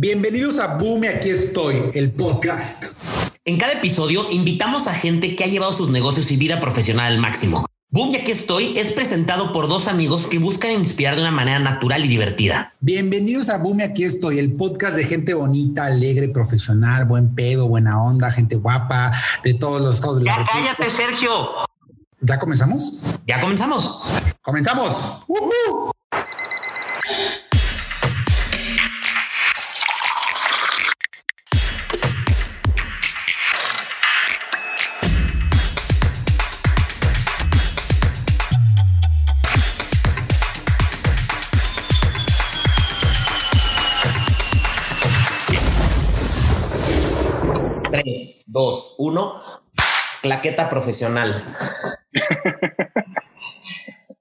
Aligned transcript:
Bienvenidos 0.00 0.60
a 0.60 0.76
Boom 0.76 1.02
y 1.02 1.06
aquí 1.08 1.28
estoy, 1.28 1.90
el 1.92 2.12
podcast. 2.12 2.96
En 3.44 3.58
cada 3.58 3.72
episodio 3.72 4.30
invitamos 4.30 4.86
a 4.86 4.94
gente 4.94 5.34
que 5.34 5.42
ha 5.42 5.48
llevado 5.48 5.72
sus 5.72 5.90
negocios 5.90 6.30
y 6.30 6.36
vida 6.36 6.60
profesional 6.60 7.12
al 7.12 7.18
máximo. 7.18 7.66
Boom, 7.90 8.12
y 8.12 8.16
aquí 8.18 8.30
estoy, 8.30 8.78
es 8.78 8.92
presentado 8.92 9.52
por 9.52 9.66
dos 9.66 9.88
amigos 9.88 10.28
que 10.28 10.38
buscan 10.38 10.70
inspirar 10.70 11.16
de 11.16 11.22
una 11.22 11.32
manera 11.32 11.58
natural 11.58 12.04
y 12.04 12.08
divertida. 12.08 12.74
Bienvenidos 12.78 13.48
a 13.48 13.58
Boom 13.58 13.80
y 13.80 13.82
aquí 13.82 14.04
estoy, 14.04 14.38
el 14.38 14.52
podcast 14.52 14.94
de 14.94 15.02
gente 15.02 15.34
bonita, 15.34 15.86
alegre, 15.86 16.28
profesional, 16.28 17.04
buen 17.04 17.34
pedo, 17.34 17.66
buena 17.66 18.00
onda, 18.00 18.30
gente 18.30 18.54
guapa, 18.54 19.10
de 19.42 19.54
todos 19.54 19.82
los 19.82 19.96
estados 19.96 20.20
de 20.20 20.26
la 20.26 20.36
Ya 20.36 20.44
cállate, 20.44 20.90
Sergio. 20.90 21.30
¿Ya 22.20 22.38
comenzamos? 22.38 23.02
Ya 23.26 23.40
comenzamos. 23.40 24.00
¡Comenzamos! 24.42 25.24
¡Uh 25.26 25.90
dos, 48.46 48.94
uno. 48.98 49.40
Claqueta 50.22 50.68
profesional. 50.68 51.56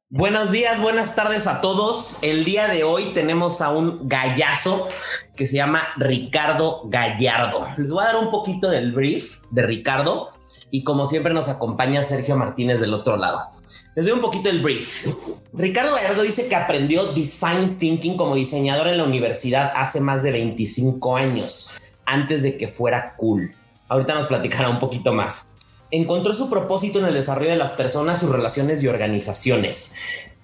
Buenos 0.10 0.52
días, 0.52 0.82
buenas 0.82 1.16
tardes 1.16 1.48
a 1.48 1.60
todos. 1.60 2.18
El 2.22 2.46
día 2.46 2.68
de 2.68 2.84
hoy 2.84 3.12
tenemos 3.14 3.62
a 3.62 3.72
un 3.72 4.08
gallazo 4.08 4.88
que 5.36 5.48
se 5.48 5.58
llama 5.58 5.84
Ricardo 5.98 6.84
Gallardo. 6.86 7.68
Les 7.78 7.92
voy 7.92 8.04
a 8.04 8.08
dar 8.08 8.16
un 8.16 8.30
poquito 8.30 8.70
del 8.70 8.94
brief 8.94 9.40
de 9.52 9.64
Ricardo 9.64 10.32
y 10.72 10.84
como 10.84 11.08
siempre 11.10 11.34
nos 11.34 11.50
acompaña 11.50 12.04
Sergio 12.04 12.38
Martínez 12.38 12.80
del 12.80 12.94
otro 12.94 13.18
lado. 13.18 13.50
Les 13.96 14.06
doy 14.06 14.14
un 14.14 14.22
poquito 14.22 14.48
del 14.48 14.62
brief. 14.62 15.08
Ricardo 15.54 15.96
Gallardo 15.96 16.24
dice 16.24 16.48
que 16.48 16.56
aprendió 16.56 17.12
design 17.14 17.78
thinking 17.78 18.16
como 18.16 18.36
diseñador 18.36 18.88
en 18.88 18.98
la 19.00 19.04
universidad 19.04 19.74
hace 19.76 20.00
más 20.00 20.24
de 20.24 20.32
25 20.32 21.18
años, 21.18 21.78
antes 22.06 22.44
de 22.44 22.58
que 22.58 22.68
fuera 22.70 23.16
cool. 23.18 23.52
Ahorita 23.90 24.16
nos 24.16 24.28
platicará 24.28 24.70
un 24.70 24.80
poquito 24.80 25.14
más. 25.14 25.48
Encontró 25.92 26.34
su 26.34 26.50
propósito 26.50 27.00
en 27.00 27.06
el 27.06 27.14
desarrollo 27.14 27.50
de 27.50 27.56
las 27.56 27.72
personas, 27.72 28.20
sus 28.20 28.30
relaciones 28.30 28.84
y 28.84 28.88
organizaciones. 28.88 29.96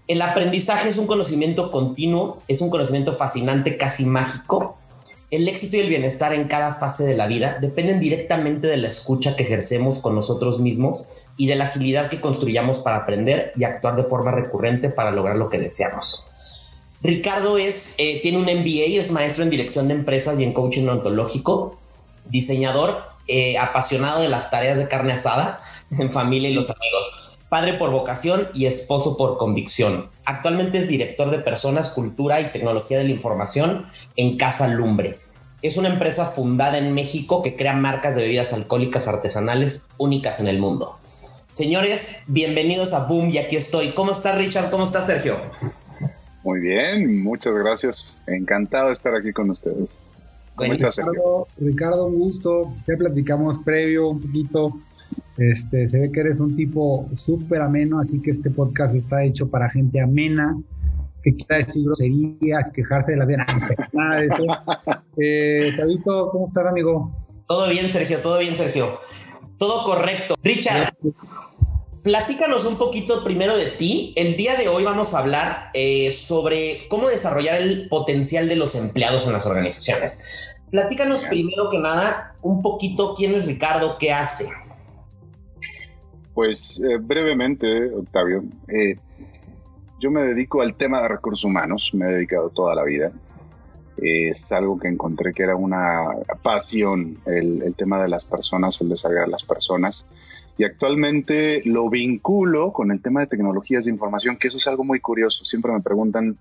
El 0.07 0.21
aprendizaje 0.21 0.89
es 0.89 0.97
un 0.97 1.07
conocimiento 1.07 1.71
continuo, 1.71 2.41
es 2.47 2.61
un 2.61 2.69
conocimiento 2.69 3.15
fascinante, 3.15 3.77
casi 3.77 4.05
mágico. 4.05 4.77
El 5.31 5.47
éxito 5.47 5.77
y 5.77 5.79
el 5.79 5.89
bienestar 5.89 6.33
en 6.33 6.47
cada 6.47 6.75
fase 6.75 7.05
de 7.05 7.15
la 7.15 7.27
vida 7.27 7.57
dependen 7.59 7.99
directamente 7.99 8.67
de 8.67 8.77
la 8.77 8.87
escucha 8.87 9.35
que 9.35 9.43
ejercemos 9.43 9.99
con 9.99 10.13
nosotros 10.13 10.59
mismos 10.59 11.25
y 11.37 11.47
de 11.47 11.55
la 11.55 11.65
agilidad 11.65 12.09
que 12.09 12.21
construyamos 12.21 12.79
para 12.79 12.97
aprender 12.97 13.51
y 13.55 13.63
actuar 13.63 13.95
de 13.95 14.03
forma 14.03 14.31
recurrente 14.31 14.89
para 14.89 15.11
lograr 15.11 15.37
lo 15.37 15.49
que 15.49 15.57
deseamos. 15.57 16.27
Ricardo 17.01 17.57
es, 17.57 17.95
eh, 17.97 18.21
tiene 18.21 18.37
un 18.37 18.45
MBA, 18.45 19.01
es 19.01 19.11
maestro 19.11 19.43
en 19.43 19.49
dirección 19.49 19.87
de 19.87 19.95
empresas 19.95 20.39
y 20.39 20.43
en 20.43 20.53
coaching 20.53 20.87
ontológico, 20.87 21.77
diseñador 22.29 23.12
eh, 23.27 23.57
apasionado 23.57 24.21
de 24.21 24.29
las 24.29 24.49
tareas 24.49 24.77
de 24.77 24.87
carne 24.87 25.13
asada 25.13 25.59
en 25.91 26.11
familia 26.11 26.49
y 26.49 26.53
los 26.53 26.69
amigos, 26.69 27.37
padre 27.49 27.73
por 27.73 27.91
vocación 27.91 28.49
y 28.53 28.65
esposo 28.65 29.17
por 29.17 29.37
convicción. 29.37 30.09
Actualmente 30.25 30.79
es 30.79 30.87
director 30.87 31.29
de 31.29 31.39
personas, 31.39 31.89
cultura 31.89 32.41
y 32.41 32.51
tecnología 32.51 32.97
de 32.97 33.05
la 33.05 33.11
información 33.11 33.85
en 34.15 34.37
Casa 34.37 34.67
Lumbre. 34.67 35.19
Es 35.61 35.77
una 35.77 35.87
empresa 35.87 36.25
fundada 36.25 36.77
en 36.77 36.93
México 36.93 37.41
que 37.41 37.55
crea 37.55 37.73
marcas 37.73 38.15
de 38.15 38.23
bebidas 38.23 38.51
alcohólicas 38.51 39.07
artesanales 39.07 39.87
únicas 39.97 40.39
en 40.39 40.47
el 40.47 40.59
mundo. 40.59 40.97
Señores, 41.53 42.23
bienvenidos 42.27 42.93
a 42.93 43.05
Boom 43.05 43.29
y 43.29 43.37
aquí 43.37 43.55
estoy. 43.55 43.91
¿Cómo 43.91 44.11
está 44.11 44.33
Richard? 44.33 44.71
¿Cómo 44.71 44.85
está 44.85 45.03
Sergio? 45.03 45.37
Muy 46.43 46.59
bien, 46.59 47.23
muchas 47.23 47.53
gracias. 47.53 48.13
Encantado 48.27 48.87
de 48.87 48.93
estar 48.93 49.15
aquí 49.15 49.31
con 49.31 49.51
ustedes. 49.51 49.91
¿Cómo 50.55 50.73
estás, 50.73 50.97
Ricardo, 50.97 51.47
Ricardo, 51.57 52.05
un 52.05 52.15
gusto. 52.15 52.73
Ya 52.87 52.95
platicamos 52.97 53.59
previo 53.59 54.09
un 54.09 54.21
poquito. 54.21 54.73
Este, 55.37 55.87
se 55.87 55.99
ve 55.99 56.11
que 56.11 56.19
eres 56.19 56.39
un 56.39 56.55
tipo 56.55 57.09
súper 57.15 57.61
ameno, 57.61 57.99
así 57.99 58.21
que 58.21 58.31
este 58.31 58.51
podcast 58.51 58.93
está 58.93 59.23
hecho 59.23 59.47
para 59.47 59.69
gente 59.69 59.99
amena, 59.99 60.55
que 61.23 61.35
quiera 61.35 61.65
decir 61.65 61.83
groserías, 61.85 62.71
quejarse 62.71 63.13
de 63.13 63.17
la 63.17 63.25
vida, 63.25 63.45
nada 63.91 64.17
de 64.17 64.27
eso. 64.27 64.43
Eh, 65.15 65.71
Tabito, 65.77 66.31
¿cómo 66.31 66.47
estás, 66.47 66.65
amigo? 66.65 67.11
Todo 67.47 67.69
bien, 67.69 67.87
Sergio, 67.87 68.19
todo 68.19 68.39
bien, 68.39 68.55
Sergio. 68.55 68.97
Todo 69.59 69.83
correcto. 69.83 70.33
Richard, 70.41 70.95
platícanos 72.03 72.65
un 72.65 72.77
poquito 72.77 73.23
primero 73.23 73.55
de 73.57 73.67
ti. 73.67 74.13
El 74.15 74.35
día 74.35 74.55
de 74.57 74.67
hoy 74.67 74.83
vamos 74.83 75.13
a 75.13 75.19
hablar 75.19 75.71
eh, 75.73 76.11
sobre 76.11 76.87
cómo 76.89 77.07
desarrollar 77.07 77.61
el 77.61 77.87
potencial 77.87 78.49
de 78.49 78.57
los 78.57 78.75
empleados 78.75 79.25
en 79.25 79.33
las 79.33 79.45
organizaciones. 79.45 80.53
Platícanos 80.69 81.23
primero 81.23 81.69
que 81.69 81.79
nada 81.79 82.35
un 82.41 82.61
poquito 82.61 83.15
quién 83.15 83.35
es 83.35 83.45
Ricardo, 83.45 83.97
qué 83.97 84.11
hace. 84.11 84.49
Pues 86.33 86.79
eh, 86.79 86.97
brevemente, 86.99 87.89
Octavio, 87.93 88.43
eh, 88.67 88.97
yo 90.01 90.11
me 90.11 90.23
dedico 90.23 90.61
al 90.61 90.75
tema 90.75 91.01
de 91.01 91.07
recursos 91.07 91.45
humanos, 91.45 91.91
me 91.93 92.05
he 92.05 92.13
dedicado 92.13 92.49
toda 92.49 92.75
la 92.75 92.83
vida. 92.83 93.11
Es 93.97 94.51
algo 94.51 94.77
que 94.77 94.87
encontré 94.87 95.31
que 95.33 95.43
era 95.43 95.55
una 95.55 96.03
pasión, 96.41 97.19
el, 97.27 97.61
el 97.61 97.75
tema 97.75 98.01
de 98.01 98.09
las 98.09 98.25
personas, 98.25 98.81
el 98.81 98.89
desarrollar 98.89 99.29
las 99.29 99.43
personas 99.43 100.05
y 100.57 100.63
actualmente 100.63 101.61
lo 101.65 101.89
vinculo 101.89 102.71
con 102.73 102.91
el 102.91 103.01
tema 103.01 103.21
de 103.21 103.27
tecnologías 103.27 103.85
de 103.85 103.91
información, 103.91 104.37
que 104.37 104.49
eso 104.49 104.57
es 104.57 104.67
algo 104.67 104.83
muy 104.83 104.99
curioso. 104.99 105.45
Siempre 105.45 105.71
me 105.71 105.81
preguntan 105.81 106.37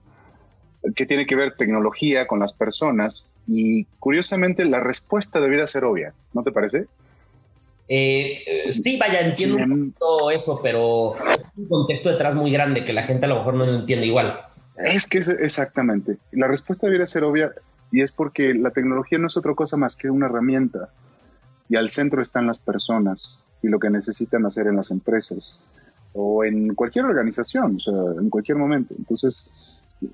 qué 0.94 1.06
tiene 1.06 1.26
que 1.26 1.36
ver 1.36 1.56
tecnología 1.56 2.26
con 2.26 2.40
las 2.40 2.52
personas 2.52 3.28
y 3.46 3.84
curiosamente 3.98 4.64
la 4.64 4.80
respuesta 4.80 5.40
debería 5.40 5.66
ser 5.66 5.84
obvia, 5.84 6.12
¿no 6.34 6.42
te 6.42 6.52
parece? 6.52 6.86
Eh, 7.88 8.44
sí, 8.60 8.98
vaya, 8.98 9.20
entiendo 9.20 9.56
un 9.56 9.92
poquito 9.92 10.30
eso, 10.30 10.60
pero 10.62 11.14
hay 11.24 11.38
un 11.56 11.68
contexto 11.68 12.10
detrás 12.10 12.34
muy 12.34 12.52
grande 12.52 12.84
que 12.84 12.92
la 12.92 13.02
gente 13.02 13.26
a 13.26 13.28
lo 13.28 13.36
mejor 13.36 13.54
no 13.54 13.66
lo 13.66 13.74
entiende 13.74 14.06
igual. 14.06 14.40
Es 14.76 15.06
que 15.06 15.18
es 15.18 15.28
exactamente. 15.28 16.16
La 16.32 16.48
respuesta 16.48 16.86
debería 16.86 17.06
ser 17.06 17.24
obvia 17.24 17.52
y 17.90 18.02
es 18.02 18.12
porque 18.12 18.54
la 18.54 18.70
tecnología 18.70 19.18
no 19.18 19.26
es 19.26 19.36
otra 19.36 19.54
cosa 19.54 19.76
más 19.76 19.96
que 19.96 20.10
una 20.10 20.26
herramienta 20.26 20.90
y 21.68 21.76
al 21.76 21.90
centro 21.90 22.22
están 22.22 22.46
las 22.46 22.58
personas 22.58 23.42
y 23.62 23.68
lo 23.68 23.78
que 23.78 23.90
necesitan 23.90 24.44
hacer 24.44 24.66
en 24.66 24.76
las 24.76 24.90
empresas 24.90 25.64
o 26.12 26.44
en 26.44 26.74
cualquier 26.74 27.06
organización, 27.06 27.76
o 27.76 27.80
sea, 27.80 28.20
en 28.20 28.28
cualquier 28.28 28.58
momento. 28.58 28.94
Entonces, 28.98 29.50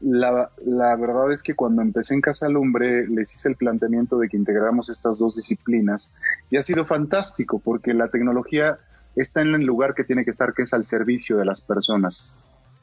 la, 0.01 0.51
la, 0.65 0.97
verdad 0.97 1.33
es 1.33 1.43
que 1.43 1.55
cuando 1.55 1.83
empecé 1.83 2.15
en 2.15 2.21
Casa 2.21 2.49
Lumbre 2.49 3.09
les 3.09 3.35
hice 3.35 3.49
el 3.49 3.57
planteamiento 3.57 4.19
de 4.19 4.29
que 4.29 4.37
integráramos 4.37 4.91
estas 4.91 5.19
dos 5.19 5.35
disciplinas 5.35 6.15
y 6.51 6.57
ha 6.57 6.63
sido 6.63 6.85
fantástico 6.85 7.59
porque 7.59 7.95
la 7.95 8.09
tecnología 8.09 8.79
está 9.17 9.41
en 9.41 9.55
el 9.55 9.65
lugar 9.65 9.95
que 9.95 10.05
tiene 10.05 10.25
que 10.25 10.31
estar, 10.31 10.53
que 10.53 10.63
es 10.63 10.73
al 10.75 10.85
servicio 10.85 11.39
de 11.39 11.47
las 11.47 11.61
personas 11.61 12.31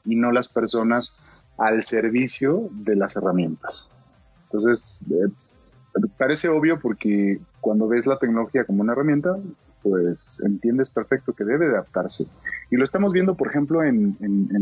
y 0.04 0.16
no 0.16 0.31
las 0.31 0.50
personas 0.50 1.16
al 1.58 1.84
servicio 1.84 2.70
de 2.72 2.96
las 2.96 3.16
herramientas. 3.16 3.90
Entonces, 4.46 5.00
eh, 5.09 5.31
parece 6.18 6.50
obvio 6.50 6.80
porque 6.80 7.40
cuando 7.62 7.88
ves 7.88 8.06
la 8.06 8.20
tecnología 8.20 8.66
como 8.66 8.81
una 8.81 8.94
herramienta, 8.94 9.38
pues 9.85 10.41
entiendes 10.44 10.90
perfecto 10.90 11.34
que 11.34 11.44
debe 11.44 11.68
adaptarse. 11.68 12.25
Y 12.72 12.75
lo 12.75 12.84
estamos 12.84 13.13
viendo, 13.13 13.38
por 13.38 13.50
ejemplo, 13.50 13.84
en, 13.84 14.18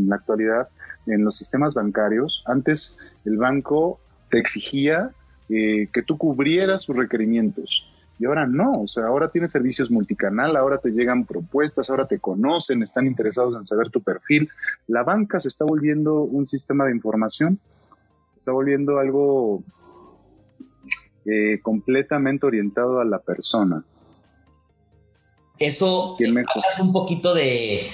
la 0.10 0.18
actualidad, 0.18 0.68
en 1.06 1.24
los 1.24 1.38
sistemas 1.38 1.74
bancarios. 1.74 2.44
Antes 2.46 2.98
el 3.24 3.38
banco 3.38 4.02
te 4.30 4.38
exigía 4.38 5.12
eh, 5.48 5.88
que 5.94 6.04
tú 6.04 6.18
cubrieras 6.18 6.82
sus 6.82 6.98
requerimientos. 6.98 7.90
Y 8.20 8.26
ahora 8.26 8.46
no, 8.46 8.74
o 8.74 8.86
sea, 8.86 9.06
ahora 9.06 9.32
tienes 9.32 9.54
servicios 9.54 9.90
multicanal, 9.90 10.58
ahora 10.58 10.80
te 10.80 10.92
llegan 10.92 11.26
propuestas, 11.26 11.90
ahora 11.90 12.06
te 12.06 12.20
conocen, 12.20 12.84
están 12.84 13.08
interesados 13.08 13.56
en 13.56 13.66
saber 13.66 13.92
tu 13.92 14.02
perfil. 14.02 14.50
La 14.88 15.04
banca 15.04 15.40
se 15.40 15.48
está 15.48 15.64
volviendo 15.64 16.22
un 16.24 16.48
sistema 16.48 16.84
de 16.86 16.92
información, 16.92 17.60
se 18.34 18.40
está 18.40 18.52
volviendo 18.52 19.00
algo 19.00 19.64
eh, 21.26 21.62
completamente 21.62 22.46
orientado 22.46 23.00
a 23.00 23.06
la 23.06 23.20
persona. 23.20 23.86
Eso 25.66 26.18
hablas 26.20 26.80
un 26.80 26.92
poquito 26.92 27.34
de, 27.34 27.90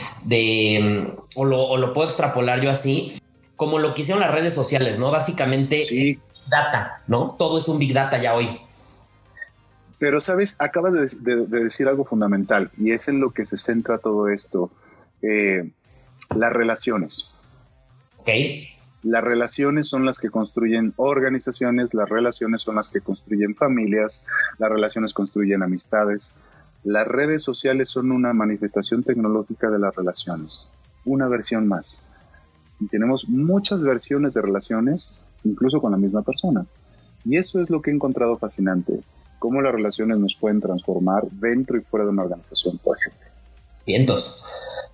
o, 1.35 1.45
lo, 1.45 1.93
puedo 1.93 2.07
extrapolar 2.07 2.61
yo 2.61 2.71
así, 2.71 3.21
como 3.55 3.77
lo 3.77 3.93
que 3.93 4.01
hicieron 4.01 4.21
las 4.21 4.31
redes 4.31 4.53
sociales, 4.53 4.97
¿no? 4.97 5.11
Básicamente, 5.11 5.83
sí. 5.83 6.19
data, 6.49 7.03
¿no? 7.07 7.35
Todo 7.37 7.59
es 7.59 7.67
un 7.67 7.77
big 7.77 7.93
data 7.93 8.19
ya 8.19 8.33
hoy. 8.33 8.59
Pero, 9.99 10.19
¿sabes? 10.19 10.55
Acabas 10.59 10.93
de, 10.93 11.45
decir 11.45 11.87
algo 11.87 12.05
fundamental 12.05 12.71
y 12.77 12.91
es 12.91 13.07
en 13.07 13.19
lo 13.19 13.31
que 13.31 13.45
se 13.45 13.57
centra 13.57 13.97
todo 13.99 14.29
esto. 14.29 14.71
Eh, 15.21 15.69
las 16.35 16.53
relaciones. 16.53 17.35
Ok. 18.17 18.29
Las 19.03 19.23
relaciones 19.23 19.87
son 19.87 20.05
las 20.05 20.17
que 20.17 20.29
construyen 20.29 20.93
organizaciones, 20.97 21.93
las 21.93 22.09
relaciones 22.09 22.61
son 22.61 22.75
las 22.75 22.89
que 22.89 22.99
construyen 22.99 23.55
familias, 23.55 24.25
las 24.57 24.69
relaciones 24.69 25.13
construyen 25.13 25.63
amistades. 25.63 26.33
Las 26.83 27.07
redes 27.07 27.43
sociales 27.43 27.89
son 27.89 28.11
una 28.11 28.33
manifestación 28.33 29.03
tecnológica 29.03 29.69
de 29.69 29.79
las 29.79 29.93
relaciones, 29.95 30.71
una 31.03 31.27
versión 31.27 31.67
más. 31.67 32.05
Y 32.79 32.87
tenemos 32.87 33.27
muchas 33.27 33.83
versiones 33.83 34.33
de 34.33 34.41
relaciones, 34.41 35.19
incluso 35.43 35.81
con 35.81 35.91
la 35.91 35.97
misma 35.97 36.21
persona. 36.21 36.65
Y 37.25 37.37
eso 37.37 37.61
es 37.61 37.69
lo 37.69 37.81
que 37.81 37.91
he 37.91 37.93
encontrado 37.93 38.37
fascinante, 38.37 39.01
cómo 39.39 39.61
las 39.61 39.73
relaciones 39.73 40.19
nos 40.19 40.35
pueden 40.35 40.61
transformar 40.61 41.23
dentro 41.31 41.77
y 41.77 41.81
fuera 41.81 42.05
de 42.05 42.11
una 42.11 42.23
organización, 42.23 42.77
por 42.77 42.97
ejemplo. 42.97 43.27
Vientos. 43.85 44.45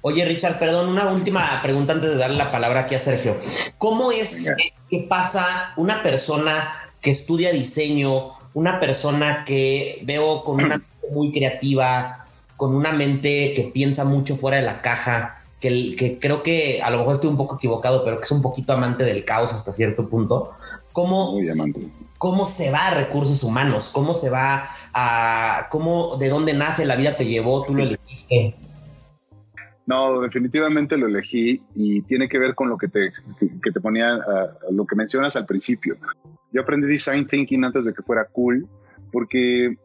Oye, 0.02 0.26
Richard, 0.26 0.58
perdón, 0.58 0.90
una 0.90 1.12
última 1.12 1.62
pregunta 1.62 1.94
antes 1.94 2.12
de 2.12 2.18
darle 2.18 2.38
la 2.38 2.52
palabra 2.52 2.82
aquí 2.82 2.96
a 2.96 3.00
Sergio. 3.00 3.38
¿Cómo 3.78 4.12
es 4.12 4.52
que, 4.90 5.00
pasa 5.10 5.74
una 5.78 6.02
persona 6.02 6.70
que 7.02 7.12
estudia 7.12 7.52
diseño, 7.52 8.32
una 8.54 8.80
persona 8.80 9.44
que 9.46 10.02
veo 10.06 10.44
con 10.44 10.64
una 10.64 10.82
muy 11.12 11.32
creativa, 11.32 12.26
con 12.58 12.76
una 12.76 12.92
mente 12.92 13.54
que 13.56 13.72
piensa 13.74 14.06
mucho 14.06 14.38
fuera 14.38 14.58
de 14.58 14.64
la 14.64 14.82
caja, 14.82 15.42
que, 15.60 15.96
que, 15.96 16.20
creo 16.20 16.44
que 16.44 16.82
a 16.82 16.90
lo 16.90 17.00
mejor 17.00 17.16
estoy 17.16 17.30
un 17.30 17.38
poco 17.38 17.56
equivocado, 17.56 18.04
pero 18.04 18.18
que 18.18 18.26
es 18.26 18.32
un 18.32 18.42
poquito 18.42 18.74
amante 18.74 19.04
del 19.04 19.26
caos 19.26 19.54
hasta 19.54 19.72
cierto 19.72 20.08
punto. 20.08 20.52
¿Cómo, 20.92 21.34
muy 21.34 21.50
amante. 21.50 21.88
¿Cómo 22.18 22.46
se 22.46 22.72
va 22.72 22.88
a 22.88 22.94
recursos 22.94 23.44
humanos? 23.44 23.90
¿Cómo 23.90 24.14
se 24.14 24.30
va 24.30 24.70
a... 24.94 25.68
cómo, 25.70 26.16
de 26.18 26.30
dónde 26.30 26.54
nace 26.54 26.86
la 26.86 26.96
vida 26.96 27.18
te 27.18 27.26
llevó? 27.26 27.66
¿Tú 27.66 27.74
lo 27.74 27.84
elegiste? 27.84 28.56
No, 29.86 30.22
definitivamente 30.22 30.98
lo 30.98 31.08
elegí 31.08 31.62
y 31.76 32.02
tiene 32.04 32.28
que 32.28 32.40
ver 32.40 32.56
con 32.56 32.70
lo 32.70 32.78
que 32.78 32.88
te, 32.88 33.12
que 33.62 33.72
te 33.72 33.80
ponía, 33.80 34.20
lo 34.72 34.86
que 34.86 34.96
mencionas 34.96 35.36
al 35.36 35.46
principio. 35.46 35.98
Yo 36.52 36.62
aprendí 36.62 36.88
design 36.88 37.28
thinking 37.28 37.64
antes 37.64 37.86
de 37.86 37.94
que 37.94 38.02
fuera 38.02 38.26
cool, 38.32 38.68
porque 39.12 39.78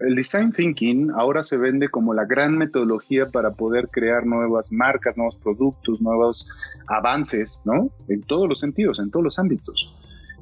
el 0.00 0.14
design 0.14 0.52
thinking 0.52 1.10
ahora 1.12 1.42
se 1.42 1.56
vende 1.56 1.88
como 1.88 2.14
la 2.14 2.24
gran 2.24 2.56
metodología 2.56 3.26
para 3.26 3.52
poder 3.52 3.88
crear 3.88 4.26
nuevas 4.26 4.72
marcas, 4.72 5.16
nuevos 5.16 5.36
productos, 5.36 6.00
nuevos 6.00 6.48
avances, 6.86 7.60
¿no? 7.64 7.90
En 8.08 8.22
todos 8.22 8.48
los 8.48 8.58
sentidos, 8.58 8.98
en 8.98 9.10
todos 9.10 9.24
los 9.24 9.38
ámbitos. 9.38 9.94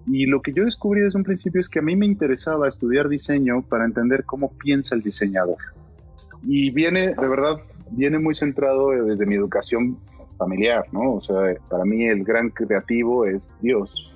Y 0.06 0.26
lo 0.26 0.42
que 0.42 0.52
yo 0.52 0.64
descubrí 0.64 1.00
desde 1.00 1.18
un 1.18 1.24
principio 1.24 1.60
es 1.60 1.68
que 1.68 1.78
a 1.78 1.82
mí 1.82 1.94
me 1.94 2.06
interesaba 2.06 2.66
estudiar 2.66 3.08
diseño 3.08 3.62
para 3.62 3.84
entender 3.84 4.24
cómo 4.24 4.50
piensa 4.52 4.94
el 4.94 5.02
diseñador. 5.02 5.58
Y 6.44 6.70
viene, 6.70 7.14
de 7.14 7.28
verdad, 7.28 7.58
viene 7.90 8.18
muy 8.18 8.34
centrado 8.34 8.90
desde 8.90 9.26
mi 9.26 9.36
educación 9.36 9.98
familiar, 10.38 10.86
¿no? 10.92 11.14
O 11.14 11.20
sea, 11.20 11.54
para 11.68 11.84
mí 11.84 12.06
el 12.06 12.24
gran 12.24 12.50
creativo 12.50 13.26
es 13.26 13.54
Dios. 13.60 14.10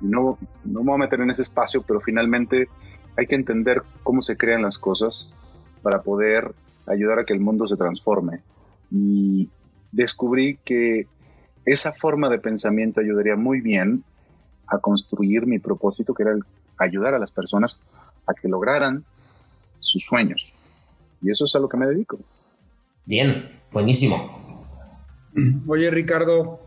No, 0.00 0.38
no 0.64 0.80
me 0.80 0.90
voy 0.90 0.94
a 0.94 1.04
meter 1.04 1.20
en 1.20 1.30
ese 1.30 1.42
espacio, 1.42 1.82
pero 1.82 2.00
finalmente 2.00 2.68
hay 3.16 3.26
que 3.26 3.34
entender 3.34 3.82
cómo 4.02 4.22
se 4.22 4.36
crean 4.36 4.62
las 4.62 4.78
cosas 4.78 5.32
para 5.82 6.02
poder 6.02 6.52
ayudar 6.86 7.18
a 7.18 7.24
que 7.24 7.32
el 7.32 7.40
mundo 7.40 7.66
se 7.66 7.76
transforme. 7.76 8.40
Y 8.90 9.48
descubrí 9.92 10.58
que 10.64 11.06
esa 11.64 11.92
forma 11.92 12.28
de 12.28 12.38
pensamiento 12.38 13.00
ayudaría 13.00 13.36
muy 13.36 13.60
bien 13.60 14.04
a 14.66 14.78
construir 14.78 15.46
mi 15.46 15.58
propósito, 15.58 16.14
que 16.14 16.22
era 16.24 16.36
ayudar 16.78 17.14
a 17.14 17.18
las 17.18 17.32
personas 17.32 17.80
a 18.26 18.34
que 18.34 18.48
lograran 18.48 19.04
sus 19.80 20.04
sueños. 20.04 20.52
Y 21.22 21.30
eso 21.30 21.44
es 21.44 21.54
a 21.54 21.58
lo 21.58 21.68
que 21.68 21.76
me 21.76 21.86
dedico. 21.86 22.18
Bien, 23.04 23.60
buenísimo. 23.72 24.46
Oye, 25.66 25.90
Ricardo, 25.90 26.60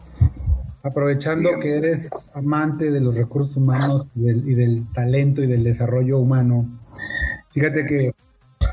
aprovechando 0.89 1.50
que 1.59 1.77
eres 1.77 2.09
amante 2.33 2.91
de 2.91 3.01
los 3.01 3.18
recursos 3.18 3.57
humanos 3.57 4.07
y 4.15 4.56
del, 4.56 4.86
talento 4.94 5.41
y 5.41 5.47
del 5.47 5.63
desarrollo 5.63 6.19
humano, 6.19 6.80
fíjate 7.51 7.86
que 7.86 8.13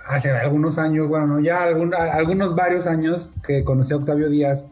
hace 0.08 0.30
algunos 0.30 0.78
años, 0.78 1.08
bueno, 1.08 1.40
ya 1.40 1.62
algunos 1.62 2.54
varios 2.54 2.86
años 2.86 3.30
que 3.46 3.64
conocí 3.64 3.92
a 3.92 3.96
Octavio 3.96 4.28
Díaz, 4.28 4.66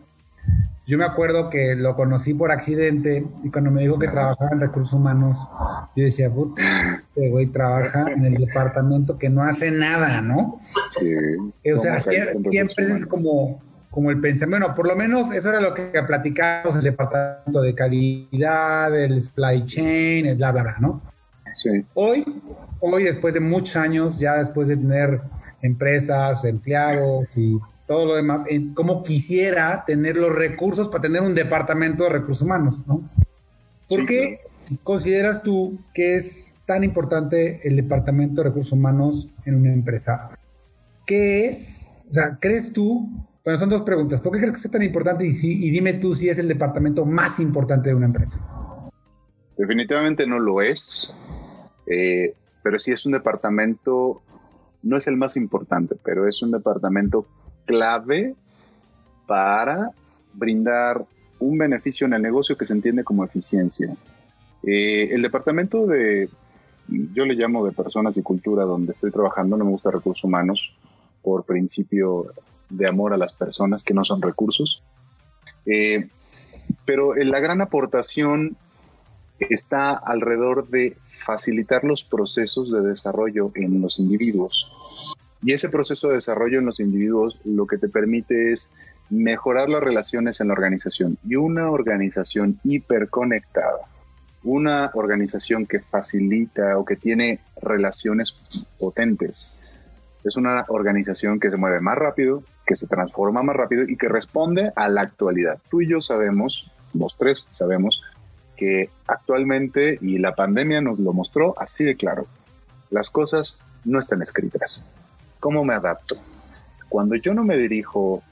yo 0.87 0.99
me 0.99 1.05
acuerdo 1.05 1.49
que 1.49 1.75
lo 1.77 1.97
conocí 1.97 2.35
por 2.35 2.53
accidente 2.53 3.27
y 3.43 3.51
cuando 3.51 3.71
me 3.71 3.81
dijo 3.81 3.99
que 3.99 4.09
trabajaba 4.09 4.51
en 4.53 4.61
recursos 4.61 4.93
humanos, 4.93 5.49
yo 5.97 6.05
decía, 6.05 6.31
puta, 6.31 7.05
este 7.09 7.31
güey 7.31 7.47
trabaja 7.47 8.13
en 8.13 8.27
el 8.27 8.35
departamento 8.35 9.17
que 9.17 9.31
no 9.31 9.43
hace 9.43 9.71
nada, 9.71 10.21
¿no? 10.21 10.61
Sí, 10.99 11.71
o 11.73 11.79
sea, 11.79 12.01
siempre 12.01 12.85
es 12.85 13.07
como, 13.07 13.63
como 13.95 14.11
el 14.11 14.21
pensamiento, 14.21 14.67
bueno, 14.67 14.75
por 14.75 14.89
lo 14.89 14.97
menos 14.97 15.33
eso 15.33 15.51
era 15.51 15.61
lo 15.61 15.73
que 15.73 15.85
platicábamos, 16.05 16.75
el 16.75 16.83
departamento 16.83 17.61
de 17.61 17.77
calidad, 17.77 18.93
el 19.01 19.23
supply 19.23 19.65
chain, 19.67 20.27
el 20.27 20.37
bla, 20.37 20.51
bla, 20.51 20.63
bla, 20.65 20.77
¿no? 20.81 21.01
Sí. 21.63 21.87
Hoy, 21.95 22.25
hoy 22.81 23.05
después 23.05 23.35
de 23.35 23.41
muchos 23.41 23.77
años, 23.77 24.19
ya 24.19 24.39
después 24.39 24.67
de 24.67 24.77
tener 24.77 25.21
empresas, 25.63 26.45
empleados 26.45 27.29
y 27.37 27.57
todo 27.87 28.05
lo 28.05 28.17
demás, 28.17 28.47
en 28.49 28.75
cómo 28.75 29.05
quisiera 29.05 29.85
tener 29.87 30.17
los 30.17 30.35
recursos 30.35 30.89
para 30.89 31.03
tener 31.03 31.23
un 31.23 31.33
departamento 31.33 32.03
de 32.03 32.11
recursos 32.11 32.43
humanos, 32.43 32.83
¿no? 32.89 33.09
¿Por 33.89 34.07
qué 34.07 34.41
consideras 34.83 35.41
tú 35.45 35.79
que 35.95 36.17
es 36.17 36.53
tan 36.67 36.83
importante 36.83 37.61
el 37.63 37.77
departamento 37.77 38.43
de 38.43 38.49
recursos 38.49 38.73
humanos 38.73 39.29
en 39.45 39.55
una 39.55 39.73
empresa? 39.73 40.31
¿Qué 41.07 41.47
es? 41.47 42.01
O 42.11 42.13
sea, 42.13 42.39
¿crees 42.41 42.73
tú? 42.73 43.09
Bueno, 43.45 43.61
son 43.61 43.69
dos 43.69 43.83
preguntas. 43.83 44.23
¿Por 44.23 44.33
qué 44.33 44.39
crees 44.39 44.53
que 44.53 44.69
es 44.69 44.71
tan 44.71 44.83
importante? 44.83 45.27
Y, 45.27 45.31
y 45.31 45.71
dime 45.71 45.93
tú 45.95 46.15
si 46.15 46.31
es 46.31 46.39
el 46.39 46.49
departamento 46.49 47.05
más 47.05 47.39
importante 47.41 47.91
de 47.91 47.95
una 47.95 48.07
empresa. 48.07 48.41
Definitivamente 49.59 50.27
no 50.27 50.39
lo 50.39 50.63
es, 50.63 51.15
eh, 51.87 52.35
pero 52.63 52.79
sí 52.79 52.93
es 52.93 53.05
un 53.05 53.13
departamento, 53.13 54.23
no 54.83 54.97
es 54.97 55.07
el 55.09 55.19
más 55.19 55.37
importante, 55.37 55.95
pero 56.03 56.27
es 56.27 56.41
un 56.43 56.53
departamento 56.53 57.27
clave 57.67 58.35
para 59.27 59.91
brindar 60.33 61.05
un 61.39 61.59
beneficio 61.59 62.07
en 62.07 62.15
el 62.15 62.23
negocio 62.23 62.57
que 62.57 62.65
se 62.65 62.73
entiende 62.73 63.05
como 63.05 63.25
eficiencia. 63.25 63.95
Eh, 64.63 65.11
el 65.13 65.21
departamento 65.21 65.87
de, 65.87 66.31
yo 66.89 67.27
le 67.27 67.35
llamo 67.35 67.65
de 67.67 67.73
personas 67.73 68.17
y 68.17 68.23
cultura 68.23 68.65
donde 68.65 68.93
estoy 68.93 69.11
trabajando, 69.11 69.59
no 69.59 69.67
me 69.67 69.71
gusta 69.71 69.91
recursos 69.91 70.25
humanos 70.25 70.75
por 71.23 71.45
principio 71.45 72.33
de 72.77 72.87
amor 72.89 73.13
a 73.13 73.17
las 73.17 73.33
personas 73.33 73.83
que 73.83 73.95
no 73.95 74.05
son 74.05 74.23
recursos. 74.23 74.83
Eh, 75.67 76.09
pero 76.85 77.15
la 77.15 77.41
gran 77.41 77.61
aportación 77.61 78.57
está 79.39 79.93
alrededor 79.93 80.69
de 80.69 80.97
facilitar 81.25 81.85
los 81.85 82.05
procesos 82.05 82.71
de 82.71 82.83
desarrollo 82.83 83.51
en 83.55 83.81
los 83.81 83.99
individuos. 83.99 84.71
Y 85.43 85.53
ese 85.53 85.69
proceso 85.69 86.09
de 86.09 86.15
desarrollo 86.15 86.59
en 86.59 86.67
los 86.67 86.81
individuos 86.81 87.39
lo 87.45 87.67
que 87.67 87.79
te 87.79 87.89
permite 87.89 88.53
es 88.53 88.71
mejorar 89.11 89.69
las 89.69 89.83
relaciones 89.83 90.41
en 90.41 90.49
la 90.49 90.55
organización. 90.55 91.19
Y 91.25 91.37
una 91.37 91.71
organización 91.71 92.59
hiperconectada, 92.65 93.81
una 94.43 94.91
organización 94.95 95.67
que 95.67 95.81
facilita 95.81 96.79
o 96.79 96.85
que 96.85 96.97
tiene 96.97 97.41
relaciones 97.61 98.39
potentes, 98.79 99.83
es 100.25 100.37
una 100.37 100.65
organización 100.69 101.39
que 101.39 101.51
se 101.51 101.59
mueve 101.59 101.81
más 101.81 101.97
rápido, 101.97 102.43
que 102.67 102.77
se 102.77 102.87
transforma 102.87 103.43
más 103.43 103.57
rápido 103.57 103.85
y 103.85 103.97
que 103.97 104.09
responde 104.09 104.73
a 104.77 104.89
la 104.89 105.03
actualidad. 105.03 105.59
Tú 105.71 105.83
y 105.83 105.89
yo 105.89 106.01
sabemos, 106.01 106.71
los 106.93 107.17
tres 107.17 107.47
sabemos, 107.51 108.03
que 108.57 108.91
actualmente, 109.07 109.99
y 110.01 110.19
la 110.19 110.35
pandemia 110.35 110.81
nos 110.81 110.99
lo 110.99 111.13
mostró 111.13 111.55
así 111.59 111.85
de 111.85 111.97
claro, 111.97 112.27
las 112.91 113.11
cosas 113.11 113.61
no 113.85 113.99
están 113.99 114.23
escritas. 114.23 114.87
¿Cómo 115.41 115.65
me 115.65 115.75
adapto? 115.75 116.17
Cuando 116.89 117.17
yo 117.17 117.35
no 117.35 117.45
me 117.45 117.57
dirijo, 117.57 118.23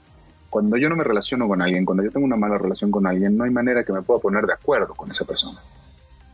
cuando 0.49 0.77
yo 0.77 0.89
no 0.89 0.95
me 0.95 1.03
relaciono 1.03 1.47
con 1.47 1.61
alguien, 1.61 1.85
cuando 1.85 2.03
yo 2.03 2.11
tengo 2.11 2.25
una 2.25 2.37
mala 2.37 2.57
relación 2.57 2.91
con 2.91 3.05
alguien, 3.05 3.37
no 3.37 3.43
hay 3.43 3.51
manera 3.51 3.83
que 3.83 3.93
me 3.93 4.01
pueda 4.01 4.19
poner 4.19 4.45
de 4.45 4.53
acuerdo 4.53 4.95
con 4.95 5.11
esa 5.11 5.25
persona. 5.25 5.59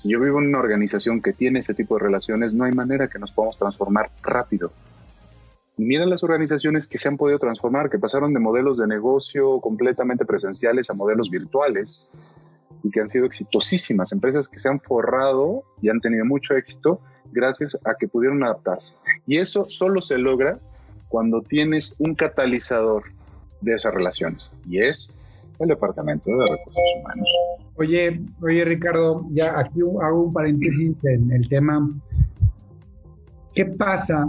Si 0.02 0.10
yo 0.10 0.20
vivo 0.20 0.40
en 0.40 0.48
una 0.48 0.60
organización 0.60 1.22
que 1.22 1.34
tiene 1.34 1.60
ese 1.60 1.74
tipo 1.74 1.96
de 1.96 2.04
relaciones, 2.04 2.54
no 2.54 2.64
hay 2.64 2.72
manera 2.72 3.08
que 3.10 3.20
nos 3.20 3.32
podamos 3.32 3.58
transformar 3.58 4.10
rápido. 4.22 4.72
Y 5.80 5.86
miren 5.86 6.10
las 6.10 6.26
organizaciones 6.26 6.88
que 6.88 7.00
se 7.00 7.08
han 7.08 7.16
podido 7.16 7.40
transformar, 7.40 7.90
que 7.90 7.98
pasaron 7.98 8.34
de 8.34 8.42
modelos 8.42 8.78
de 8.78 8.86
negocio 8.86 9.62
completamente 9.62 10.26
presenciales 10.26 10.90
a 10.90 10.94
modelos 10.94 11.30
virtuales 11.30 12.06
y 12.84 12.92
que 12.92 13.00
han 13.00 13.08
sido 13.08 13.26
exitosísimas, 13.26 14.12
empresas 14.12 14.50
que 14.50 14.60
se 14.60 14.68
han 14.68 14.82
forrado 14.82 15.64
y 15.82 15.88
han 15.88 16.02
tenido 16.02 16.26
mucho 16.26 16.54
éxito 16.54 17.00
gracias 17.32 17.80
a 17.86 17.96
que 17.98 18.10
pudieron 18.10 18.44
adaptarse. 18.44 18.94
Y 19.26 19.38
eso 19.38 19.64
solo 19.64 20.02
se 20.02 20.18
logra 20.18 20.60
cuando 21.08 21.42
tienes 21.44 21.96
un 21.98 22.14
catalizador 22.14 23.04
de 23.62 23.76
esas 23.76 23.94
relaciones 23.94 24.52
y 24.68 24.80
es 24.80 25.18
el 25.60 25.70
Departamento 25.70 26.30
de 26.30 26.58
Recursos 26.58 26.84
Humanos. 27.00 27.30
Oye, 27.76 28.22
oye 28.42 28.66
Ricardo, 28.66 29.26
ya 29.32 29.58
aquí 29.58 29.80
hago 30.02 30.24
un 30.26 30.34
paréntesis 30.34 30.94
en 31.06 31.32
el 31.32 31.48
tema. 31.48 31.90
¿Qué 33.56 33.66
pasa? 33.66 34.26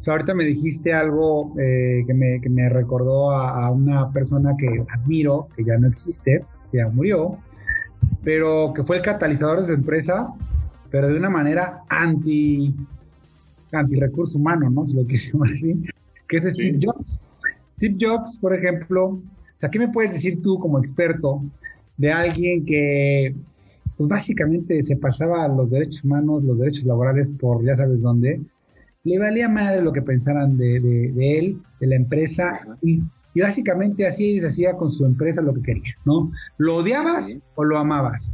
O 0.00 0.02
sea, 0.02 0.14
ahorita 0.14 0.34
me 0.34 0.44
dijiste 0.44 0.94
algo 0.94 1.54
eh, 1.60 2.04
que, 2.06 2.14
me, 2.14 2.40
que, 2.40 2.48
me, 2.48 2.70
recordó 2.70 3.30
a, 3.30 3.66
a, 3.66 3.70
una 3.70 4.10
persona 4.10 4.56
que 4.56 4.82
admiro, 4.94 5.48
que 5.54 5.62
ya 5.62 5.76
no 5.76 5.88
existe, 5.88 6.42
que 6.72 6.78
ya 6.78 6.88
murió, 6.88 7.36
pero 8.24 8.72
que 8.74 8.82
fue 8.82 8.96
el 8.96 9.02
catalizador 9.02 9.60
de 9.60 9.66
su 9.66 9.72
empresa, 9.74 10.32
pero 10.90 11.08
de 11.08 11.16
una 11.16 11.28
manera 11.28 11.82
anti, 11.88 12.74
anti 13.72 13.96
recurso 13.96 14.38
humano, 14.38 14.70
¿no? 14.70 14.86
Si 14.86 14.96
lo 14.96 15.06
quisimos 15.06 15.48
decir, 15.52 15.76
que 16.26 16.36
es 16.38 16.44
Steve 16.44 16.78
Jobs. 16.82 17.20
Steve 17.76 17.96
Jobs, 18.00 18.38
por 18.38 18.54
ejemplo, 18.54 19.06
o 19.06 19.22
sea, 19.56 19.70
¿qué 19.70 19.78
me 19.78 19.88
puedes 19.88 20.14
decir 20.14 20.40
tú 20.40 20.58
como 20.58 20.78
experto 20.78 21.42
de 21.98 22.10
alguien 22.10 22.64
que, 22.64 23.34
pues 23.96 24.08
básicamente 24.08 24.82
se 24.82 24.96
pasaba 24.96 25.46
los 25.48 25.70
derechos 25.70 26.04
humanos, 26.04 26.44
los 26.44 26.58
derechos 26.58 26.84
laborales 26.84 27.30
por 27.30 27.62
ya 27.64 27.74
sabes 27.74 28.02
dónde? 28.02 28.40
Le 29.04 29.18
valía 29.18 29.48
madre 29.48 29.82
lo 29.82 29.92
que 29.92 30.02
pensaran 30.02 30.58
de, 30.58 30.76
él, 31.38 31.62
de 31.80 31.86
la 31.86 31.96
empresa, 31.96 32.60
y, 32.82 33.02
básicamente 33.40 34.06
así 34.06 34.38
hacía 34.40 34.74
con 34.74 34.92
su 34.92 35.06
empresa 35.06 35.40
lo 35.40 35.54
que 35.54 35.62
quería, 35.62 35.96
¿no? 36.04 36.30
¿Lo 36.58 36.76
odiabas 36.76 37.36
o 37.54 37.64
lo 37.64 37.78
amabas? 37.78 38.32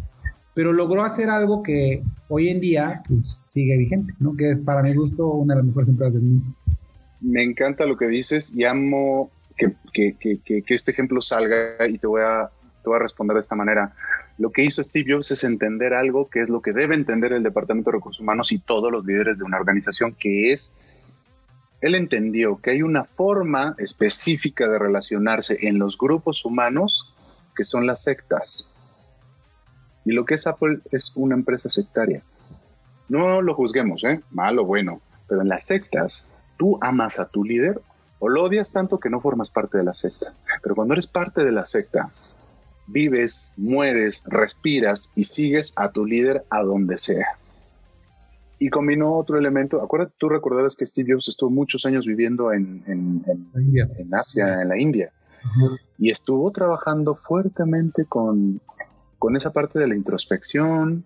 Pero 0.54 0.72
logró 0.72 1.04
hacer 1.04 1.28
algo 1.28 1.62
que 1.62 2.02
hoy 2.28 2.48
en 2.48 2.60
día 2.60 3.02
pues, 3.06 3.42
sigue 3.50 3.76
vigente, 3.76 4.14
¿no? 4.18 4.36
Que 4.36 4.50
es 4.50 4.58
para 4.58 4.82
mi 4.82 4.94
gusto 4.94 5.26
una 5.28 5.54
de 5.54 5.60
las 5.60 5.66
mejores 5.66 5.88
empresas 5.90 6.14
del 6.14 6.22
mundo. 6.22 6.52
Me 7.20 7.42
encanta 7.42 7.84
lo 7.84 7.96
que 7.96 8.06
dices 8.06 8.52
y 8.54 8.64
amo 8.64 9.30
que, 9.56 10.64
este 10.68 10.90
ejemplo 10.90 11.20
salga 11.22 11.86
y 11.88 11.98
te 11.98 12.06
voy, 12.06 12.22
a, 12.22 12.50
te 12.82 12.88
voy 12.88 12.96
a 12.96 13.02
responder 13.02 13.34
de 13.34 13.40
esta 13.40 13.54
manera. 13.54 13.94
Lo 14.38 14.50
que 14.50 14.64
hizo 14.64 14.84
Steve 14.84 15.14
Jobs 15.14 15.30
es 15.30 15.44
entender 15.44 15.94
algo 15.94 16.28
que 16.28 16.40
es 16.40 16.50
lo 16.50 16.60
que 16.60 16.72
debe 16.72 16.94
entender 16.94 17.32
el 17.32 17.42
Departamento 17.42 17.90
de 17.90 17.96
Recursos 17.96 18.20
Humanos 18.20 18.52
y 18.52 18.58
todos 18.58 18.92
los 18.92 19.04
líderes 19.04 19.38
de 19.38 19.44
una 19.44 19.56
organización, 19.56 20.12
que 20.12 20.52
es, 20.52 20.70
él 21.80 21.94
entendió 21.94 22.58
que 22.58 22.72
hay 22.72 22.82
una 22.82 23.04
forma 23.04 23.74
específica 23.78 24.68
de 24.68 24.78
relacionarse 24.78 25.58
en 25.62 25.78
los 25.78 25.96
grupos 25.96 26.44
humanos 26.44 27.14
que 27.54 27.64
son 27.64 27.86
las 27.86 28.02
sectas. 28.02 28.72
Y 30.04 30.12
lo 30.12 30.24
que 30.24 30.34
es 30.34 30.46
Apple 30.46 30.80
es 30.90 31.12
una 31.16 31.34
empresa 31.34 31.68
sectaria. 31.68 32.22
No 33.08 33.40
lo 33.40 33.54
juzguemos, 33.54 34.04
¿eh? 34.04 34.20
Malo 34.30 34.64
bueno, 34.64 35.00
pero 35.28 35.42
en 35.42 35.48
las 35.48 35.64
sectas 35.66 36.28
tú 36.56 36.78
amas 36.80 37.18
a 37.18 37.28
tu 37.28 37.44
líder 37.44 37.80
o 38.18 38.28
lo 38.28 38.44
odias 38.44 38.70
tanto 38.70 38.98
que 38.98 39.10
no 39.10 39.20
formas 39.20 39.50
parte 39.50 39.78
de 39.78 39.84
la 39.84 39.94
secta. 39.94 40.32
Pero 40.62 40.74
cuando 40.74 40.94
eres 40.94 41.06
parte 41.06 41.44
de 41.44 41.52
la 41.52 41.64
secta, 41.64 42.08
vives, 42.86 43.52
mueres, 43.56 44.22
respiras 44.26 45.10
y 45.14 45.24
sigues 45.24 45.72
a 45.76 45.90
tu 45.90 46.04
líder 46.04 46.44
a 46.50 46.62
donde 46.62 46.98
sea. 46.98 47.26
Y 48.58 48.70
combinó 48.70 49.14
otro 49.14 49.38
elemento. 49.38 49.82
Acuérdate, 49.82 50.14
tú 50.18 50.28
recordarás 50.28 50.76
que 50.76 50.86
Steve 50.86 51.12
Jobs 51.12 51.28
estuvo 51.28 51.50
muchos 51.50 51.84
años 51.84 52.06
viviendo 52.06 52.52
en, 52.52 52.82
en, 52.86 54.14
Asia, 54.14 54.62
en 54.62 54.68
la 54.68 54.78
India. 54.78 55.12
Y 55.98 56.10
estuvo 56.10 56.50
trabajando 56.50 57.14
fuertemente 57.14 58.04
con, 58.06 58.60
con 59.18 59.36
esa 59.36 59.52
parte 59.52 59.78
de 59.78 59.86
la 59.86 59.94
introspección 59.94 61.04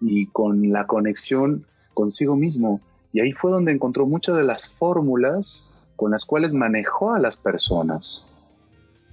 y 0.00 0.26
con 0.26 0.70
la 0.72 0.86
conexión 0.86 1.64
consigo 1.92 2.36
mismo. 2.36 2.80
Y 3.12 3.20
ahí 3.20 3.32
fue 3.32 3.50
donde 3.50 3.72
encontró 3.72 4.06
muchas 4.06 4.36
de 4.36 4.44
las 4.44 4.70
fórmulas 4.70 5.74
con 5.96 6.12
las 6.12 6.24
cuales 6.24 6.52
manejó 6.52 7.12
a 7.12 7.18
las 7.18 7.36
personas. 7.36 8.26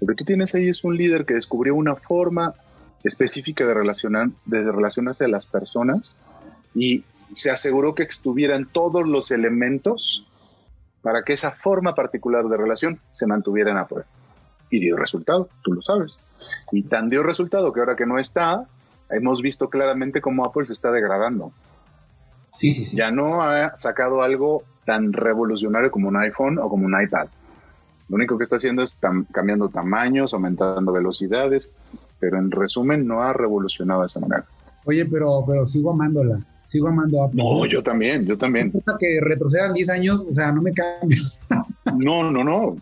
Lo 0.02 0.08
que 0.08 0.16
tú 0.16 0.24
tienes 0.24 0.54
ahí 0.56 0.70
es 0.70 0.84
un 0.84 0.96
líder 0.96 1.26
que 1.26 1.34
descubrió 1.34 1.76
una 1.76 1.96
forma 1.96 2.54
específica 3.04 3.66
de, 3.66 3.74
relacionar, 3.74 4.30
de 4.46 4.72
relacionarse 4.72 5.26
a 5.26 5.28
las 5.28 5.46
personas 5.46 6.16
y 6.74 7.04
se 7.34 7.52
aseguró 7.52 7.96
que 7.96 8.04
estuvieran 8.04 8.66
todos 8.66 9.08
los 9.08 9.32
elementos 9.32 10.26
para 11.02 11.24
que 11.24 11.34
esa 11.34 11.52
forma 11.52 11.96
particular 11.96 12.46
de 12.46 12.58
relación 12.58 13.00
se 13.12 13.26
mantuviera 13.26 13.72
en 13.72 13.78
afuera. 13.78 14.06
Y 14.70 14.80
dio 14.80 14.98
resultado, 14.98 15.50
tú 15.64 15.74
lo 15.74 15.82
sabes. 15.82 16.18
Y 16.72 16.84
tan 16.84 17.10
dio 17.10 17.24
resultado 17.24 17.72
que 17.74 17.80
ahora 17.80 17.96
que 17.96 18.06
no 18.06 18.20
está, 18.20 18.66
hemos 19.10 19.42
visto 19.42 19.70
claramente 19.70 20.22
cómo 20.22 20.46
Apple 20.46 20.66
se 20.66 20.74
está 20.74 20.92
degradando. 20.92 21.52
Sí, 22.56 22.72
sí, 22.72 22.86
sí. 22.86 22.98
Ya 22.98 23.12
no 23.12 23.42
ha 23.42 23.76
sacado 23.76 24.22
algo 24.22 24.64
tan 24.86 25.14
revolucionario 25.14 25.92
como 25.92 26.10
un 26.10 26.18
iPhone 26.18 26.60
o 26.60 26.70
como 26.70 26.86
un 26.86 27.02
iPad. 27.02 27.28
Lo 28.10 28.16
único 28.16 28.38
que 28.38 28.44
está 28.44 28.56
haciendo 28.56 28.82
es 28.82 28.98
cambiando 29.32 29.70
tamaños, 29.70 30.34
aumentando 30.34 30.92
velocidades, 30.92 31.70
pero 32.20 32.38
en 32.38 32.52
resumen 32.52 33.08
no 33.08 33.22
ha 33.22 33.34
revolucionado 33.34 34.02
de 34.02 34.08
esa 34.08 34.20
manera. 34.20 34.46
Oye, 34.86 35.06
pero, 35.06 35.44
pero 35.48 35.66
sigo 35.66 35.92
amándola, 35.92 36.40
sigo 36.66 36.88
amando 36.88 37.22
a 37.22 37.28
Apple. 37.28 37.42
No, 37.42 37.66
yo 37.68 37.84
también, 37.84 38.26
yo 38.26 38.38
también. 38.38 38.74
Que 39.00 39.20
retrocedan 39.22 39.74
10 39.74 39.90
años, 39.90 40.26
o 40.28 40.34
sea, 40.34 40.52
no 40.52 40.62
me 40.62 40.74
cambio. 40.74 41.22
no, 41.98 42.32
no, 42.32 42.44
no, 42.44 42.78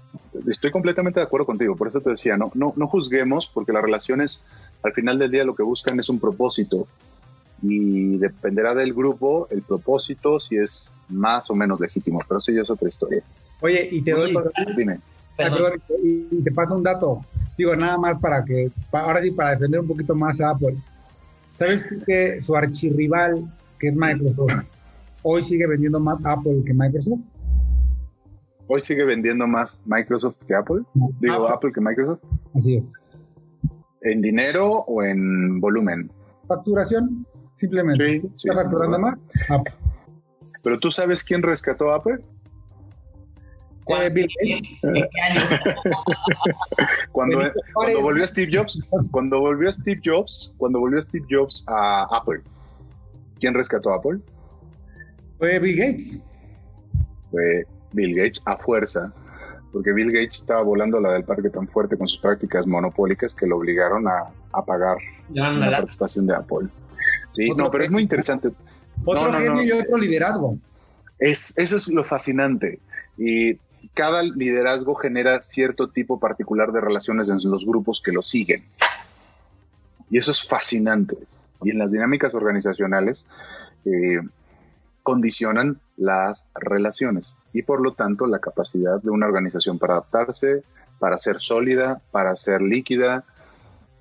estoy 0.48 0.72
completamente 0.72 1.20
de 1.20 1.26
acuerdo 1.26 1.46
contigo, 1.46 1.76
por 1.76 1.90
eso 1.90 2.00
te 2.00 2.12
decía, 2.12 2.38
no, 2.38 2.52
no, 2.54 2.74
no 2.76 2.88
juzguemos, 2.88 3.48
porque 3.48 3.74
las 3.74 3.84
relaciones 3.84 4.42
al 4.84 4.94
final 4.94 5.20
del 5.20 5.32
día 5.32 5.44
lo 5.44 5.56
que 5.56 5.64
buscan 5.64 6.00
es 6.00 6.08
un 6.08 6.20
propósito 6.20 6.88
y 7.62 8.18
dependerá 8.18 8.76
del 8.76 8.94
grupo 8.94 9.48
el 9.50 9.64
propósito 9.64 10.40
si 10.40 10.58
es 10.58 10.94
más 11.10 11.50
o 11.50 11.56
menos 11.56 11.80
legítimo, 11.80 12.22
pero 12.28 12.40
eso 12.40 12.52
ya 12.52 12.62
es 12.62 12.70
otra 12.70 12.88
historia. 12.88 13.24
Oye, 13.62 13.88
y 13.92 14.02
te 14.02 14.12
doy, 14.12 14.34
dime. 14.76 15.00
Y 16.04 16.44
te 16.44 16.52
paso 16.52 16.76
un 16.76 16.84
dato, 16.84 17.22
digo, 17.58 17.76
nada 17.76 17.98
más 17.98 18.18
para 18.18 18.44
que, 18.44 18.72
ahora 18.92 19.22
sí, 19.22 19.32
para 19.32 19.52
defender 19.52 19.80
un 19.80 19.88
poquito 19.88 20.16
más 20.16 20.42
a 20.42 20.52
Apple. 20.52 20.76
¿Sabes 21.54 21.86
que 22.06 22.42
su 22.42 22.56
archirrival, 22.56 23.52
que 23.80 23.88
es 23.88 23.96
Microsoft, 23.96 24.66
hoy 25.24 25.44
sigue 25.44 25.68
vendiendo 25.68 26.00
más 26.00 26.24
Apple 26.26 26.64
que 26.66 26.74
Microsoft? 26.74 27.20
Hoy 28.68 28.80
sigue 28.80 29.06
vendiendo 29.06 29.48
más 29.48 29.80
Microsoft 29.86 30.36
que 30.48 30.56
Apple. 30.56 30.84
Digo, 31.22 31.50
Apple 31.50 31.72
que 31.74 31.82
Microsoft. 31.82 32.20
Así 32.54 32.76
es. 32.76 32.94
¿En 34.02 34.22
dinero 34.22 34.84
o 34.88 35.04
en 35.04 35.60
volumen? 35.60 36.12
Facturación. 36.48 37.26
Simplemente. 37.56 38.22
¿Está 38.36 38.56
facturando 38.56 39.00
más? 39.00 39.18
Apple. 39.50 39.74
Pero 40.64 40.80
tú 40.80 40.92
sabes 40.92 41.24
quién 41.24 41.42
rescató 41.42 41.92
a 41.92 41.98
Apple? 41.98 42.20
Eh, 43.90 44.10
Bill 44.10 44.28
Gates. 44.42 44.78
cuando, 47.12 47.40
cuando 47.74 48.02
volvió 48.02 48.28
Steve 48.28 48.52
Jobs, 48.54 48.80
cuando 49.12 49.40
volvió 49.40 49.72
Steve 49.72 50.02
Jobs, 50.04 50.54
cuando 50.58 50.80
volvió 50.80 51.02
Steve 51.02 51.26
Jobs 51.30 51.64
a 51.68 52.08
Apple, 52.12 52.42
¿quién 53.40 53.54
rescató 53.54 53.92
a 53.92 53.98
Apple? 53.98 54.20
Fue 55.38 55.60
Bill 55.60 55.78
Gates. 55.78 56.24
Fue 57.32 57.66
Bill 57.94 58.16
Gates 58.16 58.42
a 58.46 58.58
fuerza, 58.58 59.14
porque 59.72 59.94
Bill 59.94 60.12
Gates 60.12 60.38
estaba 60.38 60.64
volando 60.64 61.00
la 61.00 61.14
del 61.14 61.24
parque 61.24 61.50
tan 61.50 61.68
fuerte 61.68 61.98
con 61.98 62.08
sus 62.08 62.20
prácticas 62.20 62.68
monopólicas 62.68 63.34
que 63.34 63.48
lo 63.48 63.58
obligaron 63.58 64.08
a, 64.08 64.26
a 64.54 64.66
pagar 64.66 64.98
la 65.30 65.72
participación 65.72 66.28
de 66.28 66.36
Apple. 66.36 66.68
Sí, 67.32 67.50
no, 67.52 67.70
pero 67.70 67.84
es 67.84 67.92
muy 67.92 68.04
interesante. 68.04 68.52
Otro 69.06 69.32
genio 69.34 69.64
y 69.64 69.72
otro 69.72 69.98
liderazgo. 69.98 70.58
Es, 71.20 71.54
eso 71.58 71.78
es 71.78 71.88
lo 71.88 72.04
fascinante. 72.04 72.80
Y 73.18 73.58
cada 73.94 74.24
liderazgo 74.24 74.96
genera 74.96 75.44
cierto 75.44 75.90
tipo 75.90 76.20
particular 76.20 76.72
de 76.72 76.82
relaciones 76.82 77.30
en 77.30 77.40
los 77.50 77.66
grupos 77.66 78.02
que 78.04 78.12
lo 78.12 78.22
siguen. 78.22 78.66
Y 80.10 80.18
eso 80.18 80.32
es 80.32 80.46
fascinante. 80.46 81.18
Y 81.64 81.72
en 81.72 81.80
las 81.80 81.92
dinámicas 81.92 82.34
organizacionales 82.34 83.26
eh, 83.86 84.22
condicionan 85.04 85.80
las 85.96 86.46
relaciones 86.54 87.34
y 87.54 87.64
por 87.64 87.82
lo 87.82 87.94
tanto 87.94 88.28
la 88.28 88.40
capacidad 88.40 89.02
de 89.02 89.10
una 89.10 89.26
organización 89.26 89.80
para 89.80 89.94
adaptarse, 89.94 90.64
para 91.00 91.18
ser 91.18 91.40
sólida, 91.40 92.02
para 92.12 92.36
ser 92.36 92.62
líquida, 92.62 93.24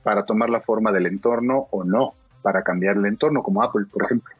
para 0.02 0.24
tomar 0.26 0.50
la 0.50 0.60
forma 0.60 0.92
del 0.92 1.06
entorno 1.06 1.68
o 1.70 1.84
no 1.84 2.14
para 2.46 2.62
cambiar 2.62 2.96
el 2.96 3.06
entorno, 3.06 3.42
como 3.42 3.60
Apple, 3.60 3.86
por 3.90 4.04
ejemplo. 4.04 4.32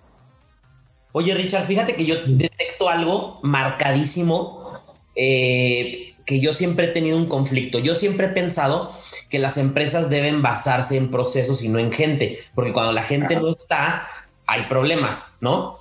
Oye, 1.11 1.35
Richard, 1.35 1.64
fíjate 1.64 1.97
que 1.97 2.07
yo 2.07 2.14
detecto 2.25 2.88
algo 2.88 3.40
marcadísimo 3.43 4.65
eh, 5.16 6.14
que 6.25 6.40
yo 6.40 6.52
siempre 6.52 6.87
he 6.87 6.88
tenido 6.88 7.16
un 7.16 7.26
conflicto. 7.26 7.78
Yo 7.78 7.94
siempre 7.94 8.26
he 8.26 8.30
pensado 8.30 8.92
que 9.30 9.38
las 9.38 9.56
empresas 9.56 10.11
deben 10.11 10.42
basarse 10.42 10.96
en 10.96 11.11
procesos 11.11 11.62
y 11.62 11.68
no 11.68 11.78
en 11.78 11.92
gente, 11.92 12.38
porque 12.54 12.73
cuando 12.73 12.92
la 12.92 13.02
gente 13.02 13.37
no 13.37 13.49
está, 13.49 14.06
hay 14.46 14.64
problemas, 14.64 15.35
¿no? 15.40 15.78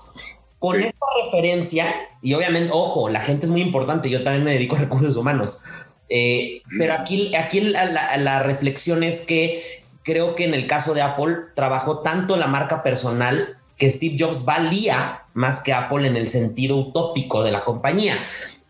Con 0.59 0.81
esta 0.81 1.05
referencia, 1.23 1.93
y 2.21 2.33
obviamente, 2.33 2.71
ojo, 2.73 3.09
la 3.09 3.21
gente 3.21 3.45
es 3.45 3.51
muy 3.51 3.61
importante, 3.61 4.09
yo 4.09 4.23
también 4.23 4.43
me 4.43 4.53
dedico 4.53 4.75
a 4.75 4.79
recursos 4.79 5.15
humanos, 5.15 5.61
eh, 6.09 6.61
pero 6.77 6.93
aquí, 6.93 7.35
aquí 7.35 7.61
la, 7.61 8.43
reflexión 8.43 9.03
es 9.03 9.21
que 9.21 9.83
creo 10.03 10.35
que 10.35 10.45
en 10.45 10.53
el 10.53 10.67
caso 10.67 10.93
de 10.93 11.01
Apple 11.01 11.35
trabajó 11.55 11.99
tanto 11.99 12.37
la 12.37 12.47
marca 12.47 12.83
personal 12.83 13.57
que 13.77 13.89
Steve 13.89 14.15
Jobs 14.17 14.45
valía 14.45 15.23
más 15.33 15.59
que 15.59 15.73
Apple 15.73 16.07
en 16.07 16.15
el 16.15 16.29
sentido 16.29 16.77
utópico 16.77 17.43
de 17.43 17.51
la 17.51 17.63
compañía. 17.63 18.17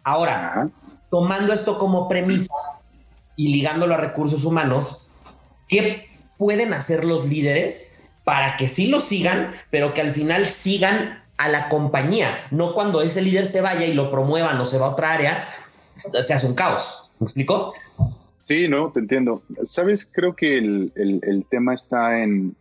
Ahora, 0.06 0.70
tomando 1.10 1.52
esto 1.52 1.80
como 1.80 2.08
premisa 2.08 2.54
y 3.36 3.52
ligándolo 3.52 3.96
a 3.96 3.98
recursos 3.98 4.46
humanos, 4.46 5.04
¿qué 5.68 6.08
pueden 6.38 6.74
hacer 6.74 7.04
los 7.04 7.28
líderes 7.28 8.04
para 8.24 8.56
que 8.56 8.70
sí 8.70 8.86
lo 8.86 9.00
sigan, 9.00 9.52
pero 9.72 9.96
que 9.96 10.02
al 10.02 10.14
final 10.14 10.46
sigan 10.46 11.24
a 11.38 11.50
la 11.50 11.70
compañía? 11.70 12.38
No 12.52 12.76
cuando 12.76 13.02
ese 13.02 13.24
líder 13.24 13.48
se 13.48 13.62
vaya 13.62 13.88
y 13.88 13.96
lo 13.96 14.12
promuevan 14.12 14.62
o 14.62 14.66
se 14.66 14.78
va 14.78 14.86
a 14.86 14.90
otra 14.92 15.12
área, 15.12 15.50
se 15.96 16.34
hace 16.34 16.46
un 16.46 16.54
caos. 16.54 17.10
¿Me 17.20 17.26
explico? 17.26 17.74
Sí, 18.48 18.68
no, 18.68 18.92
te 18.92 19.00
entiendo. 19.00 19.42
Sabes, 19.64 20.06
creo 20.06 20.36
que 20.36 20.60
el, 20.60 21.46
tema 21.50 21.74
está 21.74 22.22
en, 22.22 22.56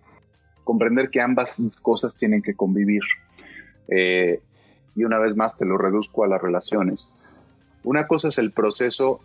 comprender 0.65 1.11
que 1.11 1.21
ambas 1.21 1.59
cosas 1.83 2.17
tienen 2.17 2.41
que 2.41 2.55
convivir. 2.55 3.03
Eh, 3.89 4.41
y 4.97 5.05
una 5.05 5.19
vez 5.19 5.37
más 5.37 5.59
te 5.59 5.67
lo 5.67 5.77
reduzco 5.77 6.25
a 6.25 6.29
las 6.29 6.41
relaciones. 6.41 7.14
Una 7.85 8.07
cosa 8.07 8.29
es 8.29 8.39
el 8.39 8.51
proceso 8.51 9.21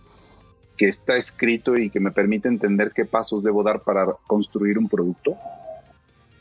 que 0.77 0.87
está 0.87 1.17
escrito 1.17 1.77
y 1.77 1.89
que 1.89 1.99
me 1.99 2.11
permite 2.11 2.47
entender 2.47 2.91
qué 2.93 3.05
pasos 3.05 3.43
debo 3.43 3.63
dar 3.63 3.81
para 3.81 4.05
construir 4.27 4.77
un 4.77 4.87
producto. 4.87 5.35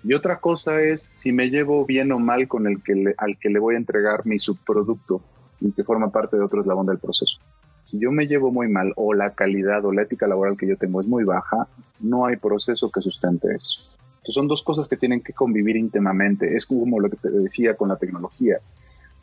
Y 0.04 0.14
otra 0.14 0.38
cosa 0.38 0.80
es 0.80 1.10
si 1.14 1.32
me 1.32 1.50
llevo 1.50 1.84
bien 1.84 2.12
o 2.12 2.18
mal 2.18 2.46
con 2.46 2.66
el 2.66 2.82
que 2.82 3.14
al 3.16 3.38
que 3.38 3.50
le 3.50 3.58
voy 3.58 3.74
a 3.74 3.78
entregar 3.78 4.26
mi 4.26 4.38
subproducto 4.38 5.22
y 5.60 5.72
que 5.72 5.82
forma 5.82 6.10
parte 6.10 6.36
de 6.36 6.44
otro 6.44 6.60
eslabón 6.60 6.86
del 6.86 6.98
proceso. 6.98 7.38
Si 7.82 7.98
yo 7.98 8.12
me 8.12 8.26
llevo 8.26 8.52
muy 8.52 8.68
mal 8.68 8.92
o 8.96 9.14
la 9.14 9.32
calidad 9.32 9.84
o 9.84 9.92
la 9.92 10.02
ética 10.02 10.26
laboral 10.28 10.56
que 10.56 10.68
yo 10.68 10.76
tengo 10.76 11.00
es 11.00 11.06
muy 11.06 11.24
baja, 11.24 11.66
no 12.00 12.26
hay 12.26 12.36
proceso 12.36 12.90
que 12.90 13.00
sustente 13.00 13.48
eso. 13.54 13.80
Entonces 14.18 14.34
son 14.34 14.46
dos 14.46 14.62
cosas 14.62 14.88
que 14.88 14.96
tienen 14.96 15.20
que 15.20 15.32
convivir 15.32 15.76
íntimamente. 15.76 16.54
Es 16.54 16.66
como 16.66 17.00
lo 17.00 17.08
que 17.08 17.16
te 17.16 17.30
decía 17.30 17.76
con 17.76 17.88
la 17.88 17.96
tecnología. 17.96 18.58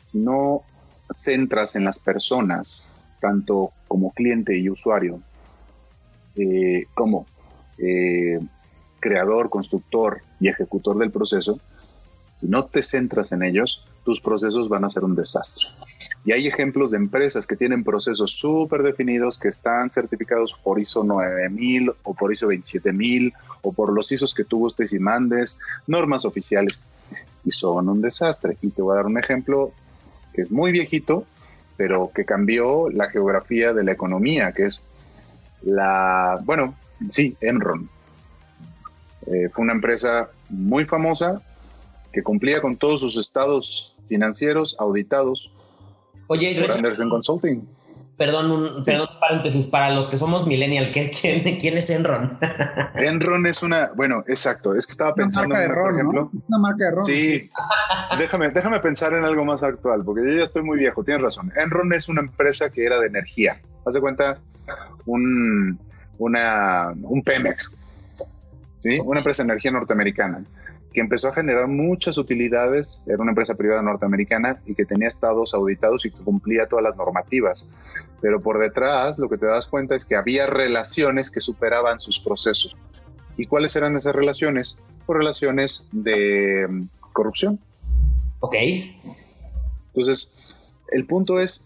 Si 0.00 0.18
no 0.18 0.62
centras 1.10 1.76
en 1.76 1.84
las 1.84 1.98
personas, 1.98 2.86
tanto 3.20 3.72
como 3.88 4.12
cliente 4.12 4.56
y 4.58 4.68
usuario, 4.68 5.20
eh, 6.36 6.86
como 6.94 7.26
eh, 7.78 8.38
creador, 9.00 9.50
constructor 9.50 10.22
y 10.40 10.48
ejecutor 10.48 10.98
del 10.98 11.10
proceso, 11.10 11.60
si 12.36 12.48
no 12.48 12.66
te 12.66 12.82
centras 12.82 13.32
en 13.32 13.42
ellos, 13.42 13.84
tus 14.04 14.20
procesos 14.20 14.68
van 14.68 14.84
a 14.84 14.90
ser 14.90 15.04
un 15.04 15.16
desastre. 15.16 15.68
Y 16.26 16.32
hay 16.32 16.46
ejemplos 16.46 16.90
de 16.90 16.98
empresas 16.98 17.46
que 17.46 17.56
tienen 17.56 17.84
procesos 17.84 18.32
súper 18.32 18.82
definidos, 18.82 19.38
que 19.38 19.48
están 19.48 19.90
certificados 19.90 20.54
por 20.62 20.78
ISO 20.78 21.02
9000 21.02 21.92
o 22.02 22.14
por 22.14 22.32
ISO 22.32 22.48
27000 22.48 23.32
o 23.62 23.72
por 23.72 23.92
los 23.92 24.10
ISOs 24.12 24.34
que 24.34 24.44
tú 24.44 24.58
gustes 24.58 24.92
y 24.92 24.98
mandes, 24.98 25.58
normas 25.86 26.24
oficiales, 26.24 26.82
y 27.44 27.52
son 27.52 27.88
un 27.88 28.02
desastre. 28.02 28.58
Y 28.60 28.70
te 28.70 28.82
voy 28.82 28.92
a 28.92 28.96
dar 28.96 29.06
un 29.06 29.18
ejemplo 29.18 29.72
que 30.36 30.42
es 30.42 30.50
muy 30.50 30.70
viejito, 30.70 31.24
pero 31.78 32.12
que 32.14 32.26
cambió 32.26 32.90
la 32.90 33.08
geografía 33.08 33.72
de 33.72 33.82
la 33.82 33.92
economía, 33.92 34.52
que 34.52 34.66
es 34.66 34.86
la, 35.62 36.38
bueno, 36.44 36.74
sí, 37.10 37.36
Enron. 37.40 37.88
Eh, 39.26 39.48
fue 39.52 39.64
una 39.64 39.72
empresa 39.72 40.28
muy 40.50 40.84
famosa 40.84 41.42
que 42.12 42.22
cumplía 42.22 42.60
con 42.60 42.76
todos 42.76 43.00
sus 43.00 43.16
estados 43.16 43.96
financieros 44.08 44.76
auditados 44.78 45.50
Oye, 46.28 46.60
Richard, 46.60 47.08
Consulting. 47.08 47.66
Perdón, 48.16 48.50
un, 48.50 48.82
perdón, 48.82 49.08
paréntesis, 49.20 49.66
para 49.66 49.90
los 49.90 50.08
que 50.08 50.16
somos 50.16 50.46
millennial, 50.46 50.90
¿quién, 50.90 51.10
quién 51.10 51.76
es 51.76 51.90
Enron? 51.90 52.38
Enron 52.94 53.46
es 53.46 53.62
una, 53.62 53.90
bueno, 53.94 54.24
exacto, 54.26 54.74
es 54.74 54.86
que 54.86 54.92
estaba 54.92 55.14
pensando 55.14 55.54
en 55.54 55.74
por 55.74 55.94
ejemplo. 55.94 56.30
Es 56.34 56.42
una 56.48 56.58
marca 56.58 56.84
de 56.86 56.90
ron. 56.92 57.04
Sí, 57.04 57.50
déjame, 58.18 58.48
déjame 58.50 58.80
pensar 58.80 59.12
en 59.12 59.24
algo 59.24 59.44
más 59.44 59.62
actual, 59.62 60.02
porque 60.02 60.22
yo 60.24 60.38
ya 60.38 60.44
estoy 60.44 60.62
muy 60.62 60.78
viejo, 60.78 61.04
tienes 61.04 61.22
razón. 61.22 61.52
Enron 61.56 61.92
es 61.92 62.08
una 62.08 62.22
empresa 62.22 62.70
que 62.70 62.86
era 62.86 62.98
de 62.98 63.08
energía. 63.08 63.60
Haz 63.84 63.92
de 63.92 64.00
cuenta 64.00 64.38
un, 65.04 65.78
una, 66.16 66.94
un 67.02 67.22
Pemex, 67.22 67.70
¿sí? 68.78 68.98
Una 69.04 69.20
empresa 69.20 69.42
de 69.42 69.48
energía 69.50 69.72
norteamericana 69.72 70.42
que 70.96 71.02
empezó 71.02 71.28
a 71.28 71.34
generar 71.34 71.68
muchas 71.68 72.16
utilidades, 72.16 73.04
era 73.06 73.18
una 73.18 73.32
empresa 73.32 73.54
privada 73.54 73.82
norteamericana 73.82 74.62
y 74.64 74.74
que 74.74 74.86
tenía 74.86 75.08
estados 75.08 75.52
auditados 75.52 76.06
y 76.06 76.10
que 76.10 76.16
cumplía 76.24 76.66
todas 76.66 76.82
las 76.82 76.96
normativas. 76.96 77.66
Pero 78.20 78.40
por 78.40 78.58
detrás 78.58 79.18
lo 79.18 79.28
que 79.28 79.36
te 79.36 79.46
das 79.46 79.66
cuenta 79.66 79.94
es 79.94 80.04
que 80.04 80.16
había 80.16 80.46
relaciones 80.46 81.30
que 81.30 81.40
superaban 81.40 82.00
sus 82.00 82.18
procesos. 82.18 82.76
¿Y 83.36 83.46
cuáles 83.46 83.76
eran 83.76 83.96
esas 83.96 84.14
relaciones? 84.14 84.78
Pues 85.04 85.18
relaciones 85.18 85.86
de 85.92 86.66
mm, 86.68 86.82
corrupción. 87.12 87.60
Ok. 88.40 88.54
Entonces, 89.88 90.30
el 90.88 91.06
punto 91.06 91.40
es, 91.40 91.62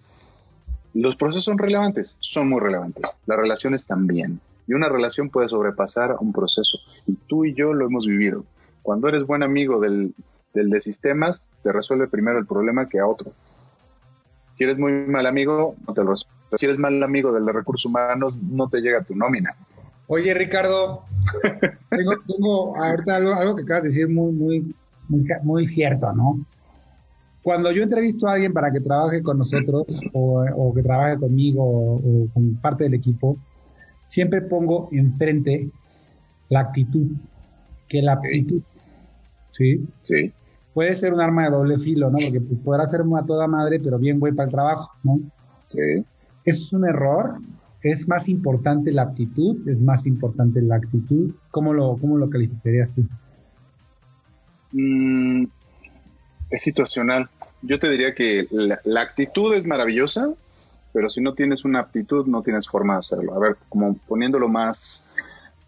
los 0.95 1.17
procesos 1.17 1.45
son 1.45 1.59
relevantes, 1.59 2.17
son 2.21 2.49
muy 2.49 2.61
relevantes. 2.61 3.05
Las 3.27 3.39
relaciones 3.39 3.87
también. 3.87 4.41
Y 4.67 4.75
una 4.75 4.89
relación 4.89 5.31
puede 5.31 5.49
sobrepasar 5.49 6.13
a 6.13 6.19
un 6.21 6.33
proceso. 6.33 6.79
Y 7.07 7.15
tú 7.27 7.45
y 7.45 7.55
yo 7.55 7.73
lo 7.73 7.87
hemos 7.87 8.07
vivido. 8.07 8.45
Cuando 8.83 9.09
eres 9.09 9.27
buen 9.27 9.43
amigo 9.43 9.81
del, 9.81 10.15
de 10.53 10.81
sistemas, 10.81 11.47
te 11.63 11.73
resuelve 11.73 12.09
primero 12.09 12.39
el 12.39 12.47
problema 12.47 12.89
que 12.89 12.99
a 12.99 13.07
otro. 13.07 13.33
Si 14.61 14.65
eres 14.65 14.79
muy 14.79 14.93
mal 14.93 15.25
amigo, 15.25 15.75
no 15.89 15.95
te 15.95 16.05
lo. 16.05 16.15
Si 16.15 16.67
eres 16.67 16.77
mal 16.77 17.03
amigo 17.03 17.33
de 17.33 17.51
recursos 17.51 17.87
humanos, 17.87 18.35
no 18.43 18.69
te 18.69 18.83
llega 18.83 19.03
tu 19.03 19.17
nómina. 19.17 19.57
Oye, 20.07 20.35
Ricardo, 20.35 21.05
tengo, 22.27 22.77
ahorita 22.77 23.17
algo, 23.17 23.57
que 23.57 23.63
acabas 23.63 23.85
de 23.85 23.89
decir 23.89 24.11
muy, 24.11 24.31
muy, 24.35 24.75
muy, 25.45 25.65
cierto, 25.65 26.13
¿no? 26.13 26.45
Cuando 27.43 27.73
yo 27.73 27.83
entrevisto 27.83 28.29
a 28.29 28.35
alguien 28.35 28.53
para 28.53 28.71
que 28.71 28.81
trabaje 28.81 29.23
con 29.23 29.39
nosotros 29.39 29.99
o, 30.13 30.75
que 30.75 30.83
trabaje 30.83 31.17
conmigo 31.17 31.65
o, 31.65 31.95
o, 31.95 32.29
con 32.35 32.57
parte 32.57 32.85
del 32.85 32.93
equipo, 32.93 33.39
siempre 34.05 34.43
pongo 34.43 34.91
enfrente 34.93 35.71
la 36.51 36.61
actitud, 36.61 37.07
que 37.89 38.03
la 38.03 38.13
actitud 38.13 38.61
¿sí? 39.53 39.89
Sí. 40.03 40.31
Puede 40.75 40.95
ser 40.95 41.13
un 41.13 41.21
arma 41.21 41.45
de 41.45 41.51
doble 41.51 41.79
filo, 41.79 42.11
¿no? 42.11 42.19
Porque 42.19 42.41
podrá 42.41 42.87
ser 42.87 43.01
a 43.01 43.27
toda 43.27 43.49
madre, 43.49 43.81
pero 43.81 43.99
bien 43.99 44.21
güey 44.21 44.33
para 44.33 44.47
el 44.47 44.53
trabajo, 44.53 44.93
¿no? 45.03 45.21
Sí. 45.69 46.05
Es 46.45 46.73
un 46.73 46.89
error. 46.89 47.39
Es 47.83 48.07
más 48.07 48.29
importante 48.29 48.93
la 48.93 49.03
aptitud, 49.03 49.67
es 49.69 49.81
más 49.81 50.07
importante 50.07 50.61
la 50.61 50.77
actitud. 50.77 51.35
¿Cómo 51.51 51.73
lo, 51.73 51.97
cómo 51.97 52.19
lo 52.19 52.29
calificarías 52.29 52.91
tú? 52.91 53.05
Mm, 54.73 55.47
es 56.51 56.61
situacional. 56.61 57.29
Yo 57.63 57.79
te 57.79 57.91
diría 57.91 58.15
que 58.15 58.47
la, 58.51 59.01
actitud 59.01 59.55
es 59.55 59.67
maravillosa, 59.67 60.31
pero 60.93 61.11
si 61.11 61.21
no 61.21 61.35
tienes 61.35 61.65
una 61.65 61.81
aptitud, 61.81 62.27
no 62.27 62.43
tienes 62.43 62.69
forma 62.69 62.95
de 62.95 63.01
hacerlo. 63.01 63.35
A 63.35 63.39
ver, 63.39 63.57
como 63.69 63.97
poniéndolo 64.09 64.49
más. 64.49 65.07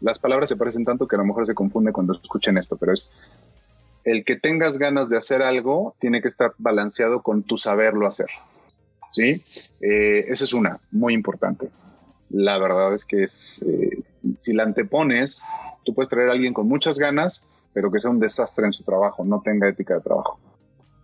Las 0.01 0.19
palabras 0.19 0.49
se 0.49 0.57
parecen 0.57 0.85
tanto 0.85 1.07
que 1.07 1.15
a 1.15 1.19
lo 1.21 1.25
mejor 1.25 1.47
se 1.47 1.55
confunde 1.55 1.93
cuando 1.93 2.15
escuchen 2.15 2.59
esto, 2.59 2.77
pero 2.77 2.93
es 2.93 3.09
el 4.05 4.25
que 4.25 4.37
tengas 4.37 4.79
ganas 4.79 5.09
de 5.09 5.17
hacer 5.17 5.43
algo 5.43 5.95
tiene 6.01 6.23
que 6.23 6.29
estar 6.29 6.55
balanceado 6.59 7.23
con 7.23 7.43
tu 7.43 7.59
saberlo 7.59 8.07
hacer. 8.07 8.29
¿Sí? 9.13 9.43
Eh, 9.81 10.25
esa 10.29 10.45
es 10.45 10.55
una, 10.55 10.81
muy 10.91 11.15
importante. 11.15 11.69
La 12.31 12.59
verdad 12.59 12.95
es 12.95 13.05
que 13.05 13.25
es, 13.25 13.63
eh, 13.63 14.03
si 14.39 14.55
la 14.55 14.63
antepones, 14.63 15.43
tú 15.85 15.95
puedes 15.95 16.09
traer 16.09 16.31
a 16.31 16.33
alguien 16.33 16.55
con 16.55 16.67
muchas 16.67 16.99
ganas, 16.99 17.47
pero 17.75 17.91
que 17.93 18.01
sea 18.01 18.11
un 18.11 18.21
desastre 18.21 18.67
en 18.67 18.73
su 18.73 18.85
trabajo, 18.85 19.25
no 19.25 19.43
tenga 19.43 19.69
ética 19.69 19.95
de 19.95 20.01
trabajo. 20.01 20.41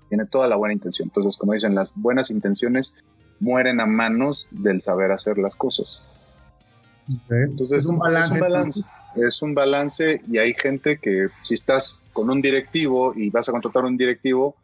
Tiene 0.08 0.24
toda 0.24 0.48
la 0.48 0.56
buena 0.56 0.72
intención. 0.72 1.08
Entonces, 1.08 1.36
como 1.36 1.52
dicen, 1.52 1.74
las 1.74 1.92
buenas 1.94 2.30
intenciones 2.30 2.94
mueren 3.40 3.80
a 3.80 3.86
manos 3.86 4.48
del 4.50 4.80
saber 4.80 5.12
hacer 5.12 5.36
las 5.36 5.54
cosas. 5.54 6.04
Entonces, 7.30 7.78
es 7.78 7.86
un 7.86 7.98
balance 7.98 8.40
es 9.16 9.42
un 9.42 9.54
balance 9.54 10.20
y 10.30 10.38
hay 10.38 10.54
gente 10.54 10.98
que 10.98 11.28
si 11.42 11.54
estás 11.54 12.02
con 12.12 12.30
un 12.30 12.40
directivo 12.40 13.14
y 13.14 13.30
vas 13.30 13.48
a 13.48 13.52
contratar 13.52 13.84
un 13.84 13.96
directivo, 13.96 14.54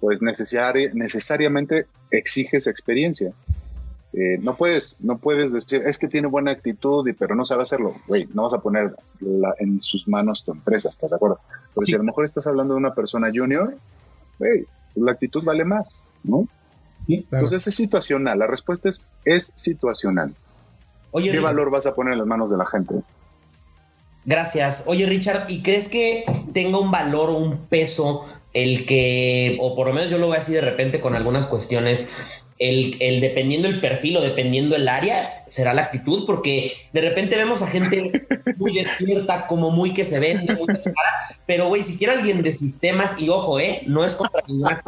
pues 0.00 0.20
necesariamente 0.22 1.86
exiges 2.10 2.66
experiencia. 2.66 3.32
Eh, 4.12 4.38
no 4.40 4.56
puedes, 4.56 5.00
no 5.00 5.18
puedes 5.18 5.52
decir, 5.52 5.82
es 5.84 5.98
que 5.98 6.06
tiene 6.06 6.28
buena 6.28 6.52
actitud, 6.52 7.06
y, 7.08 7.12
pero 7.14 7.34
no 7.34 7.44
sabe 7.44 7.62
hacerlo. 7.62 7.96
Güey, 8.06 8.28
no 8.32 8.44
vas 8.44 8.54
a 8.54 8.60
poner 8.60 8.94
en 9.58 9.82
sus 9.82 10.06
manos 10.06 10.44
tu 10.44 10.52
empresa, 10.52 10.88
¿estás 10.88 11.10
de 11.10 11.16
acuerdo? 11.16 11.40
Porque 11.74 11.90
si 11.90 11.94
a 11.94 11.98
lo 11.98 12.04
mejor 12.04 12.24
estás 12.24 12.46
hablando 12.46 12.74
de 12.74 12.78
una 12.78 12.94
persona 12.94 13.30
junior, 13.34 13.74
güey, 14.38 14.66
la 14.94 15.12
actitud 15.12 15.42
vale 15.42 15.64
más, 15.64 16.00
¿no? 16.22 16.46
Entonces 17.08 17.66
es 17.66 17.74
situacional. 17.74 18.38
La 18.38 18.46
respuesta 18.46 18.88
es, 18.88 19.02
es 19.24 19.52
situacional. 19.56 20.32
Oye, 21.16 21.30
¿Qué 21.30 21.38
valor 21.38 21.70
vas 21.70 21.86
a 21.86 21.94
poner 21.94 22.14
en 22.14 22.18
las 22.18 22.26
manos 22.26 22.50
de 22.50 22.56
la 22.56 22.66
gente? 22.66 22.96
Gracias. 24.24 24.82
Oye, 24.86 25.06
Richard, 25.06 25.46
¿y 25.48 25.62
crees 25.62 25.88
que 25.88 26.24
tenga 26.52 26.78
un 26.78 26.90
valor 26.90 27.30
o 27.30 27.36
un 27.36 27.66
peso 27.66 28.24
el 28.52 28.84
que, 28.84 29.56
o 29.60 29.76
por 29.76 29.86
lo 29.86 29.92
menos 29.92 30.10
yo 30.10 30.18
lo 30.18 30.26
voy 30.26 30.34
a 30.34 30.38
decir 30.40 30.56
de 30.56 30.60
repente 30.60 31.00
con 31.00 31.14
algunas 31.14 31.46
cuestiones, 31.46 32.10
el, 32.58 32.96
el, 32.98 33.20
dependiendo 33.20 33.68
el 33.68 33.80
perfil 33.80 34.16
o 34.16 34.22
dependiendo 34.22 34.74
el 34.74 34.88
área, 34.88 35.44
será 35.46 35.72
la 35.72 35.82
actitud, 35.82 36.26
porque 36.26 36.72
de 36.92 37.00
repente 37.00 37.36
vemos 37.36 37.62
a 37.62 37.68
gente 37.68 38.26
muy 38.56 38.74
despierta, 38.74 39.46
como 39.46 39.70
muy 39.70 39.94
que 39.94 40.02
se 40.02 40.18
vende, 40.18 40.52
muy 40.56 40.66
pero 41.46 41.68
güey, 41.68 41.84
si 41.84 41.96
quiere 41.96 42.14
alguien 42.14 42.42
de 42.42 42.52
sistemas, 42.52 43.22
y 43.22 43.28
ojo, 43.28 43.60
eh, 43.60 43.82
no 43.86 44.04
es 44.04 44.16
contra 44.16 44.42
ninguna 44.48 44.82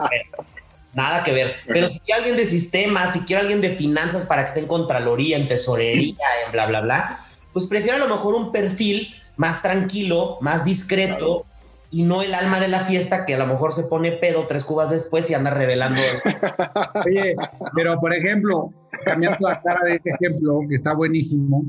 nada 0.96 1.22
que 1.22 1.32
ver, 1.32 1.54
pero 1.66 1.88
si 1.88 2.00
quiere 2.00 2.20
alguien 2.20 2.36
de 2.36 2.46
sistemas, 2.46 3.12
si 3.12 3.20
quiere 3.20 3.42
alguien 3.42 3.60
de 3.60 3.68
finanzas 3.68 4.24
para 4.24 4.42
que 4.42 4.48
esté 4.48 4.60
en 4.60 4.66
Contraloría, 4.66 5.36
en 5.36 5.46
Tesorería, 5.46 6.24
en 6.46 6.52
bla, 6.52 6.66
bla, 6.66 6.80
bla, 6.80 7.20
pues 7.52 7.66
prefiero 7.66 7.96
a 7.96 8.06
lo 8.06 8.08
mejor 8.08 8.34
un 8.34 8.50
perfil 8.50 9.14
más 9.36 9.62
tranquilo, 9.62 10.38
más 10.40 10.64
discreto. 10.64 11.44
Y 11.88 12.02
no 12.02 12.20
el 12.20 12.34
alma 12.34 12.58
de 12.58 12.66
la 12.66 12.80
fiesta 12.80 13.24
que 13.24 13.34
a 13.34 13.38
lo 13.38 13.46
mejor 13.46 13.72
se 13.72 13.84
pone 13.84 14.10
pedo 14.10 14.46
tres 14.48 14.64
cubas 14.64 14.90
después 14.90 15.30
y 15.30 15.34
anda 15.34 15.50
revelando. 15.50 16.00
Oye, 17.06 17.36
pero 17.76 17.98
por 18.00 18.12
ejemplo, 18.12 18.72
cambiando 19.04 19.38
la 19.40 19.62
cara 19.62 19.80
de 19.84 19.94
ese 19.94 20.10
ejemplo, 20.10 20.60
que 20.68 20.74
está 20.74 20.94
buenísimo. 20.94 21.64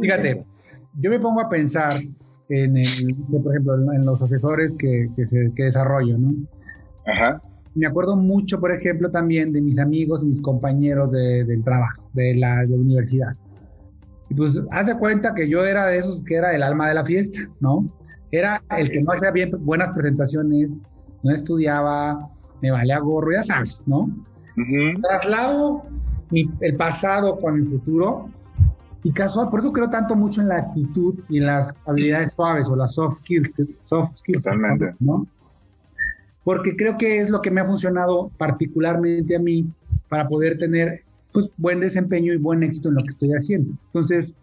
Fíjate, 0.00 0.42
yo 0.98 1.10
me 1.10 1.20
pongo 1.20 1.42
a 1.42 1.48
pensar 1.50 2.00
en 2.48 2.76
el, 2.76 3.14
por 3.42 3.52
ejemplo, 3.52 3.74
en 3.92 4.06
los 4.06 4.22
asesores 4.22 4.74
que, 4.74 5.08
que, 5.14 5.26
se, 5.26 5.50
que 5.54 5.64
desarrollo, 5.64 6.16
¿no? 6.16 6.32
Ajá. 7.06 7.42
Me 7.74 7.86
acuerdo 7.86 8.16
mucho, 8.16 8.60
por 8.60 8.72
ejemplo, 8.72 9.10
también 9.10 9.52
de 9.52 9.60
mis 9.60 9.78
amigos 9.78 10.22
y 10.22 10.26
mis 10.26 10.40
compañeros 10.40 11.12
de, 11.12 11.44
del 11.44 11.62
trabajo, 11.64 12.08
de 12.12 12.34
la, 12.36 12.62
de 12.62 12.68
la 12.68 12.76
universidad. 12.76 13.32
Y 14.28 14.34
pues, 14.34 14.62
haz 14.70 14.86
de 14.86 14.98
cuenta 14.98 15.34
que 15.34 15.48
yo 15.48 15.64
era 15.64 15.86
de 15.86 15.98
esos 15.98 16.22
que 16.24 16.36
era 16.36 16.54
el 16.54 16.62
alma 16.62 16.88
de 16.88 16.94
la 16.94 17.04
fiesta, 17.04 17.40
¿no? 17.60 17.84
Era 18.30 18.62
el 18.78 18.90
que 18.90 19.02
no 19.02 19.12
hacía 19.12 19.30
bien 19.30 19.50
buenas 19.60 19.90
presentaciones, 19.90 20.80
no 21.22 21.32
estudiaba, 21.32 22.30
me 22.62 22.70
valía 22.70 22.98
gorro, 22.98 23.32
ya 23.32 23.42
sabes, 23.42 23.84
¿no? 23.86 24.08
Traslado 25.02 25.84
el 26.60 26.76
pasado 26.76 27.38
con 27.38 27.56
el 27.56 27.68
futuro 27.68 28.30
y 29.02 29.12
casual, 29.12 29.50
por 29.50 29.60
eso 29.60 29.72
creo 29.72 29.90
tanto 29.90 30.16
mucho 30.16 30.40
en 30.40 30.48
la 30.48 30.56
actitud 30.56 31.14
y 31.28 31.38
en 31.38 31.46
las 31.46 31.82
habilidades 31.86 32.32
suaves 32.32 32.68
o 32.68 32.76
las 32.76 32.94
soft 32.94 33.18
skills, 33.18 33.54
soft 33.84 34.16
skills 34.16 34.42
Totalmente. 34.42 34.94
¿no? 35.00 35.26
Porque 36.44 36.76
creo 36.76 36.96
que 36.96 37.18
es 37.18 37.30
lo 37.30 37.40
que 37.40 37.50
me 37.50 37.60
ha 37.60 37.64
funcionado 37.64 38.30
particularmente 38.36 39.34
a 39.34 39.38
mí 39.38 39.66
para 40.08 40.28
poder 40.28 40.58
tener 40.58 41.02
pues 41.32 41.50
buen 41.56 41.80
desempeño 41.80 42.32
y 42.32 42.36
buen 42.36 42.62
éxito 42.62 42.90
en 42.90 42.94
lo 42.94 43.02
que 43.02 43.08
estoy 43.08 43.30
haciendo. 43.30 43.72
Entonces, 43.86 44.34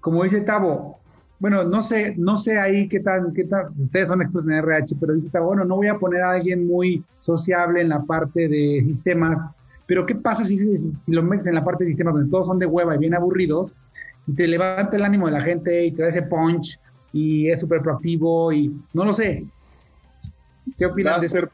como 0.00 0.22
dice 0.22 0.42
Tavo, 0.42 0.98
bueno, 1.40 1.64
no 1.64 1.82
sé, 1.82 2.14
no 2.16 2.36
sé 2.36 2.58
ahí 2.58 2.86
qué 2.86 3.00
tal, 3.00 3.32
qué 3.34 3.44
tal, 3.44 3.70
ustedes 3.76 4.06
son 4.06 4.22
expertos 4.22 4.46
en 4.46 4.54
RH, 4.58 4.96
pero 5.00 5.14
dice 5.14 5.30
Tavo, 5.30 5.46
bueno, 5.46 5.64
no 5.64 5.76
voy 5.76 5.88
a 5.88 5.98
poner 5.98 6.22
a 6.22 6.30
alguien 6.30 6.66
muy 6.68 7.04
sociable 7.18 7.80
en 7.80 7.88
la 7.88 8.02
parte 8.02 8.46
de 8.46 8.80
sistemas, 8.84 9.44
pero 9.86 10.06
¿qué 10.06 10.14
pasa 10.14 10.44
si, 10.44 10.56
si, 10.56 11.12
lo 11.12 11.22
metes 11.24 11.46
en 11.46 11.56
la 11.56 11.64
parte 11.64 11.82
de 11.82 11.90
sistemas 11.90 12.14
donde 12.14 12.30
todos 12.30 12.46
son 12.46 12.60
de 12.60 12.66
hueva 12.66 12.94
y 12.94 12.98
bien 12.98 13.14
aburridos 13.14 13.74
y 14.28 14.32
te 14.34 14.46
levanta 14.46 14.96
el 14.96 15.02
ánimo 15.02 15.26
de 15.26 15.32
la 15.32 15.40
gente 15.40 15.86
y 15.86 15.90
te 15.90 16.02
da 16.02 16.08
ese 16.08 16.22
punch 16.22 16.78
y 17.12 17.48
es 17.48 17.58
súper 17.58 17.82
proactivo 17.82 18.52
y 18.52 18.72
no 18.94 19.04
lo 19.04 19.12
sé. 19.12 19.44
¿Qué 20.76 20.86
opinas? 20.86 21.14
Va 21.14 21.20
a, 21.20 21.22
ser, 21.22 21.50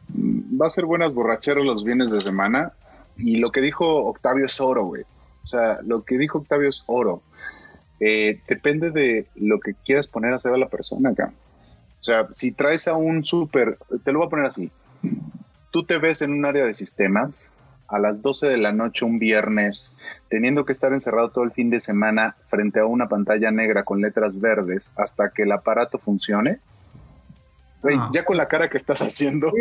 va 0.61 0.67
a 0.67 0.71
ser 0.71 0.85
buenas 0.85 1.13
borracheras 1.13 1.65
los 1.65 1.85
bienes 1.85 2.13
de 2.13 2.21
semana 2.21 2.73
y 3.17 3.37
lo 3.37 3.51
que 3.51 3.61
dijo 3.61 4.05
Octavio 4.05 4.47
es 4.47 4.61
oro, 4.61 4.85
güey. 4.85 5.03
O 5.43 5.47
sea, 5.47 5.81
lo 5.83 6.05
que 6.05 6.19
dijo 6.19 6.39
Octavio 6.39 6.69
es 6.69 6.85
oro. 6.87 7.23
Eh, 8.01 8.41
depende 8.47 8.91
de 8.91 9.27
lo 9.35 9.59
que 9.61 9.75
quieras 9.75 10.07
poner 10.07 10.33
a 10.33 10.37
hacer 10.37 10.53
a 10.53 10.59
la 10.59 10.69
persona 10.69 11.11
acá. 11.11 11.33
O 12.01 12.05
sea, 12.05 12.29
si 12.33 12.53
traes 12.53 12.87
a 12.87 12.95
un 12.95 13.25
súper, 13.25 13.79
te 14.05 14.13
lo 14.13 14.21
voy 14.21 14.27
a 14.27 14.31
poner 14.31 14.47
así. 14.47 14.71
Tú 15.71 15.85
te 15.85 15.99
ves 15.99 16.23
en 16.23 16.33
un 16.33 16.45
área 16.45 16.65
de 16.65 16.75
sistemas 16.75 17.53
a 17.89 17.99
las 17.99 18.23
12 18.23 18.47
de 18.47 18.59
la 18.59 18.73
noche 18.73 19.05
un 19.05 19.19
viernes, 19.19 19.97
teniendo 20.29 20.65
que 20.65 20.73
estar 20.73 20.93
encerrado 20.93 21.31
todo 21.31 21.45
el 21.45 21.53
fin 21.53 21.71
de 21.71 21.81
semana 21.81 22.37
frente 22.49 22.81
a 22.81 22.87
una 22.87 23.09
pantalla 23.09 23.51
negra 23.51 23.85
con 23.85 24.01
letras 24.01 24.39
verdes 24.39 24.93
hasta 24.97 25.31
que 25.31 25.43
el 25.43 25.53
aparato 25.53 25.99
funcione. 25.99 26.61
Ah. 27.85 28.11
ya 28.13 28.25
con 28.25 28.37
la 28.37 28.49
cara 28.49 28.69
que 28.69 28.77
estás 28.77 29.01
haciendo. 29.03 29.53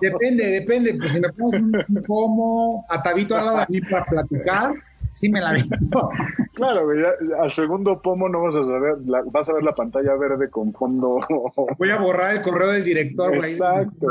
depende, 0.00 0.44
depende. 0.46 0.94
Pues 0.94 1.12
si 1.12 1.20
me 1.20 1.32
pones 1.32 1.60
un 1.60 2.04
pomo 2.06 2.84
atavito 2.88 3.36
al 3.36 3.46
lado 3.46 3.58
de 3.58 3.66
mí 3.68 3.80
para 3.82 4.04
platicar, 4.06 4.74
sí 5.10 5.28
me 5.28 5.40
la 5.40 5.52
veo. 5.52 6.10
claro, 6.54 6.88
al 7.40 7.52
segundo 7.52 8.00
pomo 8.00 8.28
no 8.28 8.42
vas 8.42 8.56
a 8.56 8.64
saber, 8.64 8.96
vas 9.30 9.48
a 9.48 9.54
ver 9.54 9.62
la 9.62 9.74
pantalla 9.74 10.14
verde 10.16 10.48
con 10.50 10.72
fondo. 10.72 11.20
Voy 11.78 11.90
a 11.90 11.98
borrar 11.98 12.36
el 12.36 12.42
correo 12.42 12.68
del 12.68 12.84
director. 12.84 13.34
Exacto. 13.34 14.06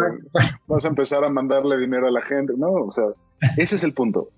vas 0.68 0.86
a 0.86 0.88
empezar 0.88 1.24
a 1.24 1.30
mandarle 1.30 1.78
dinero 1.78 2.08
a 2.08 2.12
la 2.12 2.22
gente. 2.22 2.54
No, 2.56 2.72
o 2.72 2.92
sea, 2.92 3.06
ese 3.58 3.76
es 3.76 3.84
el 3.84 3.94
punto. 3.94 4.30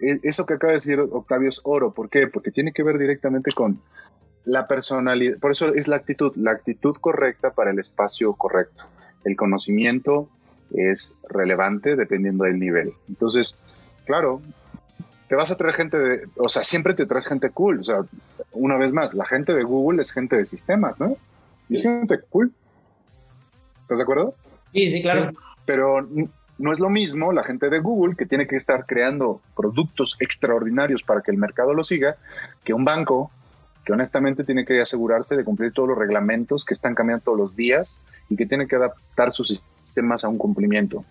E, 0.00 0.18
eso 0.22 0.46
que 0.46 0.54
acaba 0.54 0.72
de 0.72 0.78
decir 0.78 0.98
Octavio 0.98 1.48
es 1.48 1.60
oro. 1.64 1.92
¿Por 1.92 2.08
qué? 2.08 2.26
Porque 2.26 2.50
tiene 2.50 2.72
que 2.72 2.82
ver 2.82 2.98
directamente 2.98 3.52
con 3.52 3.80
la 4.44 4.66
personalidad. 4.66 5.38
Por 5.38 5.52
eso 5.52 5.74
es 5.74 5.88
la 5.88 5.96
actitud, 5.96 6.32
la 6.36 6.52
actitud 6.52 6.96
correcta 6.96 7.50
para 7.50 7.70
el 7.70 7.78
espacio 7.78 8.32
correcto. 8.34 8.84
El 9.24 9.36
conocimiento 9.36 10.28
es 10.74 11.14
relevante 11.28 11.96
dependiendo 11.96 12.44
del 12.44 12.58
nivel. 12.58 12.92
Entonces, 13.08 13.60
claro, 14.04 14.40
te 15.28 15.36
vas 15.36 15.50
a 15.50 15.56
traer 15.56 15.74
gente 15.74 15.98
de, 15.98 16.28
o 16.36 16.48
sea, 16.48 16.64
siempre 16.64 16.94
te 16.94 17.06
traes 17.06 17.26
gente 17.26 17.50
cool. 17.50 17.80
O 17.80 17.84
sea, 17.84 18.00
una 18.52 18.76
vez 18.76 18.92
más, 18.92 19.14
la 19.14 19.24
gente 19.24 19.54
de 19.54 19.62
Google 19.62 20.02
es 20.02 20.12
gente 20.12 20.36
de 20.36 20.44
sistemas, 20.44 20.98
¿no? 20.98 21.16
Y 21.68 21.76
es 21.76 21.82
gente 21.82 22.20
cool. 22.28 22.52
¿Estás 23.82 23.98
de 23.98 24.04
acuerdo? 24.04 24.34
Sí, 24.72 24.90
sí, 24.90 25.02
claro. 25.02 25.32
Pero 25.64 26.06
no 26.58 26.72
es 26.72 26.80
lo 26.80 26.90
mismo 26.90 27.32
la 27.32 27.44
gente 27.44 27.70
de 27.70 27.80
Google 27.80 28.16
que 28.16 28.26
tiene 28.26 28.46
que 28.46 28.56
estar 28.56 28.86
creando 28.86 29.40
productos 29.56 30.16
extraordinarios 30.20 31.02
para 31.02 31.20
que 31.22 31.30
el 31.30 31.38
mercado 31.38 31.74
lo 31.74 31.84
siga 31.84 32.16
que 32.64 32.74
un 32.74 32.84
banco 32.84 33.30
que 33.84 33.92
honestamente 33.92 34.44
tiene 34.44 34.64
que 34.64 34.80
asegurarse 34.80 35.36
de 35.36 35.44
cumplir 35.44 35.72
todos 35.72 35.88
los 35.88 35.98
reglamentos 35.98 36.64
que 36.64 36.74
están 36.74 36.94
cambiando 36.94 37.24
todos 37.24 37.38
los 37.38 37.56
días 37.56 38.02
y 38.28 38.36
que 38.36 38.46
tiene 38.46 38.66
que 38.66 38.76
adaptar 38.76 39.32
sus 39.32 39.62
sistemas 39.84 40.24
a 40.24 40.28
un 40.28 40.38
cumplimiento. 40.38 41.04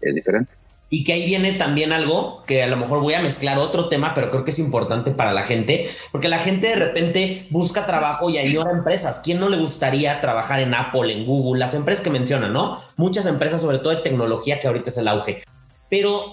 Es 0.00 0.14
diferente. 0.14 0.54
Y 0.92 1.04
que 1.04 1.12
ahí 1.12 1.24
viene 1.24 1.52
también 1.52 1.92
algo 1.92 2.42
que 2.46 2.64
a 2.64 2.66
lo 2.66 2.76
mejor 2.76 3.00
voy 3.00 3.14
a 3.14 3.22
mezclar 3.22 3.58
otro 3.58 3.88
tema, 3.88 4.12
pero 4.12 4.30
creo 4.30 4.44
que 4.44 4.50
es 4.50 4.58
importante 4.58 5.12
para 5.12 5.32
la 5.32 5.44
gente, 5.44 5.88
porque 6.10 6.28
la 6.28 6.38
gente 6.38 6.66
de 6.66 6.74
repente 6.74 7.46
busca 7.50 7.86
trabajo 7.86 8.28
y 8.28 8.38
añora 8.38 8.72
empresas. 8.72 9.20
¿Quién 9.22 9.38
no 9.38 9.48
le 9.48 9.58
gustaría 9.58 10.20
trabajar 10.20 10.58
en 10.58 10.74
Apple, 10.74 11.12
en 11.12 11.26
Google, 11.26 11.60
las 11.60 11.74
empresas 11.74 12.02
que 12.02 12.10
mencionan, 12.10 12.52
¿no? 12.52 12.82
Muchas 12.96 13.26
empresas, 13.26 13.60
sobre 13.60 13.78
todo 13.78 13.90
de 13.90 14.02
tecnología, 14.02 14.58
que 14.58 14.66
ahorita 14.66 14.90
es 14.90 14.96
el 14.96 15.06
auge. 15.06 15.44
Pero 15.88 16.24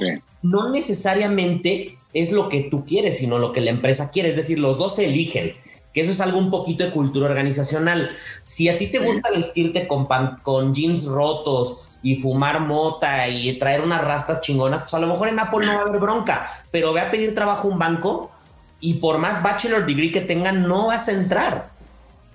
no 0.42 0.72
necesariamente 0.72 1.97
es 2.22 2.32
lo 2.32 2.50
que 2.50 2.62
tú 2.62 2.86
quieres, 2.86 3.18
sino 3.18 3.38
lo 3.38 3.52
que 3.52 3.62
la 3.62 3.72
empresa 3.72 4.12
quiere. 4.12 4.30
Es 4.30 4.36
decir, 4.36 4.60
los 4.60 4.78
dos 4.78 4.96
se 4.96 5.06
eligen, 5.06 5.54
que 5.94 6.02
eso 6.02 6.12
es 6.12 6.20
algo 6.20 6.38
un 6.38 6.50
poquito 6.50 6.84
de 6.84 6.92
cultura 6.92 7.28
organizacional. 7.28 8.10
Si 8.44 8.70
a 8.70 8.78
ti 8.78 8.88
te 8.88 9.00
gusta 9.00 9.30
vestirte 9.32 9.88
con, 9.88 10.08
con 10.44 10.74
jeans 10.74 11.06
rotos, 11.06 11.88
y 12.02 12.18
fumar 12.18 12.62
mota 12.62 13.28
y 13.28 13.58
traer 13.60 13.82
unas 13.82 14.04
rastas 14.04 14.42
chingonas, 14.42 14.84
pues 14.84 14.94
a 14.94 15.00
lo 15.00 15.08
mejor 15.08 15.28
en 15.30 15.40
Apple 15.40 15.66
no 15.66 15.74
va 15.74 15.80
a 15.80 15.82
haber 15.82 16.00
bronca, 16.00 16.50
pero 16.72 16.94
ve 16.94 17.02
a 17.02 17.12
pedir 17.12 17.34
trabajo 17.34 17.68
a 17.68 17.72
un 17.72 17.80
banco 17.80 18.32
y 18.80 18.96
por 18.96 19.18
más 19.18 19.42
bachelor 19.42 19.86
degree 19.86 20.12
que 20.12 20.22
tengan, 20.22 20.68
no 20.68 20.88
vas 20.88 21.08
a 21.08 21.14
entrar, 21.14 21.70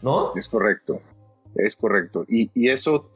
¿no? 0.03 0.33
Es 0.37 0.49
correcto, 0.49 1.01
es 1.55 1.77
correcto. 1.77 2.25
Y, 2.29 2.51
y 2.55 2.69
eso, 2.69 3.09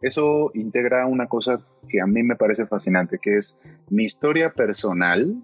eso 0.00 0.50
integra 0.54 1.06
una 1.06 1.28
cosa 1.28 1.60
que 1.88 2.00
a 2.00 2.06
mí 2.06 2.22
me 2.22 2.36
parece 2.36 2.66
fascinante, 2.66 3.18
que 3.18 3.38
es 3.38 3.56
mi 3.88 4.04
historia 4.04 4.52
personal, 4.52 5.36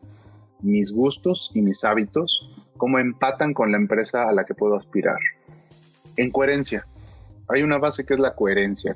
mis 0.61 0.93
gustos 0.93 1.51
y 1.55 1.63
mis 1.63 1.85
hábitos, 1.85 2.49
cómo 2.77 2.99
empatan 2.99 3.55
con 3.55 3.73
la 3.73 3.79
empresa 3.79 4.29
a 4.29 4.33
la 4.33 4.45
que 4.45 4.55
puedo 4.55 4.77
aspirar. 4.77 5.19
En 6.17 6.31
coherencia. 6.31 6.87
Hay 7.49 7.63
una 7.63 7.79
base 7.79 8.05
que 8.05 8.15
es 8.15 8.21
la 8.21 8.35
coherencia, 8.35 8.95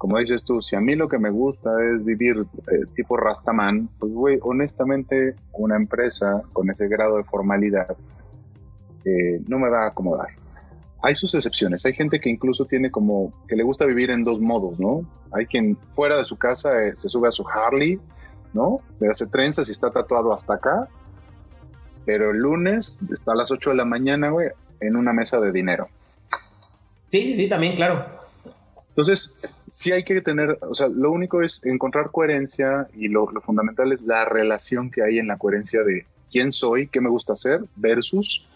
como 0.00 0.16
dices 0.16 0.46
tú, 0.46 0.62
si 0.62 0.76
a 0.76 0.80
mí 0.80 0.96
lo 0.96 1.10
que 1.10 1.18
me 1.18 1.28
gusta 1.28 1.70
es 1.94 2.06
vivir 2.06 2.38
eh, 2.38 2.86
tipo 2.96 3.18
Rastaman, 3.18 3.86
pues 3.98 4.10
güey, 4.10 4.38
honestamente 4.40 5.34
una 5.52 5.76
empresa 5.76 6.40
con 6.54 6.70
ese 6.70 6.88
grado 6.88 7.18
de 7.18 7.24
formalidad 7.24 7.94
eh, 9.04 9.42
no 9.46 9.58
me 9.58 9.68
va 9.68 9.84
a 9.84 9.88
acomodar. 9.88 10.28
Hay 11.02 11.14
sus 11.16 11.34
excepciones, 11.34 11.84
hay 11.84 11.92
gente 11.92 12.18
que 12.18 12.30
incluso 12.30 12.64
tiene 12.64 12.90
como 12.90 13.30
que 13.46 13.56
le 13.56 13.62
gusta 13.62 13.84
vivir 13.84 14.10
en 14.10 14.24
dos 14.24 14.40
modos, 14.40 14.80
¿no? 14.80 15.04
Hay 15.32 15.44
quien 15.44 15.76
fuera 15.94 16.16
de 16.16 16.24
su 16.24 16.38
casa 16.38 16.82
eh, 16.82 16.94
se 16.96 17.10
sube 17.10 17.28
a 17.28 17.32
su 17.32 17.46
Harley, 17.46 18.00
¿no? 18.52 18.80
Se 18.92 19.08
hace 19.08 19.26
trenzas 19.26 19.68
y 19.68 19.72
está 19.72 19.90
tatuado 19.90 20.32
hasta 20.32 20.54
acá, 20.54 20.88
pero 22.04 22.30
el 22.30 22.38
lunes 22.38 22.98
está 23.10 23.32
a 23.32 23.36
las 23.36 23.50
8 23.50 23.70
de 23.70 23.76
la 23.76 23.84
mañana, 23.84 24.30
güey, 24.30 24.48
en 24.80 24.96
una 24.96 25.12
mesa 25.12 25.40
de 25.40 25.52
dinero. 25.52 25.88
Sí, 27.10 27.22
sí, 27.22 27.36
sí, 27.36 27.48
también, 27.48 27.74
claro. 27.74 28.06
Entonces, 28.88 29.34
sí 29.70 29.92
hay 29.92 30.04
que 30.04 30.20
tener, 30.20 30.58
o 30.60 30.74
sea, 30.74 30.88
lo 30.88 31.10
único 31.10 31.42
es 31.42 31.64
encontrar 31.64 32.10
coherencia 32.10 32.88
y 32.94 33.08
lo, 33.08 33.26
fundamental 33.40 33.92
es 33.92 34.02
la 34.02 34.24
relación 34.24 34.90
que 34.90 35.02
hay 35.02 35.18
en 35.18 35.28
la 35.28 35.38
coherencia 35.38 35.82
de 35.82 36.06
quién 36.30 36.52
soy, 36.52 36.88
qué 36.88 37.00
me 37.00 37.08
gusta 37.08 37.32
hacer, 37.32 37.64
versus 37.76 38.46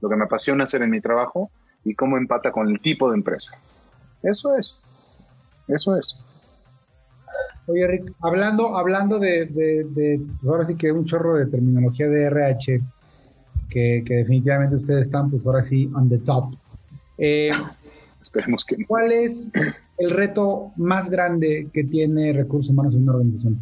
lo 0.00 0.08
que 0.08 0.16
me 0.16 0.24
apasiona 0.24 0.64
hacer 0.64 0.82
en 0.82 0.90
mi 0.90 1.00
trabajo 1.00 1.50
y 1.84 1.94
cómo 1.94 2.16
empata 2.16 2.52
con 2.52 2.68
el 2.68 2.80
tipo 2.80 3.10
de 3.10 3.16
empresa. 3.16 3.52
Eso 4.22 4.56
es, 4.56 4.78
eso 5.68 5.96
es. 5.96 6.18
Oye, 7.70 7.86
Rick, 7.86 8.12
hablando, 8.20 8.76
hablando 8.76 9.18
de, 9.18 9.46
de, 9.46 10.20
pues 10.40 10.50
ahora 10.50 10.64
sí 10.64 10.74
que 10.74 10.90
un 10.92 11.04
chorro 11.04 11.36
de 11.36 11.46
terminología 11.46 12.08
de 12.08 12.24
RH, 12.24 12.80
que, 13.68 14.02
que 14.04 14.14
definitivamente 14.14 14.76
ustedes 14.76 15.02
están, 15.02 15.30
pues 15.30 15.46
ahora 15.46 15.62
sí, 15.62 15.90
on 15.94 16.08
the 16.08 16.18
top. 16.18 16.54
Eh, 17.18 17.52
Esperemos 18.20 18.64
que 18.64 18.84
¿Cuál 18.86 19.12
es 19.12 19.50
el 19.98 20.10
reto 20.10 20.72
más 20.76 21.10
grande 21.10 21.68
que 21.72 21.84
tiene 21.84 22.32
recursos 22.32 22.70
humanos 22.70 22.94
en 22.94 23.02
una 23.02 23.12
organización? 23.12 23.58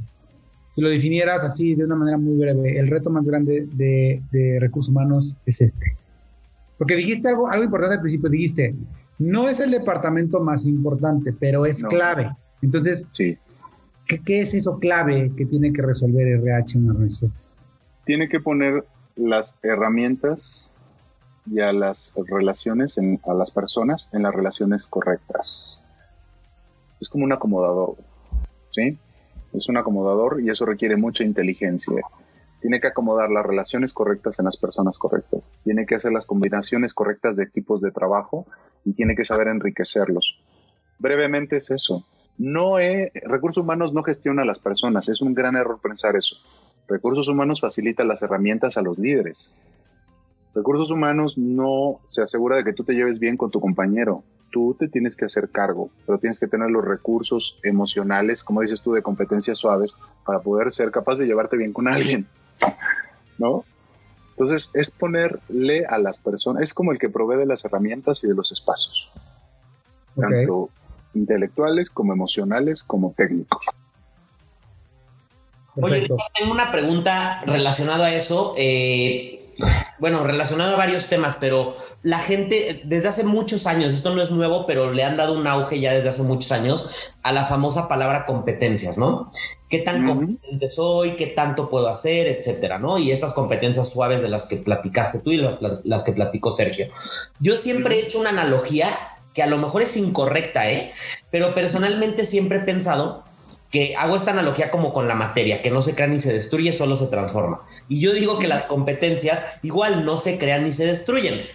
Si 0.70 0.80
lo 0.80 0.90
definieras 0.90 1.44
así 1.44 1.74
de 1.74 1.84
una 1.84 1.96
manera 1.96 2.18
muy 2.18 2.36
breve, 2.36 2.78
el 2.78 2.88
reto 2.88 3.10
más 3.10 3.24
grande 3.24 3.66
de, 3.72 4.58
recursos 4.60 4.90
humanos 4.90 5.36
es 5.46 5.60
este. 5.60 5.96
Porque 6.76 6.96
dijiste 6.96 7.28
algo, 7.28 7.48
algo 7.48 7.64
importante 7.64 7.96
al 7.96 8.00
principio, 8.00 8.28
dijiste, 8.28 8.74
no 9.18 9.48
es 9.48 9.58
el 9.60 9.70
departamento 9.70 10.40
más 10.40 10.66
importante, 10.66 11.32
pero 11.32 11.66
es 11.66 11.82
clave. 11.84 12.30
Entonces, 12.62 13.06
sí. 13.12 13.36
¿Qué, 14.08 14.20
¿qué, 14.20 14.40
es 14.40 14.54
eso 14.54 14.78
clave 14.78 15.30
que 15.36 15.46
tiene 15.46 15.72
que 15.72 15.82
resolver 15.82 16.26
RH 16.26 16.78
en? 16.78 17.30
Tiene 18.04 18.28
que 18.28 18.40
poner 18.40 18.84
las 19.16 19.58
herramientas 19.62 20.72
y 21.46 21.60
a 21.60 21.72
las 21.72 22.12
relaciones, 22.28 22.98
a 22.98 23.34
las 23.34 23.50
personas 23.50 24.08
en 24.12 24.22
las 24.22 24.34
relaciones 24.34 24.86
correctas. 24.86 25.84
Es 27.00 27.08
como 27.08 27.24
un 27.24 27.32
acomodador, 27.32 27.96
¿sí? 28.72 28.98
Es 29.52 29.68
un 29.68 29.76
acomodador 29.76 30.40
y 30.42 30.50
eso 30.50 30.64
requiere 30.66 30.96
mucha 30.96 31.24
inteligencia. 31.24 32.02
Tiene 32.60 32.80
que 32.80 32.88
acomodar 32.88 33.30
las 33.30 33.46
relaciones 33.46 33.92
correctas 33.92 34.38
en 34.38 34.46
las 34.46 34.56
personas 34.56 34.98
correctas. 34.98 35.54
Tiene 35.64 35.86
que 35.86 35.94
hacer 35.94 36.12
las 36.12 36.26
combinaciones 36.26 36.92
correctas 36.92 37.36
de 37.36 37.44
equipos 37.44 37.80
de 37.80 37.92
trabajo 37.92 38.46
y 38.84 38.94
tiene 38.94 39.14
que 39.14 39.24
saber 39.24 39.48
enriquecerlos. 39.48 40.40
Brevemente 40.98 41.58
es 41.58 41.70
eso. 41.70 42.04
No 42.38 42.78
he, 42.78 43.10
recursos 43.24 43.64
humanos 43.64 43.92
no 43.92 44.02
gestiona 44.02 44.42
a 44.42 44.44
las 44.44 44.60
personas. 44.60 45.08
Es 45.08 45.20
un 45.20 45.34
gran 45.34 45.56
error 45.56 45.80
pensar 45.82 46.14
eso. 46.16 46.36
Recursos 46.86 47.28
humanos 47.28 47.60
facilita 47.60 48.04
las 48.04 48.22
herramientas 48.22 48.76
a 48.76 48.82
los 48.82 48.98
líderes. 48.98 49.54
Recursos 50.54 50.90
humanos 50.90 51.36
no 51.36 52.00
se 52.06 52.22
asegura 52.22 52.56
de 52.56 52.64
que 52.64 52.72
tú 52.72 52.84
te 52.84 52.94
lleves 52.94 53.18
bien 53.18 53.36
con 53.36 53.50
tu 53.50 53.60
compañero. 53.60 54.22
Tú 54.50 54.74
te 54.78 54.88
tienes 54.88 55.14
que 55.14 55.26
hacer 55.26 55.50
cargo, 55.50 55.90
pero 56.06 56.18
tienes 56.18 56.38
que 56.38 56.46
tener 56.46 56.70
los 56.70 56.84
recursos 56.84 57.58
emocionales, 57.62 58.42
como 58.42 58.62
dices 58.62 58.80
tú, 58.80 58.92
de 58.92 59.02
competencias 59.02 59.58
suaves 59.58 59.94
para 60.24 60.40
poder 60.40 60.72
ser 60.72 60.90
capaz 60.90 61.18
de 61.18 61.26
llevarte 61.26 61.56
bien 61.56 61.72
con 61.72 61.86
alguien. 61.86 62.26
¿No? 63.38 63.64
Entonces, 64.30 64.70
es 64.72 64.90
ponerle 64.92 65.84
a 65.84 65.98
las 65.98 66.18
personas, 66.18 66.62
es 66.62 66.72
como 66.72 66.92
el 66.92 66.98
que 66.98 67.08
provee 67.08 67.36
de 67.36 67.46
las 67.46 67.64
herramientas 67.64 68.22
y 68.22 68.28
de 68.28 68.34
los 68.34 68.52
espacios, 68.52 69.10
tanto 70.14 70.70
intelectuales 71.14 71.90
como 71.90 72.12
emocionales 72.12 72.82
como 72.82 73.12
técnicos. 73.16 73.64
Oye, 75.80 76.06
tengo 76.38 76.52
una 76.52 76.72
pregunta 76.72 77.42
relacionada 77.46 78.06
a 78.06 78.14
eso. 78.14 78.54
Eh, 78.56 79.38
bueno, 79.98 80.24
relacionado 80.24 80.74
a 80.74 80.78
varios 80.78 81.06
temas, 81.06 81.36
pero 81.38 81.76
la 82.02 82.20
gente 82.20 82.80
desde 82.84 83.08
hace 83.08 83.24
muchos 83.24 83.66
años, 83.66 83.92
esto 83.92 84.14
no 84.14 84.22
es 84.22 84.30
nuevo, 84.30 84.66
pero 84.66 84.92
le 84.92 85.02
han 85.02 85.16
dado 85.16 85.36
un 85.36 85.46
auge 85.46 85.80
ya 85.80 85.92
desde 85.92 86.08
hace 86.08 86.22
muchos 86.22 86.52
años 86.52 86.88
a 87.22 87.32
la 87.32 87.44
famosa 87.46 87.88
palabra 87.88 88.24
competencias, 88.24 88.98
¿no? 88.98 89.32
¿Qué 89.68 89.78
tan 89.78 90.06
competente 90.06 90.68
soy? 90.68 91.16
¿Qué 91.16 91.26
tanto 91.26 91.68
puedo 91.68 91.88
hacer? 91.88 92.28
Etcétera, 92.28 92.78
¿no? 92.78 92.98
Y 92.98 93.10
estas 93.10 93.32
competencias 93.32 93.88
suaves 93.88 94.22
de 94.22 94.28
las 94.28 94.46
que 94.46 94.56
platicaste 94.56 95.18
tú 95.18 95.32
y 95.32 95.38
las, 95.38 96.02
que 96.04 96.12
platicó 96.12 96.52
Sergio. 96.52 96.88
Yo 97.40 97.56
siempre 97.56 97.96
he 97.96 98.04
hecho 98.04 98.20
una 98.20 98.30
analogía 98.30 99.17
que 99.38 99.44
a 99.44 99.46
lo 99.46 99.58
mejor 99.58 99.82
es 99.82 99.96
incorrecta, 99.96 100.68
¿eh? 100.68 100.90
Pero 101.30 101.54
personalmente 101.54 102.24
siempre 102.24 102.58
he 102.58 102.62
pensado 102.62 103.22
que 103.70 103.94
hago 103.96 104.16
esta 104.16 104.32
analogía 104.32 104.72
como 104.72 104.92
con 104.92 105.06
la 105.06 105.14
materia, 105.14 105.62
que 105.62 105.70
no 105.70 105.80
se 105.80 105.94
crea 105.94 106.08
ni 106.08 106.18
se 106.18 106.32
destruye, 106.32 106.72
solo 106.72 106.96
se 106.96 107.06
transforma. 107.06 107.62
Y 107.88 108.00
yo 108.00 108.12
digo 108.12 108.40
que 108.40 108.48
las 108.48 108.64
competencias 108.64 109.46
igual 109.62 110.04
no 110.04 110.16
se 110.16 110.38
crean 110.38 110.64
ni 110.64 110.72
se 110.72 110.86
destruyen, 110.86 111.46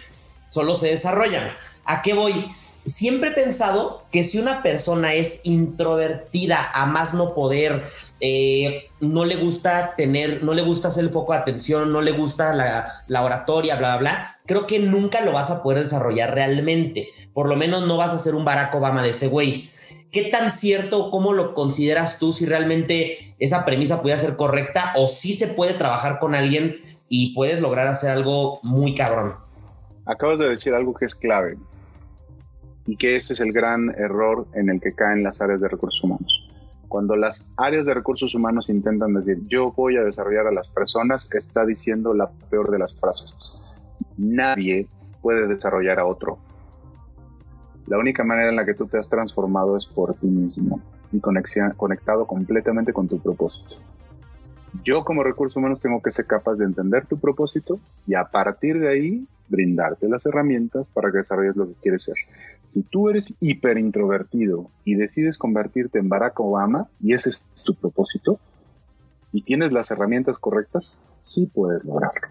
solo 0.48 0.74
se 0.76 0.86
desarrollan. 0.86 1.52
¿A 1.84 2.00
qué 2.00 2.14
voy? 2.14 2.54
Siempre 2.86 3.28
he 3.28 3.32
pensado 3.32 4.06
que 4.10 4.24
si 4.24 4.38
una 4.38 4.62
persona 4.62 5.12
es 5.12 5.42
introvertida 5.42 6.70
a 6.72 6.86
más 6.86 7.12
no 7.12 7.34
poder, 7.34 7.84
eh, 8.20 8.88
no 9.00 9.26
le 9.26 9.36
gusta 9.36 9.94
tener, 9.94 10.42
no 10.42 10.54
le 10.54 10.62
gusta 10.62 10.90
ser 10.90 11.04
el 11.04 11.10
foco 11.10 11.34
de 11.34 11.40
atención, 11.40 11.92
no 11.92 12.00
le 12.00 12.12
gusta 12.12 12.54
la, 12.54 13.04
la 13.08 13.22
oratoria, 13.22 13.76
bla, 13.76 13.98
bla, 13.98 13.98
bla, 13.98 14.33
creo 14.46 14.66
que 14.66 14.78
nunca 14.78 15.20
lo 15.20 15.32
vas 15.32 15.50
a 15.50 15.62
poder 15.62 15.80
desarrollar 15.80 16.34
realmente. 16.34 17.08
Por 17.32 17.48
lo 17.48 17.56
menos 17.56 17.86
no 17.86 17.96
vas 17.96 18.12
a 18.12 18.18
ser 18.18 18.34
un 18.34 18.44
Barack 18.44 18.74
Obama 18.74 19.02
de 19.02 19.10
ese 19.10 19.28
güey 19.28 19.70
¿Qué 20.14 20.30
tan 20.30 20.52
cierto, 20.52 21.10
cómo 21.10 21.32
lo 21.32 21.54
consideras 21.54 22.20
tú, 22.20 22.30
si 22.30 22.46
realmente 22.46 23.34
esa 23.40 23.64
premisa 23.64 24.00
puede 24.00 24.16
ser 24.16 24.36
correcta 24.36 24.92
o 24.94 25.08
si 25.08 25.34
se 25.34 25.48
puede 25.48 25.74
trabajar 25.74 26.20
con 26.20 26.36
alguien 26.36 26.76
y 27.08 27.34
puedes 27.34 27.60
lograr 27.60 27.88
hacer 27.88 28.10
algo 28.10 28.60
muy 28.62 28.94
cabrón? 28.94 29.34
Acabas 30.06 30.38
de 30.38 30.48
decir 30.48 30.72
algo 30.72 30.94
que 30.94 31.06
es 31.06 31.16
clave 31.16 31.58
y 32.86 32.96
que 32.96 33.16
ese 33.16 33.32
es 33.32 33.40
el 33.40 33.52
gran 33.52 33.90
error 33.98 34.46
en 34.54 34.70
el 34.70 34.80
que 34.80 34.92
caen 34.92 35.24
las 35.24 35.40
áreas 35.40 35.60
de 35.60 35.66
recursos 35.66 36.04
humanos. 36.04 36.48
Cuando 36.86 37.16
las 37.16 37.44
áreas 37.56 37.84
de 37.84 37.94
recursos 37.94 38.36
humanos 38.36 38.68
intentan 38.68 39.14
decir 39.14 39.42
yo 39.48 39.72
voy 39.72 39.96
a 39.96 40.04
desarrollar 40.04 40.46
a 40.46 40.52
las 40.52 40.68
personas, 40.68 41.28
está 41.32 41.66
diciendo 41.66 42.14
la 42.14 42.30
peor 42.50 42.70
de 42.70 42.78
las 42.78 42.94
frases. 42.94 43.63
Nadie 44.16 44.86
puede 45.20 45.46
desarrollar 45.46 45.98
a 45.98 46.06
otro 46.06 46.38
la 47.86 47.98
única 47.98 48.24
manera 48.24 48.48
en 48.48 48.56
la 48.56 48.64
que 48.64 48.74
tú 48.74 48.86
te 48.86 48.98
has 48.98 49.10
transformado 49.10 49.76
es 49.76 49.84
por 49.84 50.14
ti 50.14 50.26
mismo 50.26 50.80
y 51.12 51.20
conectado 51.20 52.26
completamente 52.26 52.92
con 52.92 53.08
tu 53.08 53.18
propósito. 53.18 53.76
Yo 54.82 55.04
como 55.04 55.22
recurso 55.22 55.58
humanos 55.58 55.80
tengo 55.80 56.02
que 56.02 56.10
ser 56.10 56.26
capaz 56.26 56.56
de 56.56 56.64
entender 56.64 57.06
tu 57.06 57.18
propósito 57.18 57.78
y 58.06 58.14
a 58.14 58.24
partir 58.24 58.80
de 58.80 58.88
ahí 58.88 59.26
brindarte 59.48 60.08
las 60.08 60.24
herramientas 60.24 60.88
para 60.88 61.12
que 61.12 61.18
desarrolles 61.18 61.56
lo 61.56 61.68
que 61.68 61.74
quieres 61.74 62.04
ser. 62.04 62.16
Si 62.62 62.82
tú 62.82 63.10
eres 63.10 63.34
hiper 63.38 63.76
introvertido 63.76 64.70
y 64.84 64.94
decides 64.94 65.36
convertirte 65.36 65.98
en 65.98 66.08
Barack 66.08 66.40
Obama 66.40 66.88
y 67.00 67.12
ese 67.12 67.30
es 67.30 67.44
tu 67.64 67.74
propósito 67.74 68.40
y 69.30 69.42
tienes 69.42 69.72
las 69.72 69.90
herramientas 69.90 70.38
correctas, 70.38 70.98
sí 71.18 71.48
puedes 71.52 71.84
lograrlo. 71.84 72.28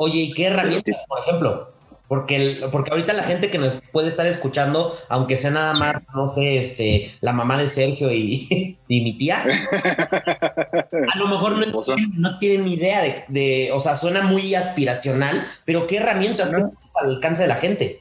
Oye, 0.00 0.20
¿y 0.20 0.32
qué 0.32 0.46
herramientas, 0.46 1.04
por 1.08 1.18
ejemplo? 1.18 1.70
Porque, 2.06 2.60
porque 2.70 2.92
ahorita 2.92 3.12
la 3.14 3.24
gente 3.24 3.50
que 3.50 3.58
nos 3.58 3.80
puede 3.92 4.06
estar 4.06 4.28
escuchando, 4.28 4.96
aunque 5.08 5.36
sea 5.36 5.50
nada 5.50 5.74
más, 5.74 6.02
no 6.14 6.28
sé, 6.28 6.58
este, 6.58 7.10
la 7.20 7.32
mamá 7.32 7.58
de 7.58 7.66
Sergio 7.66 8.12
y, 8.12 8.78
mi 8.88 9.18
tía, 9.18 9.42
a 9.42 11.18
lo 11.18 11.26
mejor 11.26 11.66
no, 11.66 11.82
no 12.14 12.38
tienen 12.38 12.64
ni 12.64 12.74
idea 12.74 13.26
de, 13.26 13.70
o 13.74 13.80
sea, 13.80 13.96
suena 13.96 14.22
muy 14.22 14.54
aspiracional, 14.54 15.44
pero 15.64 15.88
¿qué 15.88 15.96
herramientas 15.96 16.54
al 16.54 16.70
alcance 17.02 17.42
de 17.42 17.48
la 17.48 17.56
gente? 17.56 17.98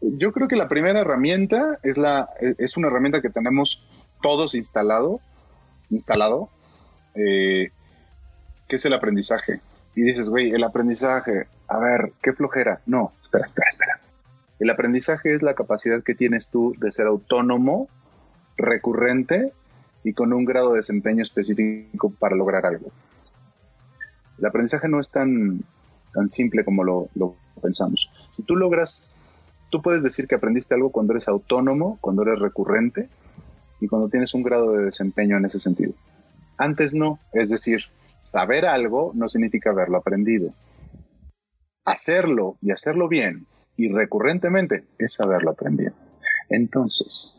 Yo 0.00 0.32
creo 0.32 0.48
que 0.48 0.56
la 0.56 0.68
primera 0.68 1.00
herramienta 1.00 1.78
es, 1.82 1.98
la, 1.98 2.30
es 2.40 2.78
una 2.78 2.88
herramienta 2.88 3.20
que 3.20 3.28
tenemos 3.28 3.84
todos 4.22 4.54
instalado, 4.54 5.20
instalado, 5.90 6.48
eh, 7.14 7.68
que 8.66 8.76
es 8.76 8.84
el 8.86 8.94
aprendizaje. 8.94 9.60
Y 9.98 10.02
dices, 10.02 10.28
güey, 10.28 10.52
el 10.52 10.62
aprendizaje, 10.62 11.48
a 11.66 11.76
ver, 11.80 12.12
qué 12.22 12.32
flojera. 12.32 12.80
No, 12.86 13.10
espera, 13.20 13.46
espera, 13.46 13.68
espera. 13.68 14.00
El 14.60 14.70
aprendizaje 14.70 15.34
es 15.34 15.42
la 15.42 15.54
capacidad 15.54 16.04
que 16.04 16.14
tienes 16.14 16.50
tú 16.50 16.72
de 16.78 16.92
ser 16.92 17.08
autónomo, 17.08 17.88
recurrente 18.56 19.52
y 20.04 20.12
con 20.12 20.32
un 20.32 20.44
grado 20.44 20.70
de 20.70 20.76
desempeño 20.76 21.24
específico 21.24 22.12
para 22.16 22.36
lograr 22.36 22.64
algo. 22.64 22.92
El 24.38 24.46
aprendizaje 24.46 24.86
no 24.86 25.00
es 25.00 25.10
tan, 25.10 25.64
tan 26.14 26.28
simple 26.28 26.64
como 26.64 26.84
lo, 26.84 27.08
lo 27.16 27.34
pensamos. 27.60 28.08
Si 28.30 28.44
tú 28.44 28.54
logras, 28.54 29.02
tú 29.68 29.82
puedes 29.82 30.04
decir 30.04 30.28
que 30.28 30.36
aprendiste 30.36 30.76
algo 30.76 30.92
cuando 30.92 31.14
eres 31.14 31.26
autónomo, 31.26 31.98
cuando 32.00 32.22
eres 32.22 32.38
recurrente 32.38 33.08
y 33.80 33.88
cuando 33.88 34.08
tienes 34.08 34.32
un 34.32 34.44
grado 34.44 34.74
de 34.74 34.84
desempeño 34.84 35.38
en 35.38 35.46
ese 35.46 35.58
sentido. 35.58 35.92
Antes 36.56 36.94
no, 36.94 37.18
es 37.32 37.50
decir, 37.50 37.86
saber 38.20 38.66
algo 38.66 39.12
no 39.14 39.28
significa 39.28 39.70
haberlo 39.70 39.98
aprendido 39.98 40.52
hacerlo 41.88 42.58
y 42.60 42.70
hacerlo 42.70 43.08
bien 43.08 43.46
y 43.76 43.88
recurrentemente 43.88 44.84
es 44.98 45.18
haberlo 45.20 45.52
aprendido. 45.52 45.92
Entonces, 46.50 47.38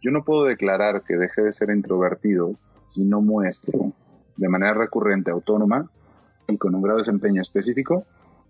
yo 0.00 0.12
no 0.12 0.24
puedo 0.24 0.44
declarar 0.44 1.02
que 1.02 1.16
deje 1.16 1.42
de 1.42 1.52
ser 1.52 1.70
introvertido 1.70 2.54
si 2.88 3.02
no 3.02 3.20
muestro 3.20 3.92
de 4.36 4.48
manera 4.48 4.74
recurrente, 4.74 5.32
autónoma 5.32 5.90
y 6.46 6.56
con 6.58 6.76
un 6.76 6.82
grado 6.82 6.98
de 6.98 7.02
desempeño 7.02 7.42
específico 7.42 8.04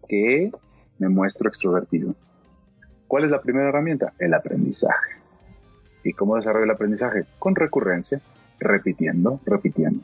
que 0.07 0.53
me 0.99 1.09
muestro 1.09 1.49
extrovertido. 1.49 2.15
¿Cuál 3.07 3.25
es 3.25 3.31
la 3.31 3.41
primera 3.41 3.71
herramienta? 3.71 4.13
El 4.19 4.35
aprendizaje. 4.35 5.13
¿Y 6.05 6.13
cómo 6.13 6.37
desarrollo 6.37 6.65
el 6.65 6.71
aprendizaje? 6.71 7.25
Con 7.39 7.55
recurrencia, 7.55 8.21
repitiendo, 8.59 9.41
repitiendo. 9.47 10.03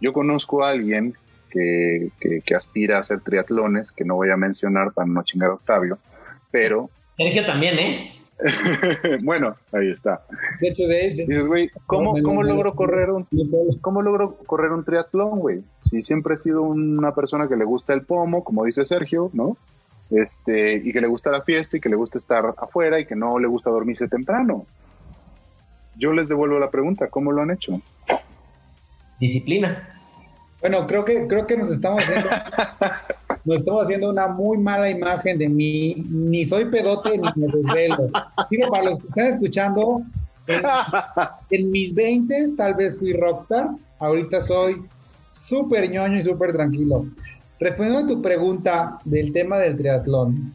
Yo 0.00 0.12
conozco 0.12 0.64
a 0.64 0.70
alguien 0.70 1.14
que, 1.50 2.10
aspira 2.54 2.98
a 2.98 3.00
hacer 3.00 3.20
triatlones, 3.20 3.92
que 3.92 4.04
no 4.04 4.16
voy 4.16 4.30
a 4.30 4.36
mencionar 4.36 4.92
para 4.92 5.06
no 5.06 5.22
chingar 5.22 5.50
a 5.50 5.54
Octavio, 5.54 5.98
pero... 6.50 6.90
Sergio 7.16 7.46
también, 7.46 7.78
¿eh? 7.78 8.12
bueno, 9.22 9.56
ahí 9.72 9.90
está. 9.90 10.26
De 10.60 10.68
hecho, 10.68 10.86
de, 10.86 11.10
Dices, 11.10 11.46
güey, 11.46 11.70
¿cómo, 11.86 12.20
¿cómo 12.22 12.42
logro 12.42 12.74
correr 12.74 13.10
un, 13.10 13.26
cómo 13.80 14.02
logro 14.02 14.36
correr 14.46 14.72
un 14.72 14.84
triatlón, 14.84 15.38
güey? 15.38 15.62
Si 15.88 16.02
siempre 16.02 16.34
he 16.34 16.36
sido 16.36 16.62
una 16.62 17.14
persona 17.14 17.48
que 17.48 17.56
le 17.56 17.64
gusta 17.64 17.94
el 17.94 18.02
pomo, 18.02 18.44
como 18.44 18.64
dice 18.64 18.84
Sergio, 18.84 19.30
¿no? 19.32 19.56
Este, 20.10 20.74
y 20.74 20.92
que 20.92 21.00
le 21.00 21.06
gusta 21.06 21.30
la 21.30 21.42
fiesta 21.42 21.78
y 21.78 21.80
que 21.80 21.88
le 21.88 21.96
gusta 21.96 22.18
estar 22.18 22.54
afuera 22.58 23.00
y 23.00 23.06
que 23.06 23.16
no 23.16 23.38
le 23.38 23.48
gusta 23.48 23.70
dormirse 23.70 24.06
temprano. 24.06 24.66
Yo 25.96 26.12
les 26.12 26.28
devuelvo 26.28 26.58
la 26.58 26.70
pregunta, 26.70 27.08
¿cómo 27.08 27.32
lo 27.32 27.40
han 27.40 27.50
hecho? 27.50 27.80
Disciplina. 29.20 29.88
Bueno, 30.60 30.86
creo 30.86 31.04
que, 31.04 31.26
creo 31.26 31.46
que 31.46 31.56
nos 31.56 31.70
estamos 31.70 32.02
haciendo, 32.02 32.28
nos 33.44 33.56
estamos 33.58 33.82
haciendo 33.82 34.10
una 34.10 34.28
muy 34.28 34.58
mala 34.58 34.90
imagen 34.90 35.38
de 35.38 35.48
mí. 35.48 35.94
Ni 36.08 36.44
soy 36.44 36.66
pedote 36.66 37.18
ni 37.18 37.28
me 37.36 37.46
desvelo. 37.46 38.10
Digo, 38.50 38.68
para 38.70 38.84
los 38.84 38.98
que 38.98 39.06
están 39.08 39.26
escuchando, 39.26 40.02
en, 41.50 41.70
mis 41.70 41.94
20 41.94 42.54
tal 42.56 42.74
vez 42.74 42.98
fui 42.98 43.12
rockstar. 43.12 43.68
Ahorita 43.98 44.40
soy 44.40 44.82
súper 45.28 45.90
ñoño 45.90 46.18
y 46.18 46.22
súper 46.22 46.52
tranquilo. 46.52 47.06
Respondiendo 47.58 48.00
a 48.00 48.06
tu 48.06 48.22
pregunta 48.22 48.98
del 49.04 49.32
tema 49.32 49.58
del 49.58 49.76
triatlón, 49.76 50.54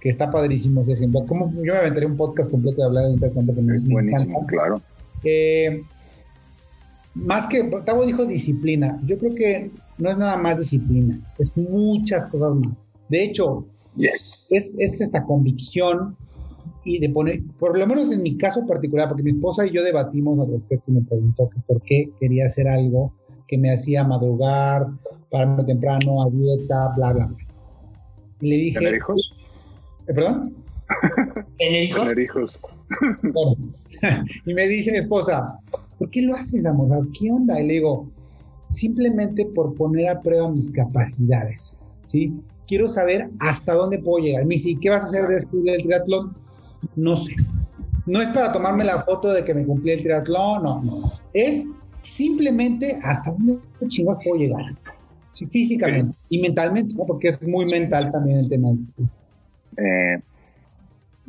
que 0.00 0.10
está 0.10 0.30
padrísimo 0.30 0.82
ese 0.82 0.92
ejemplo. 0.92 1.24
Como 1.26 1.52
yo 1.62 1.74
me 1.74 1.78
aventaría 1.80 2.08
un 2.08 2.16
podcast 2.16 2.50
completo 2.50 2.82
de 2.82 2.86
hablar 2.86 3.04
de 3.04 3.12
intercambio 3.12 3.54
que 3.54 3.74
es 3.74 3.84
buenísimo, 3.88 4.46
claro. 4.46 4.80
Eh, 5.24 5.82
más 7.14 7.46
que, 7.46 7.64
Tavo 7.84 8.04
dijo 8.04 8.24
disciplina, 8.26 9.00
yo 9.04 9.18
creo 9.18 9.34
que 9.34 9.70
no 9.98 10.10
es 10.10 10.18
nada 10.18 10.36
más 10.36 10.60
disciplina, 10.60 11.18
es 11.38 11.56
muchas 11.56 12.30
cosas 12.30 12.54
más. 12.54 12.82
De 13.08 13.24
hecho, 13.24 13.66
yes. 13.96 14.46
es, 14.50 14.76
es 14.78 15.00
esta 15.00 15.24
convicción 15.24 16.16
y 16.84 16.98
de 16.98 17.10
poner, 17.10 17.42
por 17.58 17.78
lo 17.78 17.86
menos 17.86 18.10
en 18.12 18.22
mi 18.22 18.36
caso 18.36 18.66
particular, 18.66 19.08
porque 19.08 19.22
mi 19.22 19.30
esposa 19.30 19.66
y 19.66 19.70
yo 19.70 19.82
debatimos 19.82 20.38
al 20.40 20.52
respecto 20.52 20.90
y 20.90 20.94
me 20.94 21.02
preguntó 21.02 21.48
que 21.48 21.60
por 21.66 21.82
qué 21.82 22.10
quería 22.20 22.46
hacer 22.46 22.68
algo 22.68 23.12
que 23.46 23.58
me 23.58 23.72
hacía 23.72 24.04
madrugar, 24.04 24.86
pararme 25.30 25.64
temprano, 25.64 26.22
a 26.22 26.30
dieta, 26.30 26.92
bla, 26.96 27.12
bla. 27.12 27.28
Y 28.40 28.50
le 28.50 28.56
dije... 28.56 28.78
¿Tener 28.78 28.94
hijos? 28.96 29.34
¿Eh, 30.06 30.14
¿Perdón? 30.14 30.54
¿Tener 31.58 31.82
hijos? 31.84 32.08
Tener 32.08 32.18
hijos. 32.18 32.60
y 34.46 34.54
me 34.54 34.68
dice 34.68 34.92
mi 34.92 34.98
esposa, 34.98 35.58
¿por 35.98 36.10
qué 36.10 36.22
lo 36.22 36.34
haces, 36.34 36.62
vamos? 36.62 36.90
¿Qué 37.18 37.30
onda? 37.30 37.60
Y 37.60 37.66
le 37.66 37.74
digo, 37.74 38.08
simplemente 38.70 39.46
por 39.46 39.74
poner 39.74 40.08
a 40.08 40.22
prueba 40.22 40.50
mis 40.50 40.70
capacidades, 40.70 41.80
¿sí? 42.04 42.32
Quiero 42.66 42.88
saber 42.88 43.30
hasta 43.40 43.74
dónde 43.74 43.98
puedo 43.98 44.24
llegar. 44.24 44.44
Me 44.44 44.54
dice, 44.54 44.76
¿qué 44.80 44.90
vas 44.90 45.04
a 45.04 45.06
hacer 45.06 45.26
después 45.26 45.64
del 45.64 45.82
triatlón? 45.82 46.34
No 46.96 47.16
sé. 47.16 47.34
No 48.06 48.20
es 48.20 48.30
para 48.30 48.52
tomarme 48.52 48.84
la 48.84 49.02
foto 49.02 49.32
de 49.32 49.44
que 49.44 49.54
me 49.54 49.64
cumplí 49.64 49.92
el 49.92 50.02
triatlón, 50.02 50.62
no, 50.62 50.82
no. 50.82 51.10
Es 51.32 51.66
simplemente 52.00 52.98
hasta 53.02 53.30
dónde 53.30 53.58
chingos 53.88 54.18
puedo 54.22 54.40
llegar. 54.40 54.64
Sí, 55.32 55.46
físicamente 55.46 56.16
y 56.28 56.40
mentalmente, 56.40 56.94
¿no? 56.94 57.04
porque 57.06 57.28
es 57.28 57.42
muy 57.42 57.66
mental 57.66 58.10
también 58.10 58.38
el 58.38 58.48
tema. 58.48 58.70
Eh, 59.76 60.20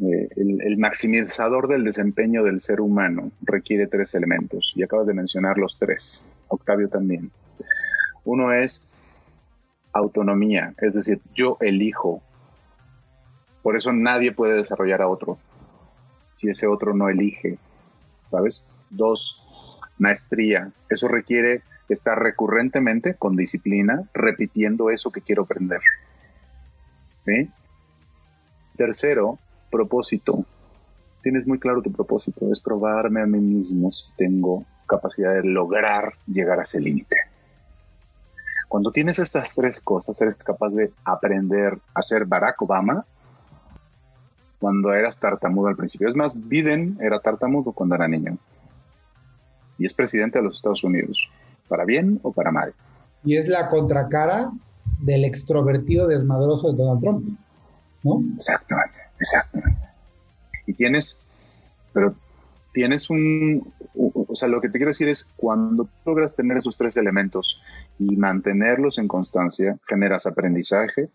eh, 0.02 0.30
el, 0.36 0.62
el, 0.62 0.78
maximizador 0.78 1.68
del 1.68 1.84
desempeño 1.84 2.44
del 2.44 2.62
ser 2.62 2.80
humano 2.80 3.32
requiere 3.42 3.88
tres 3.88 4.14
elementos 4.16 4.72
y 4.76 4.84
acabas 4.84 5.08
de 5.08 5.14
mencionar 5.14 5.58
los 5.58 5.78
tres, 5.78 6.26
Octavio 6.48 6.88
también. 6.90 7.32
Uno 8.24 8.54
es 8.54 8.82
autonomía, 9.94 10.74
es 10.78 10.94
decir, 10.94 11.20
yo 11.34 11.58
elijo. 11.60 12.22
Por 13.62 13.76
eso 13.76 13.92
nadie 13.92 14.32
puede 14.32 14.58
desarrollar 14.58 15.02
a 15.02 15.08
otro 15.08 15.38
si 16.40 16.50
ese 16.50 16.68
otro 16.68 16.94
no 16.94 17.10
elige, 17.10 17.58
¿sabes? 18.26 18.66
Dos, 18.90 19.36
maestría. 19.98 20.72
Eso 20.90 21.10
requiere 21.10 21.64
estar 21.90 22.18
recurrentemente 22.18 23.16
con 23.16 23.36
disciplina 23.36 24.04
repitiendo 24.14 24.90
eso 24.90 25.12
que 25.12 25.22
quiero 25.22 25.44
aprender. 25.44 25.82
¿Sí? 27.26 27.50
Tercero, 28.78 29.38
propósito. 29.70 30.46
Tienes 31.22 31.46
muy 31.48 31.60
claro 31.60 31.82
tu 31.82 31.92
propósito, 31.92 32.52
es 32.52 32.60
probarme 32.60 33.22
a 33.22 33.26
mí 33.26 33.40
mismo 33.40 33.92
si 33.92 34.12
tengo 34.16 34.64
capacidad 34.88 35.34
de 35.34 35.44
lograr 35.44 36.14
llegar 36.28 36.60
a 36.60 36.64
ese 36.64 36.80
límite. 36.80 37.18
Cuando 38.68 38.92
tienes 38.92 39.20
estas 39.20 39.56
tres 39.56 39.82
cosas, 39.82 40.22
eres 40.22 40.36
capaz 40.36 40.70
de 40.70 40.92
aprender 41.04 41.78
a 41.94 42.02
ser 42.02 42.26
Barack 42.26 42.62
Obama 42.62 43.06
cuando 44.60 44.94
eras 44.94 45.18
tartamudo 45.20 45.68
al 45.68 45.76
principio. 45.76 46.08
Es 46.08 46.16
más, 46.16 46.36
Biden 46.48 46.98
era 47.02 47.20
tartamudo 47.20 47.72
cuando 47.72 47.96
era 47.96 48.08
niño. 48.08 48.38
Y 49.78 49.86
es 49.86 49.94
presidente 49.94 50.38
de 50.38 50.44
los 50.44 50.58
Estados 50.58 50.84
Unidos, 50.84 51.18
para 51.68 51.86
bien 51.86 52.20
o 52.22 52.32
para 52.32 52.52
mal. 52.52 52.74
Y 53.24 53.38
es 53.38 53.48
la 53.48 53.70
contracara 53.70 54.52
del 55.00 55.24
extrovertido 55.24 56.08
desmadroso 56.08 56.72
de 56.72 56.78
Donald 56.78 57.02
Trump. 57.02 57.40
¿No? 58.04 58.22
Exactamente, 58.36 59.00
exactamente. 59.20 59.88
Y 60.66 60.74
tienes, 60.74 61.18
pero 61.94 62.16
tienes 62.74 63.10
un, 63.10 63.74
o 63.96 64.36
sea, 64.36 64.48
lo 64.48 64.62
que 64.62 64.70
te 64.70 64.78
quiero 64.78 64.92
decir 64.92 65.10
es, 65.10 65.24
cuando 65.36 65.90
logras 66.06 66.36
tener 66.36 66.58
esos 66.58 66.78
tres 66.78 66.96
elementos 66.98 67.62
y 67.98 68.16
mantenerlos 68.16 68.98
en 68.98 69.08
constancia, 69.08 69.78
generas 69.88 70.26
aprendizaje, 70.26 71.10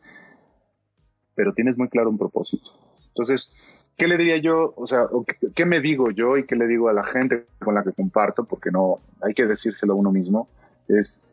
pero 1.35 1.55
tienes 1.55 1.77
muy 1.77 1.89
claro 1.89 2.11
un 2.11 2.19
propósito. 2.19 2.71
Entonces, 3.09 3.53
¿qué 3.97 4.09
le 4.09 4.17
diría 4.17 4.39
yo? 4.39 4.75
O 4.77 4.87
sea, 4.87 5.07
¿qué 5.55 5.65
me 5.65 5.81
digo 5.81 6.11
yo 6.11 6.37
y 6.37 6.45
qué 6.45 6.57
le 6.57 6.67
digo 6.67 6.89
a 6.89 6.93
la 6.93 7.05
gente 7.05 7.47
con 7.61 7.75
la 7.75 7.85
que 7.85 7.93
comparto? 7.93 8.45
Porque 8.45 8.71
no, 8.71 9.01
hay 9.23 9.35
que 9.35 9.47
decírselo 9.47 9.93
a 9.93 9.97
uno 9.97 10.11
mismo. 10.11 10.49
Es, 10.89 11.25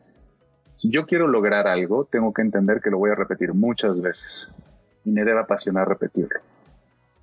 si 0.72 0.90
yo 0.90 1.06
quiero 1.06 1.26
lograr 1.26 1.66
algo, 1.66 2.04
tengo 2.04 2.32
que 2.32 2.42
entender 2.42 2.80
que 2.80 2.90
lo 2.90 2.98
voy 2.98 3.10
a 3.10 3.16
repetir 3.16 3.52
muchas 3.52 4.00
veces 4.00 4.54
y 5.04 5.10
me 5.10 5.24
debe 5.24 5.40
apasionar 5.40 5.88
repetirlo. 5.88 6.40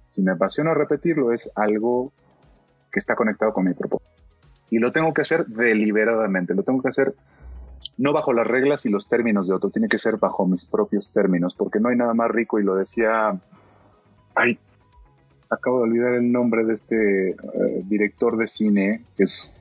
Si 0.10 0.22
me 0.22 0.32
apasiona 0.32 0.74
repetirlo 0.74 1.32
es 1.32 1.50
algo 1.56 2.12
que 2.92 3.00
está 3.00 3.16
conectado 3.16 3.54
con 3.54 3.66
mi 3.66 3.74
propósito. 3.74 4.10
Y 4.72 4.80
lo 4.80 4.92
tengo 4.92 5.14
que 5.14 5.22
hacer 5.22 5.46
deliberadamente, 5.48 6.54
lo 6.54 6.64
tengo 6.64 6.82
que 6.82 6.90
hacer 6.90 7.16
no 7.98 8.14
bajo 8.14 8.34
las 8.34 8.48
reglas 8.48 8.86
y 8.86 8.90
los 8.90 9.08
términos 9.08 9.48
de 9.48 9.56
otro, 9.56 9.70
tiene 9.70 9.90
que 9.90 9.98
ser 9.98 10.18
bajo 10.18 10.48
mis 10.48 10.66
propios 10.66 11.12
términos, 11.12 11.54
porque 11.54 11.80
no 11.80 11.90
hay 11.90 11.98
nada 11.98 12.14
más 12.14 12.32
rico 12.32 12.60
y 12.60 12.64
lo 12.64 12.76
decía, 12.76 13.38
ay, 14.36 14.58
acabo 15.50 15.80
de 15.80 15.84
olvidar 15.84 16.14
el 16.14 16.32
nombre 16.32 16.64
de 16.64 16.74
este 16.74 17.32
eh, 17.32 17.36
director 17.84 18.38
de 18.38 18.48
cine, 18.48 19.04
que 19.18 19.24
es 19.24 19.54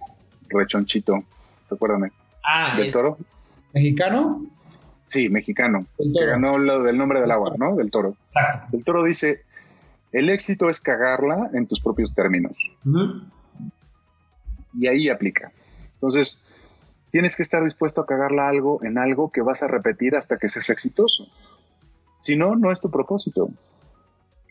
Rechonchito, 0.48 1.24
recuérdame. 1.68 2.12
Ah, 2.44 2.74
¿Del 2.76 2.92
Toro? 2.92 3.18
¿Mexicano? 3.74 4.40
Sí, 5.08 5.28
mexicano. 5.28 5.86
Que 5.96 6.26
ganó 6.26 6.58
lo 6.58 6.82
del 6.82 6.96
nombre 6.96 7.20
del 7.20 7.30
agua, 7.30 7.54
¿no? 7.58 7.74
Del 7.76 7.90
toro. 7.90 8.14
El 8.72 8.84
toro 8.84 9.02
dice, 9.02 9.42
el 10.12 10.28
éxito 10.28 10.68
es 10.68 10.80
cagarla 10.80 11.50
en 11.54 11.66
tus 11.66 11.80
propios 11.80 12.14
términos. 12.14 12.52
Y 14.74 14.86
ahí 14.86 15.08
aplica. 15.08 15.50
Entonces, 15.94 16.40
tienes 17.10 17.36
que 17.36 17.42
estar 17.42 17.64
dispuesto 17.64 18.02
a 18.02 18.06
cagarla 18.06 18.48
algo 18.48 18.84
en 18.84 18.98
algo 18.98 19.32
que 19.32 19.40
vas 19.40 19.62
a 19.62 19.66
repetir 19.66 20.14
hasta 20.14 20.36
que 20.36 20.48
seas 20.48 20.68
exitoso. 20.70 21.26
Si 22.20 22.36
no, 22.36 22.54
no 22.54 22.70
es 22.70 22.80
tu 22.80 22.90
propósito. 22.90 23.48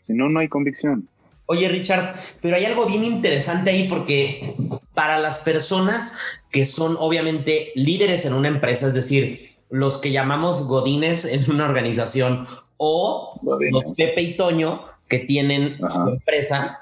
Si 0.02 0.12
no, 0.12 0.28
no 0.28 0.40
hay 0.40 0.48
convicción. 0.48 1.08
Oye, 1.46 1.68
Richard, 1.68 2.16
pero 2.42 2.56
hay 2.56 2.64
algo 2.64 2.84
bien 2.84 3.04
interesante 3.04 3.70
ahí 3.70 3.88
porque 3.88 4.54
para 4.92 5.18
las 5.18 5.38
personas 5.38 6.18
que 6.50 6.66
son 6.66 6.96
obviamente 6.98 7.72
líderes 7.74 8.24
en 8.26 8.34
una 8.34 8.48
empresa, 8.48 8.88
es 8.88 8.94
decir, 8.94 9.57
los 9.70 9.98
que 9.98 10.10
llamamos 10.10 10.64
godines 10.64 11.24
en 11.24 11.50
una 11.50 11.64
organización 11.64 12.46
o 12.76 13.38
los 13.42 13.84
Pepe 13.96 14.22
y 14.22 14.36
Toño 14.36 14.84
que 15.08 15.18
tienen 15.20 15.78
su 15.90 16.00
empresa. 16.08 16.80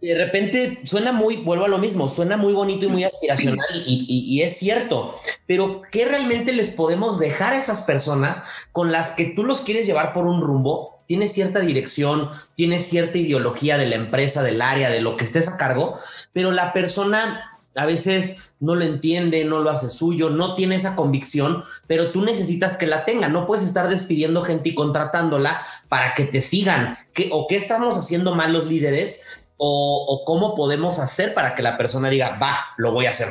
de 0.00 0.14
repente 0.14 0.80
suena 0.84 1.12
muy, 1.12 1.36
vuelvo 1.36 1.64
a 1.64 1.68
lo 1.68 1.78
mismo, 1.78 2.08
suena 2.08 2.36
muy 2.36 2.52
bonito 2.52 2.86
y 2.86 2.88
muy 2.88 3.04
aspiracional 3.04 3.66
y, 3.86 4.06
y, 4.08 4.42
es 4.42 4.58
cierto, 4.58 5.18
pero 5.46 5.82
¿qué 5.90 6.04
realmente 6.04 6.52
les 6.52 6.70
podemos 6.70 7.18
dejar 7.18 7.52
a 7.52 7.58
esas 7.58 7.82
personas 7.82 8.44
con 8.72 8.90
las 8.92 9.12
que 9.12 9.26
tú 9.26 9.44
los 9.44 9.62
quieres 9.62 9.86
llevar 9.86 10.12
por 10.12 10.26
un 10.26 10.40
rumbo? 10.40 10.98
Tienes 11.06 11.32
cierta 11.32 11.60
dirección, 11.60 12.30
tienes 12.54 12.86
cierta 12.86 13.16
ideología 13.16 13.78
de 13.78 13.86
la 13.86 13.96
empresa, 13.96 14.42
del 14.42 14.60
área, 14.60 14.90
de 14.90 15.00
lo 15.00 15.16
que 15.16 15.24
estés 15.24 15.48
a 15.48 15.56
cargo, 15.56 15.98
pero 16.32 16.50
la 16.50 16.74
persona 16.74 17.58
a 17.74 17.86
veces 17.86 18.47
no 18.60 18.74
lo 18.74 18.84
entiende, 18.84 19.44
no 19.44 19.60
lo 19.60 19.70
hace 19.70 19.88
suyo, 19.88 20.30
no 20.30 20.54
tiene 20.54 20.74
esa 20.74 20.96
convicción, 20.96 21.62
pero 21.86 22.10
tú 22.12 22.24
necesitas 22.24 22.76
que 22.76 22.86
la 22.86 23.04
tenga. 23.04 23.28
No 23.28 23.46
puedes 23.46 23.64
estar 23.64 23.88
despidiendo 23.88 24.42
gente 24.42 24.70
y 24.70 24.74
contratándola 24.74 25.62
para 25.88 26.14
que 26.14 26.24
te 26.24 26.40
sigan. 26.40 26.98
¿Qué, 27.12 27.28
¿O 27.32 27.46
qué 27.46 27.56
estamos 27.56 27.96
haciendo 27.96 28.34
mal 28.34 28.52
los 28.52 28.66
líderes? 28.66 29.22
O, 29.56 30.22
cómo 30.24 30.54
podemos 30.54 30.98
hacer 30.98 31.34
para 31.34 31.54
que 31.54 31.62
la 31.62 31.76
persona 31.76 32.10
diga, 32.10 32.38
va, 32.38 32.58
lo 32.76 32.92
voy 32.92 33.06
a 33.06 33.10
hacer? 33.10 33.28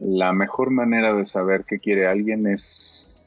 La 0.00 0.32
mejor 0.32 0.70
manera 0.70 1.12
de 1.12 1.26
saber 1.26 1.64
qué 1.64 1.78
quiere 1.78 2.06
alguien 2.06 2.46
es, 2.46 3.22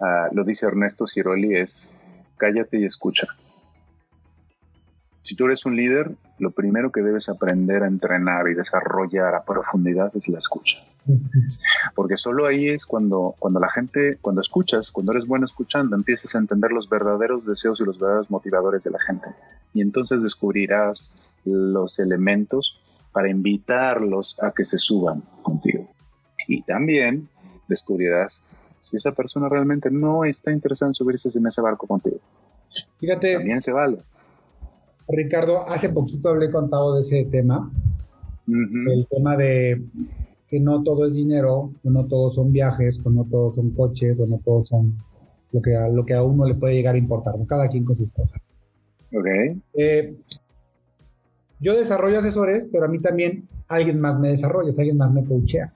ah, 0.00 0.28
lo 0.32 0.42
dice 0.42 0.66
Ernesto 0.66 1.06
Ciroli, 1.06 1.56
es 1.56 1.92
cállate 2.36 2.78
y 2.78 2.86
escucha. 2.86 3.28
Si 5.22 5.36
tú 5.36 5.46
eres 5.46 5.64
un 5.64 5.76
líder, 5.76 6.10
lo 6.38 6.50
primero 6.50 6.90
que 6.90 7.02
debes 7.02 7.28
aprender 7.28 7.82
a 7.82 7.86
entrenar 7.86 8.48
y 8.48 8.54
desarrollar 8.54 9.34
a 9.34 9.44
profundidad 9.44 10.10
es 10.16 10.28
la 10.28 10.38
escucha. 10.38 10.78
Porque 11.94 12.16
solo 12.16 12.46
ahí 12.46 12.68
es 12.68 12.86
cuando, 12.86 13.34
cuando 13.38 13.60
la 13.60 13.68
gente, 13.68 14.18
cuando 14.20 14.40
escuchas, 14.40 14.90
cuando 14.90 15.12
eres 15.12 15.26
bueno 15.26 15.46
escuchando, 15.46 15.96
empiezas 15.96 16.34
a 16.34 16.38
entender 16.38 16.72
los 16.72 16.88
verdaderos 16.88 17.46
deseos 17.46 17.80
y 17.80 17.84
los 17.84 17.98
verdaderos 17.98 18.30
motivadores 18.30 18.84
de 18.84 18.90
la 18.90 19.00
gente. 19.00 19.26
Y 19.74 19.82
entonces 19.82 20.22
descubrirás 20.22 21.16
los 21.44 21.98
elementos 21.98 22.80
para 23.12 23.30
invitarlos 23.30 24.36
a 24.42 24.50
que 24.52 24.64
se 24.64 24.78
suban 24.78 25.22
contigo. 25.42 25.88
Y 26.48 26.62
también 26.62 27.28
descubrirás 27.68 28.40
si 28.80 28.96
esa 28.96 29.12
persona 29.12 29.48
realmente 29.48 29.90
no 29.90 30.24
está 30.24 30.52
interesada 30.52 30.90
en 30.90 30.94
subirse 30.94 31.30
en 31.34 31.46
ese 31.46 31.60
barco 31.60 31.86
contigo. 31.86 32.18
Fíjate. 32.98 33.34
También 33.34 33.62
se 33.62 33.72
vale. 33.72 33.98
Ricardo, 35.08 35.68
hace 35.68 35.90
poquito 35.90 36.28
hablé 36.28 36.50
con 36.50 36.70
de 36.70 37.00
ese 37.00 37.24
tema, 37.26 37.70
el 38.46 39.06
tema 39.08 39.36
de 39.36 39.82
que 40.48 40.60
no 40.60 40.82
todo 40.82 41.06
es 41.06 41.14
dinero, 41.14 41.72
que 41.82 41.90
no 41.90 42.06
todos 42.06 42.34
son 42.34 42.52
viajes, 42.52 43.00
que 43.00 43.10
no 43.10 43.24
todos 43.24 43.56
son 43.56 43.70
coches, 43.70 44.18
o 44.20 44.26
no 44.26 44.40
todos 44.44 44.68
son 44.68 44.96
lo 45.52 45.62
que, 45.62 45.76
a, 45.76 45.88
lo 45.88 46.04
que 46.04 46.14
a 46.14 46.22
uno 46.22 46.46
le 46.46 46.54
puede 46.54 46.74
llegar 46.74 46.94
a 46.94 46.98
importar, 46.98 47.34
cada 47.46 47.68
quien 47.68 47.84
con 47.84 47.96
sus 47.96 48.10
cosas. 48.12 48.40
Ok. 49.12 49.26
Eh, 49.74 50.16
yo 51.60 51.74
desarrollo 51.74 52.18
asesores, 52.18 52.68
pero 52.70 52.84
a 52.84 52.88
mí 52.88 52.98
también 52.98 53.48
alguien 53.68 54.00
más 54.00 54.18
me 54.18 54.28
desarrolla, 54.28 54.70
alguien 54.76 54.96
más 54.96 55.12
me 55.12 55.24
coachea. 55.24 55.72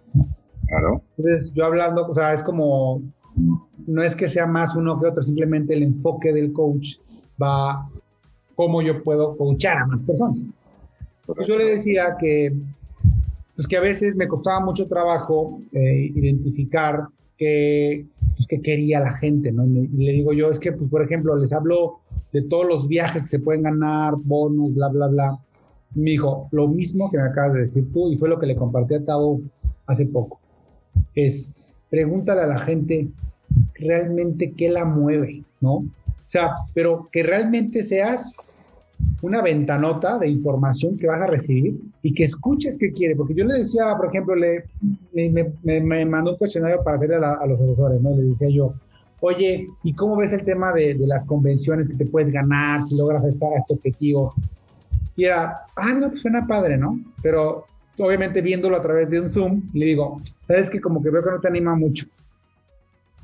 Claro. 0.67 1.03
Entonces, 1.17 1.53
yo 1.53 1.65
hablando, 1.65 2.07
o 2.07 2.15
sea, 2.15 2.35
es 2.35 2.43
como, 2.43 3.03
no 3.87 4.03
es 4.03 4.15
que 4.15 4.29
sea 4.29 4.47
más 4.47 4.75
uno 4.75 5.01
que 5.01 5.07
otro, 5.07 5.23
simplemente 5.23 5.75
el 5.75 5.83
enfoque 5.83 6.33
del 6.33 6.53
coach 6.53 6.99
va 7.41 7.89
cómo 8.59 8.83
yo 8.83 9.05
puedo 9.05 9.37
coachar 9.37 9.79
a 9.79 9.87
más 9.87 10.03
personas. 10.03 10.49
Yo 11.47 11.57
le 11.57 11.67
decía 11.67 12.17
que, 12.19 12.53
pues 13.55 13.69
que 13.69 13.77
a 13.77 13.81
veces 13.81 14.17
me 14.17 14.27
costaba 14.27 14.59
mucho 14.65 14.89
trabajo 14.89 15.61
eh, 15.73 16.11
identificar 16.13 17.05
qué 17.37 18.05
pues, 18.35 18.49
que 18.49 18.61
quería 18.61 18.99
la 18.99 19.13
gente, 19.13 19.53
¿no? 19.53 19.65
Y 19.65 19.87
le 20.05 20.11
digo 20.11 20.33
yo, 20.33 20.49
es 20.49 20.59
que, 20.59 20.73
pues, 20.73 20.91
por 20.91 21.05
ejemplo, 21.05 21.37
les 21.37 21.53
hablo 21.53 22.01
de 22.33 22.43
todos 22.43 22.67
los 22.67 22.89
viajes 22.89 23.23
que 23.23 23.29
se 23.29 23.39
pueden 23.39 23.63
ganar, 23.63 24.15
bonos, 24.17 24.75
bla, 24.75 24.89
bla, 24.89 25.07
bla. 25.07 25.39
Me 25.95 26.11
dijo, 26.11 26.49
lo 26.51 26.67
mismo 26.67 27.13
que 27.13 27.19
me 27.19 27.29
acabas 27.29 27.55
de 27.55 27.61
decir 27.61 27.87
tú, 27.93 28.11
y 28.11 28.17
fue 28.17 28.29
lo 28.29 28.41
que 28.41 28.47
le 28.47 28.57
compartí 28.57 28.95
a 28.95 29.05
Tavo 29.05 29.41
hace 29.87 30.05
poco. 30.07 30.41
Es, 31.15 31.55
pregúntale 31.91 32.41
a 32.41 32.49
la 32.49 32.59
gente 32.59 33.07
realmente 33.75 34.51
qué 34.57 34.69
la 34.69 34.85
mueve, 34.85 35.45
¿no? 35.61 35.75
O 35.75 36.31
sea, 36.31 36.51
pero 36.75 37.09
que 37.13 37.23
realmente 37.23 37.85
seas 37.85 38.35
una 39.23 39.43
ventanota 39.43 40.19
de 40.19 40.29
información 40.29 40.97
que 40.97 41.07
vas 41.07 41.21
a 41.21 41.27
recibir 41.27 41.77
y 42.03 42.15
que 42.15 42.25
escuches 42.25 42.79
qué 42.79 42.93
quiere. 42.93 43.17
Porque 43.17 43.35
yo 43.35 43.45
le 43.45 43.55
decía, 43.55 43.97
por 43.97 44.07
ejemplo, 44.07 44.35
le, 44.35 44.65
me, 45.13 46.05
mandó 46.07 46.33
un 46.33 46.37
cuestionario 46.39 46.83
para 46.83 46.97
hacerle 46.97 47.17
a, 47.17 47.47
los 47.47 47.61
asesores, 47.61 48.01
¿no? 48.01 48.11
Le 48.11 48.23
decía 48.23 48.49
yo, 48.49 48.75
oye, 49.21 49.69
¿y 49.83 49.93
cómo 49.95 50.17
ves 50.17 50.33
el 50.33 50.45
tema 50.45 50.73
de, 50.73 50.95
las 51.07 51.27
convenciones 51.27 51.89
que 51.89 51.95
te 51.95 52.07
puedes 52.07 52.31
ganar 52.31 52.81
si 52.83 52.97
logras 52.97 53.25
estar 53.25 53.53
a 53.53 53.57
este 53.57 53.75
objetivo? 53.75 54.35
Y 55.17 55.25
era, 55.25 55.63
ah, 55.75 55.93
no, 55.95 56.09
pues 56.09 56.21
suena 56.21 56.47
padre, 56.47 56.79
¿no? 56.79 57.01
Pero 57.23 57.65
obviamente 57.99 58.41
viéndolo 58.41 58.77
a 58.77 58.83
través 58.83 59.11
de 59.11 59.21
un 59.21 59.29
Zoom, 59.29 59.63
le 59.75 59.87
digo, 59.87 60.21
sabes 60.47 60.71
que 60.71 60.81
como 60.81 61.03
que 61.03 61.11
veo 61.11 61.25
que 61.25 61.31
no 61.31 61.41
te 61.41 61.49
anima 61.49 61.75
mucho. 61.75 62.07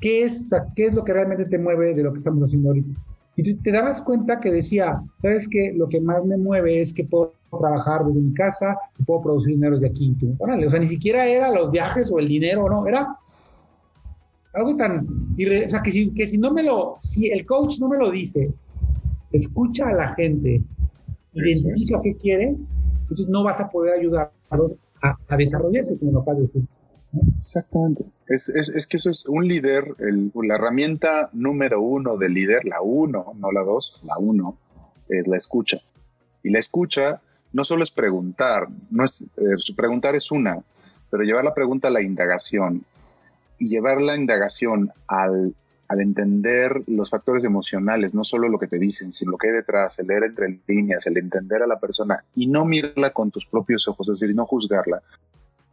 ¿Qué 0.01 0.23
es, 0.23 0.47
¿Qué 0.75 0.87
es 0.87 0.93
lo 0.93 1.05
que 1.05 1.13
realmente 1.13 1.45
te 1.45 1.57
mueve 1.57 1.93
de 1.93 2.03
lo 2.03 2.11
que 2.11 2.17
estamos 2.17 2.43
haciendo 2.43 2.69
ahorita? 2.69 2.95
Y 3.37 3.55
te 3.55 3.71
dabas 3.71 4.01
cuenta 4.01 4.39
que 4.39 4.51
decía, 4.51 5.01
¿sabes 5.17 5.47
qué? 5.49 5.73
Lo 5.75 5.89
que 5.89 5.99
más 5.99 6.23
me 6.23 6.37
mueve 6.37 6.79
es 6.79 6.93
que 6.93 7.03
puedo 7.03 7.33
trabajar 7.59 8.05
desde 8.05 8.21
mi 8.21 8.33
casa 8.33 8.77
y 8.97 9.03
puedo 9.03 9.21
producir 9.21 9.55
dinero 9.55 9.75
desde 9.75 9.87
aquí. 9.87 10.15
Tú, 10.19 10.35
órale, 10.39 10.65
o 10.65 10.69
sea, 10.69 10.79
ni 10.79 10.87
siquiera 10.87 11.25
era 11.25 11.51
los 11.51 11.69
viajes 11.71 12.11
o 12.11 12.19
el 12.19 12.27
dinero, 12.27 12.69
no, 12.69 12.87
era 12.87 13.17
algo 14.53 14.75
tan... 14.77 15.05
O 15.05 15.69
sea, 15.69 15.81
que 15.81 15.91
si, 15.91 16.11
que 16.11 16.25
si 16.25 16.37
no 16.37 16.51
me 16.51 16.63
lo... 16.63 16.97
Si 17.01 17.27
el 17.27 17.45
coach 17.45 17.79
no 17.79 17.89
me 17.89 17.97
lo 17.97 18.09
dice, 18.09 18.53
escucha 19.33 19.89
a 19.89 19.93
la 19.93 20.15
gente, 20.15 20.61
identifica 21.33 21.99
qué 22.01 22.15
quiere, 22.15 22.55
entonces 23.01 23.27
no 23.27 23.43
vas 23.43 23.59
a 23.59 23.69
poder 23.69 23.99
ayudarlos 23.99 24.75
a, 25.01 25.17
a 25.27 25.37
desarrollarse, 25.37 25.97
como 25.97 26.13
lo 26.13 26.19
acabas 26.21 26.37
de 26.37 26.41
decir. 26.41 26.63
Exactamente. 27.39 28.05
Es, 28.27 28.49
es, 28.49 28.69
es, 28.69 28.87
que 28.87 28.97
eso 28.97 29.09
es 29.09 29.25
un 29.25 29.47
líder, 29.47 29.95
el, 29.99 30.31
la 30.33 30.55
herramienta 30.55 31.29
número 31.33 31.81
uno 31.81 32.17
del 32.17 32.33
líder, 32.33 32.65
la 32.65 32.81
uno, 32.81 33.33
no 33.37 33.51
la 33.51 33.61
dos, 33.61 33.99
la 34.03 34.17
uno, 34.17 34.57
es 35.09 35.27
la 35.27 35.37
escucha. 35.37 35.81
Y 36.43 36.49
la 36.49 36.59
escucha 36.59 37.21
no 37.53 37.63
solo 37.63 37.83
es 37.83 37.91
preguntar, 37.91 38.67
no 38.89 39.03
es, 39.03 39.21
eh, 39.21 39.73
preguntar 39.75 40.15
es 40.15 40.31
una, 40.31 40.59
pero 41.09 41.23
llevar 41.23 41.43
la 41.43 41.53
pregunta 41.53 41.87
a 41.87 41.91
la 41.91 42.01
indagación 42.01 42.83
y 43.57 43.69
llevar 43.69 44.01
la 44.01 44.17
indagación 44.17 44.91
al, 45.07 45.55
al 45.87 46.01
entender 46.01 46.83
los 46.87 47.09
factores 47.09 47.43
emocionales, 47.43 48.13
no 48.13 48.23
solo 48.23 48.49
lo 48.49 48.59
que 48.59 48.67
te 48.67 48.77
dicen, 48.77 49.13
sino 49.13 49.31
lo 49.31 49.37
que 49.37 49.47
hay 49.47 49.53
detrás, 49.53 49.97
el 49.99 50.07
leer 50.07 50.23
entre 50.25 50.59
líneas, 50.67 51.07
el 51.07 51.17
entender 51.17 51.63
a 51.63 51.67
la 51.67 51.79
persona 51.79 52.23
y 52.35 52.47
no 52.47 52.65
mirarla 52.65 53.11
con 53.11 53.31
tus 53.31 53.45
propios 53.45 53.87
ojos, 53.87 54.09
es 54.09 54.19
decir, 54.19 54.35
no 54.35 54.45
juzgarla, 54.45 55.01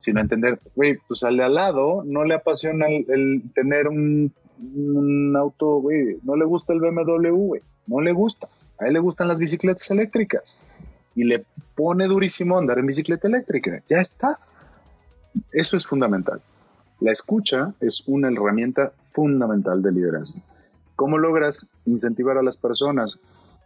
sino 0.03 0.21
entender, 0.21 0.61
güey, 0.75 0.99
pues 1.07 1.23
al 1.23 1.37
de 1.37 1.45
al 1.45 1.55
lado 1.55 2.03
no 2.05 2.25
le 2.25 2.35
apasiona 2.35 2.87
el, 2.89 3.43
tener 3.55 3.87
un, 3.87 4.33
auto, 5.37 5.77
güey, 5.77 6.19
no 6.25 6.37
le 6.37 6.45
gusta 6.45 6.73
el 6.73 6.81
BMW, 6.81 7.31
güey, 7.31 7.63
no 7.87 8.01
le 8.01 8.13
gusta. 8.13 8.49
A 8.79 8.87
él 8.87 8.95
le 8.95 8.99
gustan 8.99 9.29
las 9.29 9.39
bicicletas 9.39 9.89
eléctricas 9.93 10.59
y 11.15 11.25
le 11.25 11.45
pone 11.77 12.07
durísimo 12.07 12.59
andar 12.59 12.81
en 12.81 12.87
bicicleta 12.87 13.29
eléctrica. 13.29 13.81
Ya 13.89 14.01
está. 14.01 14.39
Eso 15.53 15.77
es 15.77 15.87
fundamental. 15.87 16.41
La 17.01 17.13
escucha 17.13 17.73
es 17.81 18.03
una 18.07 18.29
herramienta 18.29 18.93
fundamental 19.13 19.83
de 19.83 19.93
liderazgo. 19.93 20.43
¿Cómo 20.97 21.17
logras 21.17 21.67
incentivar 21.87 22.39
a 22.39 22.43
las 22.43 22.57
personas 22.57 23.19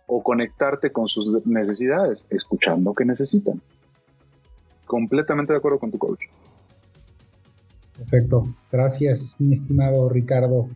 o 0.07 0.22
conectarte 0.22 0.93
con 0.93 1.09
sus 1.09 1.47
necesidades? 1.47 2.26
Escuchando 2.28 2.93
qué 2.93 3.07
necesitan 3.07 3.61
completamente 4.87 5.53
de 5.53 5.59
acuerdo 5.59 5.78
con 5.78 5.91
tu 5.91 5.99
coach. 5.99 6.20
Perfecto. 7.99 8.49
Gracias, 8.70 9.37
mi 9.39 9.53
estimado 9.53 10.09
Ricardo. 10.09 10.68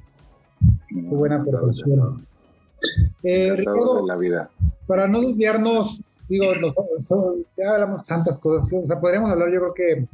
Qué 0.88 1.00
buena 1.00 1.42
profesión. 1.44 2.26
Eh, 3.22 3.54
Ricardo, 3.56 4.02
de 4.02 4.06
la 4.06 4.16
vida. 4.16 4.50
para 4.86 5.06
no 5.06 5.20
desviarnos, 5.20 6.02
digo, 6.28 6.46
ya 7.56 7.70
hablamos 7.72 8.04
tantas 8.04 8.38
cosas, 8.38 8.68
o 8.72 8.86
sea, 8.86 8.98
podríamos 8.98 9.30
hablar, 9.30 9.52
yo 9.52 9.60
creo 9.60 9.74
que, 9.74 10.08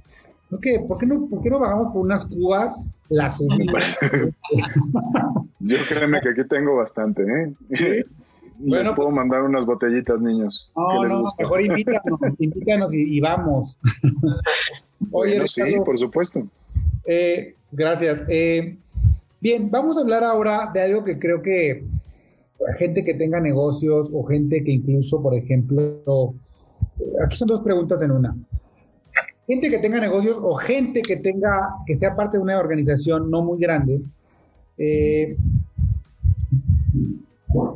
¿por, 0.80 0.98
qué 0.98 1.06
no, 1.06 1.28
¿por 1.28 1.40
qué 1.40 1.50
no 1.50 1.60
bajamos 1.60 1.92
por 1.92 2.04
unas 2.04 2.26
cubas? 2.26 2.90
Las 3.08 3.38
Yo 5.60 5.76
créeme 5.88 6.20
que 6.20 6.30
aquí 6.30 6.44
tengo 6.48 6.74
bastante, 6.76 7.22
¿eh? 7.22 7.54
Bueno, 8.58 8.84
Les 8.84 8.94
puedo 8.94 9.08
pues, 9.08 9.16
mandar 9.16 9.42
unas 9.42 9.66
botellitas, 9.66 10.20
niños. 10.20 10.70
No, 10.76 11.04
no, 11.04 11.28
mejor 11.38 11.60
invítanos, 11.60 12.20
invítanos 12.38 12.94
y, 12.94 13.20
vamos. 13.20 13.78
Oye, 15.12 15.46
sí, 15.46 15.62
por 15.84 15.98
supuesto. 15.98 16.46
Eh, 17.04 17.54
gracias. 17.72 18.22
Eh, 18.28 18.76
bien, 19.40 19.70
vamos 19.70 19.96
a 19.96 20.00
hablar 20.00 20.24
ahora 20.24 20.70
de 20.72 20.82
algo 20.82 21.04
que 21.04 21.18
creo 21.18 21.42
que 21.42 21.84
gente 22.78 23.04
que 23.04 23.14
tenga 23.14 23.40
negocios 23.40 24.10
o 24.12 24.24
gente 24.24 24.64
que 24.64 24.72
incluso, 24.72 25.22
por 25.22 25.34
ejemplo, 25.34 26.34
aquí 27.24 27.36
son 27.36 27.48
dos 27.48 27.60
preguntas 27.60 28.02
en 28.02 28.10
una. 28.10 28.36
Gente 29.46 29.70
que 29.70 29.78
tenga 29.78 30.00
negocios 30.00 30.38
o 30.40 30.54
gente 30.54 31.02
que 31.02 31.16
tenga, 31.16 31.76
que 31.86 31.94
sea 31.94 32.16
parte 32.16 32.36
de 32.36 32.42
una 32.42 32.58
organización 32.58 33.30
no 33.30 33.42
muy 33.42 33.60
grande, 33.60 34.00
eh, 34.78 35.36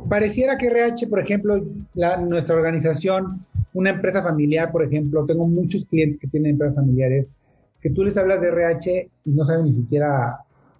Pareciera 0.09 0.57
que 0.57 0.67
RH, 0.67 1.07
por 1.07 1.19
ejemplo, 1.19 1.63
nuestra 2.27 2.55
organización, 2.55 3.45
una 3.73 3.91
empresa 3.91 4.21
familiar, 4.21 4.71
por 4.71 4.83
ejemplo, 4.83 5.25
tengo 5.25 5.47
muchos 5.47 5.85
clientes 5.85 6.17
que 6.17 6.27
tienen 6.27 6.51
empresas 6.51 6.75
familiares, 6.75 7.33
que 7.81 7.89
tú 7.89 8.03
les 8.03 8.17
hablas 8.17 8.41
de 8.41 8.47
RH 8.47 9.09
y 9.25 9.29
no 9.31 9.43
saben 9.43 9.65
ni 9.65 9.73
siquiera 9.73 10.39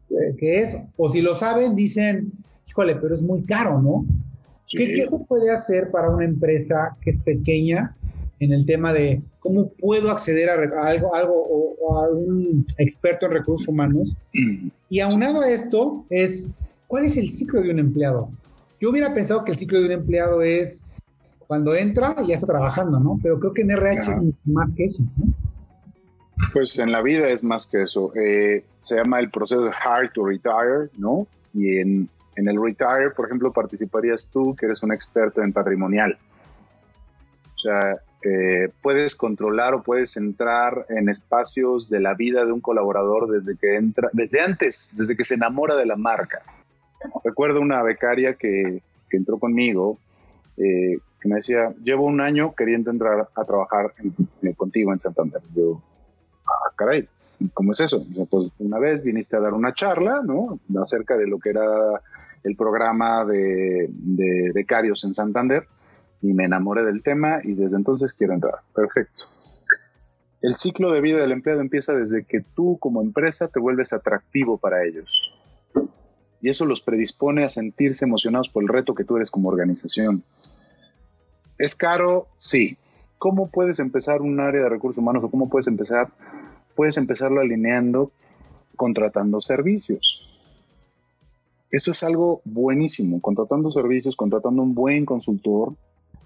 eh, 0.09 0.35
qué 0.37 0.59
es, 0.59 0.77
o 0.97 1.09
si 1.09 1.21
lo 1.21 1.35
saben, 1.35 1.75
dicen, 1.75 2.31
híjole, 2.67 2.95
pero 2.95 3.13
es 3.13 3.21
muy 3.21 3.43
caro, 3.43 3.81
¿no? 3.81 4.05
¿Qué, 4.69 5.05
se 5.05 5.19
puede 5.19 5.51
hacer 5.51 5.91
para 5.91 6.09
una 6.09 6.25
empresa 6.25 6.95
que 7.01 7.09
es 7.09 7.19
pequeña 7.19 7.95
en 8.39 8.53
el 8.53 8.65
tema 8.65 8.93
de 8.93 9.21
cómo 9.39 9.69
puedo 9.69 10.09
acceder 10.09 10.49
a, 10.49 10.53
algo, 10.53 11.13
algo 11.13 11.33
o, 11.35 11.95
a 11.97 12.09
un 12.09 12.65
experto 12.77 13.25
en 13.25 13.33
recursos 13.33 13.67
humanos? 13.67 14.15
Y 14.89 14.99
aunado 14.99 15.41
a 15.41 15.49
esto 15.49 16.05
es, 16.09 16.49
¿cuál 16.87 17.05
es 17.05 17.17
el 17.17 17.27
ciclo 17.27 17.61
de 17.61 17.71
un 17.71 17.79
empleado? 17.79 18.29
Yo 18.81 18.89
hubiera 18.89 19.13
pensado 19.13 19.45
que 19.45 19.51
el 19.51 19.57
ciclo 19.57 19.79
de 19.79 19.85
un 19.85 19.91
empleado 19.91 20.41
es 20.41 20.83
cuando 21.45 21.75
entra 21.75 22.15
y 22.23 22.29
ya 22.29 22.35
está 22.35 22.47
trabajando, 22.47 22.99
¿no? 22.99 23.19
Pero 23.21 23.39
creo 23.39 23.53
que 23.53 23.61
en 23.61 23.69
RH 23.69 24.11
es 24.11 24.19
más 24.45 24.73
que 24.73 24.85
eso, 24.85 25.03
¿no? 25.17 25.31
Pues 26.51 26.79
en 26.79 26.91
la 26.91 27.03
vida 27.03 27.29
es 27.29 27.43
más 27.43 27.67
que 27.67 27.83
eso. 27.83 28.11
Eh, 28.15 28.65
se 28.81 28.95
llama 28.95 29.19
el 29.19 29.29
proceso 29.29 29.69
hard 29.69 30.11
to 30.13 30.25
retire, 30.25 30.89
¿no? 30.97 31.27
Y 31.53 31.77
en, 31.77 32.09
en 32.35 32.49
el 32.49 32.59
retire, 32.59 33.11
por 33.15 33.27
ejemplo, 33.27 33.53
participarías 33.53 34.27
tú, 34.33 34.55
que 34.55 34.65
eres 34.65 34.81
un 34.81 34.91
experto 34.91 35.43
en 35.43 35.53
patrimonial. 35.53 36.17
O 37.55 37.59
sea, 37.59 38.01
eh, 38.23 38.69
puedes 38.81 39.15
controlar 39.15 39.75
o 39.75 39.83
puedes 39.83 40.17
entrar 40.17 40.87
en 40.89 41.07
espacios 41.07 41.87
de 41.87 41.99
la 41.99 42.15
vida 42.15 42.45
de 42.45 42.51
un 42.51 42.61
colaborador 42.61 43.29
desde 43.29 43.55
que 43.57 43.75
entra, 43.75 44.09
desde 44.11 44.41
antes, 44.41 44.91
desde 44.97 45.15
que 45.15 45.23
se 45.23 45.35
enamora 45.35 45.75
de 45.75 45.85
la 45.85 45.95
marca. 45.95 46.41
Recuerdo 47.23 47.61
una 47.61 47.81
becaria 47.83 48.35
que, 48.35 48.81
entró 49.11 49.39
conmigo, 49.39 49.97
eh, 50.57 50.97
que 51.19 51.27
me 51.27 51.35
decía, 51.35 51.73
llevo 51.83 52.05
un 52.05 52.21
año 52.21 52.53
queriendo 52.55 52.89
entrar 52.89 53.27
a 53.35 53.43
trabajar 53.43 53.93
contigo 54.55 54.93
en 54.93 54.99
Santander. 54.99 55.41
Yo, 55.53 55.81
ah, 56.45 56.71
caray, 56.75 57.07
¿cómo 57.53 57.73
es 57.73 57.81
eso? 57.81 58.05
pues 58.29 58.47
una 58.59 58.79
vez 58.79 59.03
viniste 59.03 59.35
a 59.35 59.41
dar 59.41 59.53
una 59.53 59.73
charla, 59.73 60.21
¿no? 60.23 60.59
Acerca 60.81 61.17
de 61.17 61.27
lo 61.27 61.39
que 61.39 61.49
era 61.49 61.65
el 62.43 62.55
programa 62.55 63.25
de, 63.25 63.89
de 63.91 64.51
becarios 64.53 65.03
en 65.03 65.13
Santander 65.13 65.67
y 66.21 66.33
me 66.33 66.45
enamoré 66.45 66.83
del 66.83 67.03
tema 67.03 67.41
y 67.43 67.53
desde 67.53 67.75
entonces 67.75 68.13
quiero 68.13 68.33
entrar. 68.33 68.55
Perfecto. 68.73 69.25
El 70.41 70.53
ciclo 70.53 70.91
de 70.91 71.01
vida 71.01 71.19
del 71.19 71.33
empleado 71.33 71.61
empieza 71.61 71.93
desde 71.93 72.23
que 72.23 72.41
tú 72.55 72.77
como 72.79 73.01
empresa 73.01 73.47
te 73.47 73.59
vuelves 73.59 73.93
atractivo 73.93 74.57
para 74.57 74.83
ellos 74.85 75.31
Y 76.41 76.49
eso 76.49 76.65
los 76.65 76.81
predispone 76.81 77.43
a 77.43 77.49
sentirse 77.49 78.05
emocionados 78.05 78.49
por 78.49 78.63
el 78.63 78.69
reto 78.69 78.95
que 78.95 79.03
tú 79.03 79.17
eres 79.17 79.29
como 79.29 79.49
organización. 79.49 80.23
¿Es 81.57 81.75
caro? 81.75 82.27
Sí. 82.37 82.77
¿Cómo 83.19 83.47
puedes 83.47 83.79
empezar 83.79 84.21
un 84.21 84.39
área 84.39 84.63
de 84.63 84.69
recursos 84.69 84.97
humanos 84.97 85.23
o 85.23 85.29
cómo 85.29 85.49
puedes 85.49 85.67
empezar? 85.67 86.09
Puedes 86.75 86.97
empezarlo 86.97 87.41
alineando 87.41 88.11
contratando 88.75 89.41
servicios. 89.41 90.27
Eso 91.69 91.91
es 91.91 92.01
algo 92.01 92.41
buenísimo, 92.45 93.21
contratando 93.21 93.69
servicios, 93.69 94.15
contratando 94.15 94.63
un 94.63 94.73
buen 94.73 95.05
consultor 95.05 95.75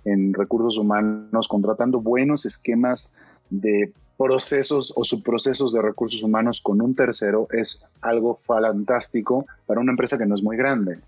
en 0.06 0.34
recursos 0.34 0.78
humanos, 0.78 1.50
contratando 1.50 2.00
buenos 2.00 2.46
esquemas 2.46 3.12
de 3.50 3.92
procesos 4.18 4.94
o 4.96 5.04
subprocesos 5.04 5.74
de 5.74 5.82
recursos 5.82 6.24
humanos 6.24 6.62
con 6.62 6.82
un 6.82 6.96
tercero 6.96 7.48
es 7.52 7.86
algo 8.02 8.40
fantástico 8.46 9.46
para 9.66 9.82
una 9.82 9.92
empresa 9.92 10.18
que 10.18 10.26
no 10.26 10.36
es 10.36 10.44
muy 10.44 10.58
grande. 10.58 11.00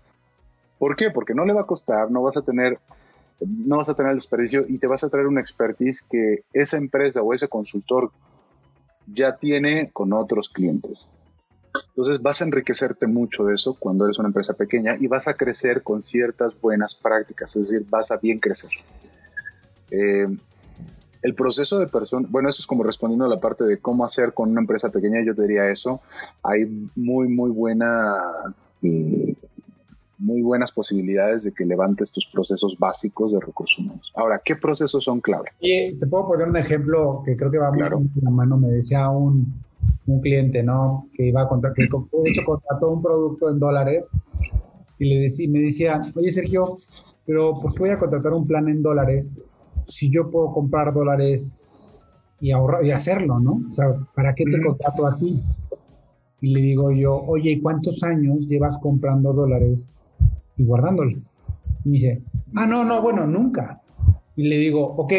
¿Por 0.78 0.94
qué? 0.96 1.10
Porque 1.10 1.34
no 1.34 1.44
le 1.44 1.52
va 1.52 1.62
a 1.62 1.66
costar, 1.66 2.10
no 2.10 2.22
vas 2.22 2.36
a 2.36 2.42
tener 2.42 2.78
no 3.40 3.76
vas 3.76 3.88
a 3.88 3.94
tener 3.94 4.10
el 4.10 4.18
desperdicio 4.18 4.64
y 4.68 4.78
te 4.78 4.88
vas 4.88 5.04
a 5.04 5.08
traer 5.08 5.28
una 5.28 5.40
expertise 5.40 6.02
que 6.02 6.42
esa 6.52 6.76
empresa 6.76 7.22
o 7.22 7.32
ese 7.32 7.46
consultor 7.46 8.10
ya 9.06 9.36
tiene 9.36 9.90
con 9.92 10.12
otros 10.12 10.48
clientes. 10.48 11.08
Entonces 11.90 12.20
vas 12.20 12.40
a 12.40 12.44
enriquecerte 12.44 13.06
mucho 13.06 13.44
de 13.44 13.54
eso 13.54 13.76
cuando 13.78 14.04
eres 14.04 14.18
una 14.18 14.28
empresa 14.28 14.54
pequeña 14.54 14.96
y 14.98 15.06
vas 15.06 15.28
a 15.28 15.34
crecer 15.34 15.82
con 15.82 16.02
ciertas 16.02 16.60
buenas 16.60 16.94
prácticas, 16.94 17.54
es 17.54 17.68
decir, 17.68 17.86
vas 17.88 18.10
a 18.10 18.16
bien 18.16 18.40
crecer. 18.40 18.70
Eh, 19.90 20.26
el 21.22 21.34
proceso 21.34 21.78
de 21.78 21.86
persona, 21.86 22.26
bueno, 22.30 22.48
eso 22.48 22.62
es 22.62 22.66
como 22.66 22.82
respondiendo 22.82 23.24
a 23.24 23.28
la 23.28 23.40
parte 23.40 23.64
de 23.64 23.78
cómo 23.78 24.04
hacer 24.04 24.32
con 24.32 24.50
una 24.50 24.60
empresa 24.60 24.90
pequeña, 24.90 25.24
yo 25.24 25.34
te 25.34 25.42
diría 25.42 25.70
eso. 25.70 26.00
Hay 26.42 26.90
muy, 26.94 27.28
muy 27.28 27.50
buena, 27.50 28.14
eh, 28.82 29.34
muy 30.18 30.42
buenas 30.42 30.72
posibilidades 30.72 31.44
de 31.44 31.52
que 31.52 31.64
levantes 31.64 32.10
tus 32.10 32.26
procesos 32.26 32.78
básicos 32.78 33.32
de 33.32 33.40
recursos 33.40 33.78
humanos. 33.78 34.12
Ahora, 34.14 34.40
¿qué 34.44 34.56
procesos 34.56 35.04
son 35.04 35.20
clave? 35.20 35.50
Y 35.60 35.94
te 35.94 36.06
puedo 36.06 36.28
poner 36.28 36.48
un 36.48 36.56
ejemplo 36.56 37.22
que 37.24 37.36
creo 37.36 37.50
que 37.50 37.58
va 37.58 37.72
muy 37.72 37.82
en 37.82 38.10
la 38.22 38.30
mano. 38.30 38.56
Me 38.56 38.68
decía 38.68 39.08
un, 39.10 39.54
un 40.06 40.20
cliente, 40.20 40.62
¿no? 40.62 41.08
Que 41.14 41.26
iba 41.26 41.42
a 41.42 41.48
contar, 41.48 41.72
que 41.74 41.82
de 41.82 42.30
hecho 42.30 42.44
contrató 42.44 42.90
un 42.90 43.02
producto 43.02 43.50
en 43.50 43.58
dólares 43.58 44.08
y 44.98 45.04
le 45.06 45.20
decía, 45.20 45.48
me 45.48 45.60
decía, 45.60 46.00
oye 46.14 46.30
Sergio, 46.30 46.78
pero 47.26 47.60
¿por 47.60 47.74
qué 47.74 47.80
voy 47.80 47.90
a 47.90 47.98
contratar 47.98 48.32
un 48.32 48.46
plan 48.46 48.68
en 48.68 48.82
dólares 48.82 49.38
si 49.88 50.10
yo 50.10 50.30
puedo 50.30 50.52
comprar 50.52 50.92
dólares 50.92 51.54
y 52.40 52.52
ahorrar 52.52 52.84
y 52.84 52.92
hacerlo, 52.92 53.40
¿no? 53.40 53.62
O 53.70 53.74
sea, 53.74 53.94
¿para 54.14 54.34
qué 54.34 54.44
te 54.44 54.60
contrato 54.62 55.06
a 55.06 55.16
ti? 55.16 55.40
Y 56.40 56.54
le 56.54 56.60
digo 56.60 56.92
yo, 56.92 57.16
oye, 57.16 57.52
¿y 57.52 57.60
cuántos 57.60 58.02
años 58.04 58.46
llevas 58.46 58.78
comprando 58.78 59.32
dólares 59.32 59.88
y 60.56 60.64
guardándoles? 60.64 61.34
Y 61.84 61.88
me 61.88 61.92
dice, 61.94 62.22
ah, 62.54 62.66
no, 62.66 62.84
no, 62.84 63.02
bueno, 63.02 63.26
nunca. 63.26 63.80
Y 64.36 64.48
le 64.48 64.56
digo, 64.58 64.84
ok, 64.84 65.12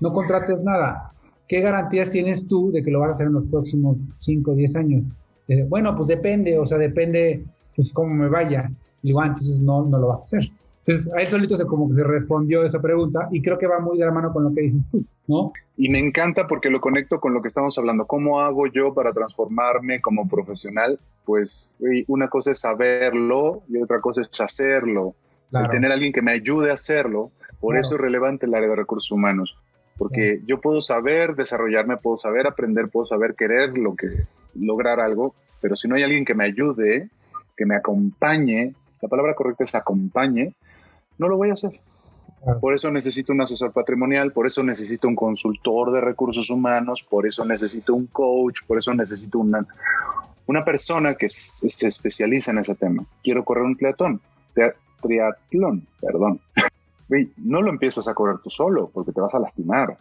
no 0.00 0.12
contrates 0.12 0.62
nada. 0.62 1.12
¿Qué 1.48 1.60
garantías 1.60 2.10
tienes 2.10 2.46
tú 2.46 2.70
de 2.70 2.82
que 2.82 2.90
lo 2.90 3.00
vas 3.00 3.08
a 3.08 3.10
hacer 3.12 3.26
en 3.28 3.32
los 3.34 3.46
próximos 3.46 3.96
5 4.18 4.50
o 4.50 4.54
10 4.54 4.76
años? 4.76 5.08
Dice, 5.48 5.64
bueno, 5.64 5.96
pues 5.96 6.08
depende, 6.08 6.58
o 6.58 6.66
sea, 6.66 6.78
depende, 6.78 7.44
pues 7.74 7.92
cómo 7.92 8.14
me 8.14 8.28
vaya. 8.28 8.70
Y 9.02 9.08
digo, 9.08 9.20
ah, 9.20 9.28
entonces 9.28 9.60
no, 9.60 9.84
no 9.84 9.98
lo 9.98 10.08
vas 10.08 10.20
a 10.20 10.24
hacer. 10.24 10.50
Entonces, 10.86 11.12
a 11.12 11.20
él 11.20 11.28
solito 11.28 11.56
se 11.56 11.66
como 11.66 11.88
que 11.88 11.94
se 11.94 12.04
respondió 12.04 12.64
esa 12.64 12.80
pregunta 12.80 13.28
y 13.30 13.42
creo 13.42 13.58
que 13.58 13.66
va 13.66 13.80
muy 13.80 13.98
de 13.98 14.06
la 14.06 14.12
mano 14.12 14.32
con 14.32 14.44
lo 14.44 14.54
que 14.54 14.62
dices 14.62 14.86
tú, 14.90 15.04
¿no? 15.26 15.52
Y 15.76 15.88
me 15.90 15.98
encanta 15.98 16.46
porque 16.46 16.70
lo 16.70 16.80
conecto 16.80 17.20
con 17.20 17.34
lo 17.34 17.42
que 17.42 17.48
estamos 17.48 17.76
hablando. 17.76 18.06
¿Cómo 18.06 18.40
hago 18.40 18.66
yo 18.66 18.94
para 18.94 19.12
transformarme 19.12 20.00
como 20.00 20.28
profesional? 20.28 20.98
Pues 21.24 21.74
una 22.08 22.28
cosa 22.28 22.52
es 22.52 22.60
saberlo 22.60 23.62
y 23.68 23.80
otra 23.82 24.00
cosa 24.00 24.22
es 24.22 24.40
hacerlo. 24.40 25.14
tener 25.70 25.90
a 25.90 25.94
alguien 25.94 26.12
que 26.12 26.22
me 26.22 26.32
ayude 26.32 26.70
a 26.70 26.74
hacerlo. 26.74 27.30
Por 27.60 27.76
eso 27.76 27.96
es 27.96 28.00
relevante 28.00 28.46
el 28.46 28.54
área 28.54 28.70
de 28.70 28.76
recursos 28.76 29.10
humanos. 29.10 29.56
Porque 29.98 30.40
yo 30.46 30.62
puedo 30.62 30.80
saber 30.80 31.36
desarrollarme, 31.36 31.98
puedo 31.98 32.16
saber 32.16 32.46
aprender, 32.46 32.88
puedo 32.88 33.04
saber 33.04 33.34
querer 33.34 33.76
lo 33.76 33.94
que, 33.94 34.08
lograr 34.54 35.00
algo, 35.00 35.34
pero 35.60 35.76
si 35.76 35.88
no 35.88 35.94
hay 35.94 36.02
alguien 36.02 36.24
que 36.24 36.34
me 36.34 36.44
ayude, 36.44 37.08
que 37.56 37.66
me 37.66 37.76
acompañe, 37.76 38.74
la 39.00 39.08
palabra 39.08 39.34
correcta 39.34 39.64
es 39.64 39.74
acompañe, 39.74 40.54
no 41.20 41.28
lo 41.28 41.36
voy 41.36 41.50
a 41.50 41.52
hacer. 41.52 41.78
Por 42.60 42.72
eso 42.72 42.90
necesito 42.90 43.34
un 43.34 43.42
asesor 43.42 43.70
patrimonial, 43.72 44.32
por 44.32 44.46
eso 44.46 44.62
necesito 44.62 45.06
un 45.06 45.14
consultor 45.14 45.92
de 45.92 46.00
recursos 46.00 46.48
humanos, 46.48 47.04
por 47.08 47.26
eso 47.26 47.44
necesito 47.44 47.94
un 47.94 48.06
coach, 48.06 48.60
por 48.66 48.78
eso 48.78 48.94
necesito 48.94 49.38
una, 49.38 49.66
una 50.46 50.64
persona 50.64 51.14
que 51.14 51.28
se 51.28 51.86
especializa 51.86 52.50
en 52.52 52.58
ese 52.58 52.74
tema. 52.74 53.04
Quiero 53.22 53.44
correr 53.44 53.64
un 53.64 53.76
triatlón, 53.76 54.22
triatlón, 55.02 55.86
perdón. 56.00 56.40
no 57.36 57.60
lo 57.60 57.68
empiezas 57.68 58.08
a 58.08 58.14
correr 58.14 58.38
tú 58.42 58.48
solo 58.48 58.88
porque 58.88 59.12
te 59.12 59.20
vas 59.20 59.34
a 59.34 59.38
lastimar. 59.38 59.98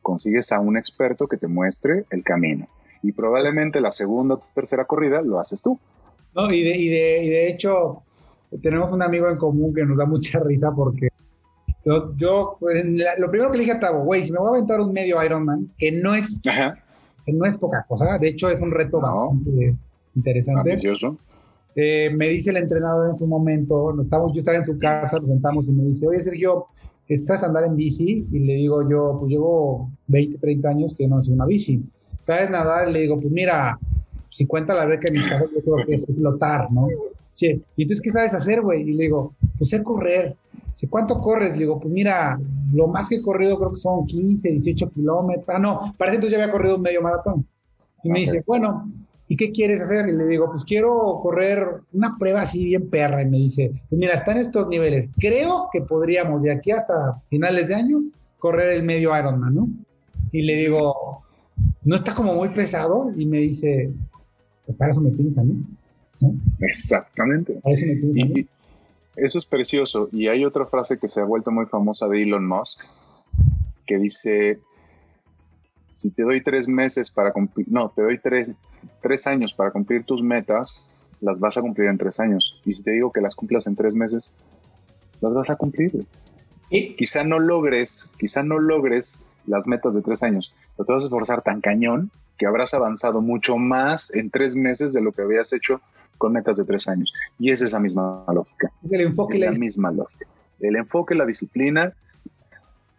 Consigues 0.00 0.52
a 0.52 0.60
un 0.60 0.78
experto 0.78 1.26
que 1.26 1.36
te 1.36 1.46
muestre 1.46 2.06
el 2.08 2.24
camino. 2.24 2.66
Y 3.02 3.12
probablemente 3.12 3.82
la 3.82 3.92
segunda 3.92 4.36
o 4.36 4.42
tercera 4.54 4.86
corrida 4.86 5.20
lo 5.20 5.38
haces 5.38 5.60
tú. 5.60 5.78
No, 6.34 6.50
y 6.50 6.62
de, 6.62 6.76
y 6.78 6.88
de, 6.88 7.24
y 7.24 7.28
de 7.28 7.50
hecho, 7.50 8.02
tenemos 8.58 8.92
un 8.92 9.02
amigo 9.02 9.28
en 9.28 9.36
común 9.36 9.74
que 9.74 9.84
nos 9.84 9.96
da 9.96 10.06
mucha 10.06 10.40
risa 10.40 10.72
porque 10.72 11.08
yo, 11.84 12.14
yo 12.16 12.56
pues, 12.60 12.84
lo 13.18 13.28
primero 13.28 13.50
que 13.50 13.58
le 13.58 13.64
dije 13.64 13.76
a 13.76 13.80
Tavo, 13.80 14.04
güey, 14.04 14.22
si 14.22 14.32
me 14.32 14.38
voy 14.38 14.48
a 14.48 14.50
aventar 14.58 14.80
un 14.80 14.92
medio 14.92 15.22
Ironman, 15.22 15.70
que 15.78 15.92
no 15.92 16.14
es, 16.14 16.40
que 16.40 17.32
no 17.32 17.44
es 17.44 17.56
poca 17.56 17.84
cosa, 17.88 18.18
de 18.18 18.28
hecho 18.28 18.50
es 18.50 18.60
un 18.60 18.70
reto 18.70 19.00
bastante 19.00 19.76
interesante. 20.14 20.78
Eh, 21.76 22.10
me 22.14 22.28
dice 22.28 22.50
el 22.50 22.56
entrenador 22.56 23.08
en 23.08 23.14
su 23.14 23.26
momento, 23.26 23.92
nos 23.92 24.06
estamos, 24.06 24.32
yo 24.34 24.40
estaba 24.40 24.58
en 24.58 24.64
su 24.64 24.78
casa, 24.78 25.18
nos 25.18 25.28
sentamos 25.28 25.68
y 25.68 25.72
me 25.72 25.84
dice, 25.84 26.06
oye 26.06 26.20
Sergio, 26.20 26.66
¿estás 27.08 27.42
a 27.42 27.46
andar 27.46 27.64
en 27.64 27.76
bici? 27.76 28.26
Y 28.30 28.38
le 28.40 28.54
digo 28.54 28.88
yo, 28.88 29.16
pues 29.18 29.30
llevo 29.30 29.90
20, 30.08 30.38
30 30.38 30.68
años 30.68 30.94
que 30.94 31.06
no 31.06 31.20
es 31.20 31.28
una 31.28 31.46
bici. 31.46 31.82
¿Sabes 32.20 32.50
nadar? 32.50 32.88
Y 32.88 32.92
le 32.92 33.00
digo, 33.02 33.18
pues 33.18 33.32
mira, 33.32 33.78
si 34.28 34.46
cuenta 34.46 34.74
la 34.74 34.84
vez 34.84 35.00
que 35.00 35.08
en 35.08 35.14
mi 35.14 35.22
casa 35.22 35.44
yo 35.54 35.62
creo 35.62 35.86
que 35.86 35.94
es 35.94 36.06
flotar, 36.06 36.70
¿no? 36.70 36.88
¿Y 37.42 37.82
entonces 37.82 38.00
qué 38.02 38.10
sabes 38.10 38.34
hacer, 38.34 38.60
güey? 38.60 38.82
Y 38.82 38.92
le 38.92 39.04
digo, 39.04 39.34
pues 39.58 39.70
sé 39.70 39.82
correr. 39.82 40.36
Dice, 40.72 40.88
¿cuánto 40.88 41.20
corres? 41.20 41.52
Le 41.52 41.60
digo, 41.60 41.78
pues 41.80 41.92
mira, 41.92 42.38
lo 42.72 42.86
más 42.88 43.08
que 43.08 43.16
he 43.16 43.22
corrido 43.22 43.58
creo 43.58 43.70
que 43.70 43.76
son 43.76 44.06
15, 44.06 44.50
18 44.50 44.90
kilómetros. 44.90 45.48
Ah, 45.48 45.58
no, 45.58 45.94
parece 45.98 46.16
entonces 46.16 46.36
ya 46.36 46.42
había 46.42 46.52
corrido 46.52 46.76
un 46.76 46.82
medio 46.82 47.02
maratón. 47.02 47.46
Y 48.02 48.10
me 48.10 48.20
dice, 48.20 48.42
bueno, 48.46 48.90
¿y 49.28 49.36
qué 49.36 49.52
quieres 49.52 49.80
hacer? 49.80 50.08
Y 50.08 50.12
le 50.12 50.26
digo, 50.26 50.50
pues 50.50 50.64
quiero 50.64 51.20
correr 51.22 51.82
una 51.92 52.16
prueba 52.18 52.42
así 52.42 52.64
bien 52.64 52.88
perra. 52.88 53.22
Y 53.22 53.26
me 53.26 53.38
dice, 53.38 53.70
pues 53.88 53.98
mira, 53.98 54.14
está 54.14 54.32
en 54.32 54.38
estos 54.38 54.68
niveles. 54.68 55.10
Creo 55.18 55.68
que 55.72 55.82
podríamos 55.82 56.42
de 56.42 56.52
aquí 56.52 56.70
hasta 56.70 57.20
finales 57.28 57.68
de 57.68 57.74
año 57.74 58.02
correr 58.38 58.72
el 58.72 58.82
medio 58.82 59.16
Ironman, 59.16 59.54
¿no? 59.54 59.68
Y 60.32 60.42
le 60.42 60.54
digo, 60.56 61.22
¿no 61.84 61.94
está 61.94 62.14
como 62.14 62.34
muy 62.34 62.48
pesado? 62.50 63.12
Y 63.16 63.26
me 63.26 63.38
dice, 63.40 63.90
pues 64.64 64.76
para 64.76 64.90
eso 64.90 65.00
me 65.00 65.10
piensa, 65.10 65.42
¿no? 66.20 66.34
Exactamente. 66.60 67.60
eso 69.16 69.38
es 69.38 69.46
precioso. 69.46 70.08
Y 70.12 70.28
hay 70.28 70.44
otra 70.44 70.66
frase 70.66 70.98
que 70.98 71.08
se 71.08 71.20
ha 71.20 71.24
vuelto 71.24 71.50
muy 71.50 71.66
famosa 71.66 72.08
de 72.08 72.22
Elon 72.22 72.46
Musk, 72.46 72.80
que 73.86 73.98
dice, 73.98 74.60
si 75.88 76.10
te 76.10 76.22
doy 76.22 76.42
tres 76.42 76.68
meses 76.68 77.10
para 77.10 77.32
cumplir, 77.32 77.66
no, 77.70 77.90
te 77.90 78.02
doy 78.02 78.18
tres, 78.18 78.50
tres 79.02 79.26
años 79.26 79.52
para 79.52 79.70
cumplir 79.70 80.04
tus 80.04 80.22
metas, 80.22 80.90
las 81.20 81.38
vas 81.38 81.56
a 81.56 81.60
cumplir 81.60 81.88
en 81.88 81.98
tres 81.98 82.20
años. 82.20 82.60
Y 82.64 82.74
si 82.74 82.82
te 82.82 82.92
digo 82.92 83.12
que 83.12 83.20
las 83.20 83.34
cumplas 83.34 83.66
en 83.66 83.76
tres 83.76 83.94
meses, 83.94 84.34
las 85.20 85.34
vas 85.34 85.50
a 85.50 85.56
cumplir. 85.56 86.06
Y 86.70 86.94
quizá 86.94 87.24
no 87.24 87.38
logres, 87.38 88.10
quizá 88.18 88.42
no 88.42 88.58
logres 88.58 89.14
las 89.46 89.66
metas 89.66 89.94
de 89.94 90.02
tres 90.02 90.22
años, 90.22 90.54
pero 90.76 90.86
te 90.86 90.92
vas 90.92 91.02
a 91.02 91.06
esforzar 91.06 91.42
tan 91.42 91.60
cañón 91.60 92.10
que 92.38 92.46
habrás 92.46 92.72
avanzado 92.72 93.20
mucho 93.20 93.58
más 93.58 94.14
en 94.14 94.30
tres 94.30 94.54
meses 94.54 94.92
de 94.92 95.02
lo 95.02 95.12
que 95.12 95.22
habías 95.22 95.52
hecho 95.52 95.80
con 96.20 96.34
metas 96.34 96.58
de 96.58 96.66
tres 96.66 96.86
años. 96.86 97.14
Y 97.38 97.50
es 97.50 97.62
esa 97.62 97.80
misma 97.80 98.26
lógica. 98.28 98.70
El 98.90 99.00
enfoque 99.00 99.38
es 99.38 99.40
la 99.40 99.52
misma 99.52 99.90
lógica. 99.90 100.26
El 100.60 100.76
enfoque, 100.76 101.14
la 101.14 101.24
disciplina, 101.24 101.94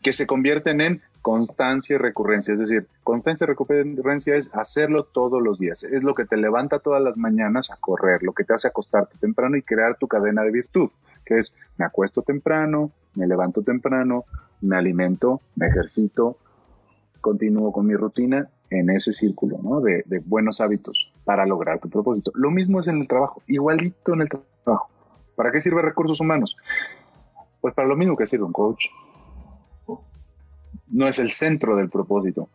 que 0.01 0.11
se 0.11 0.25
convierten 0.25 0.81
en 0.81 1.01
constancia 1.21 1.93
y 1.93 1.97
recurrencia. 1.99 2.55
Es 2.55 2.59
decir, 2.59 2.87
constancia 3.03 3.45
y 3.45 3.47
recurrencia 3.47 4.35
es 4.35 4.49
hacerlo 4.55 5.03
todos 5.03 5.39
los 5.39 5.59
días. 5.59 5.83
Es 5.83 6.01
lo 6.01 6.15
que 6.15 6.25
te 6.25 6.35
levanta 6.35 6.79
todas 6.79 7.03
las 7.03 7.15
mañanas 7.15 7.69
a 7.69 7.75
correr, 7.75 8.23
lo 8.23 8.33
que 8.33 8.43
te 8.43 8.55
hace 8.55 8.67
acostarte 8.67 9.15
temprano 9.19 9.55
y 9.55 9.61
crear 9.61 9.97
tu 9.99 10.07
cadena 10.07 10.41
de 10.41 10.49
virtud, 10.49 10.89
que 11.23 11.37
es 11.37 11.55
me 11.77 11.85
acuesto 11.85 12.23
temprano, 12.23 12.89
me 13.13 13.27
levanto 13.27 13.61
temprano, 13.61 14.25
me 14.61 14.77
alimento, 14.77 15.41
me 15.55 15.67
ejercito, 15.67 16.37
continúo 17.21 17.71
con 17.71 17.87
mi 17.87 17.95
rutina 17.95 18.49
en 18.69 18.89
ese 18.89 19.13
círculo 19.13 19.59
¿no? 19.61 19.81
de, 19.81 20.03
buenos 20.25 20.61
hábitos 20.61 21.11
para 21.23 21.45
lograr 21.45 21.79
tu 21.79 21.89
propósito. 21.89 22.31
Lo 22.35 22.51
mismo 22.51 22.79
es 22.79 22.87
en 22.87 23.01
el 23.01 23.07
trabajo, 23.07 23.41
igualito 23.47 24.13
en 24.13 24.21
el 24.21 24.29
trabajo. 24.29 24.89
¿Para 25.35 25.51
qué 25.51 25.61
sirve 25.61 25.81
recursos 25.81 26.19
humanos? 26.19 26.55
Pues 27.61 27.73
para 27.73 27.87
lo 27.87 27.95
mismo 27.95 28.17
que 28.17 28.27
sirve 28.27 28.45
un 28.45 28.53
coach. 28.53 28.85
No 30.87 31.07
es 31.07 31.19
el 31.19 31.31
centro 31.31 31.77
del 31.77 31.89
propósito, 31.89 32.49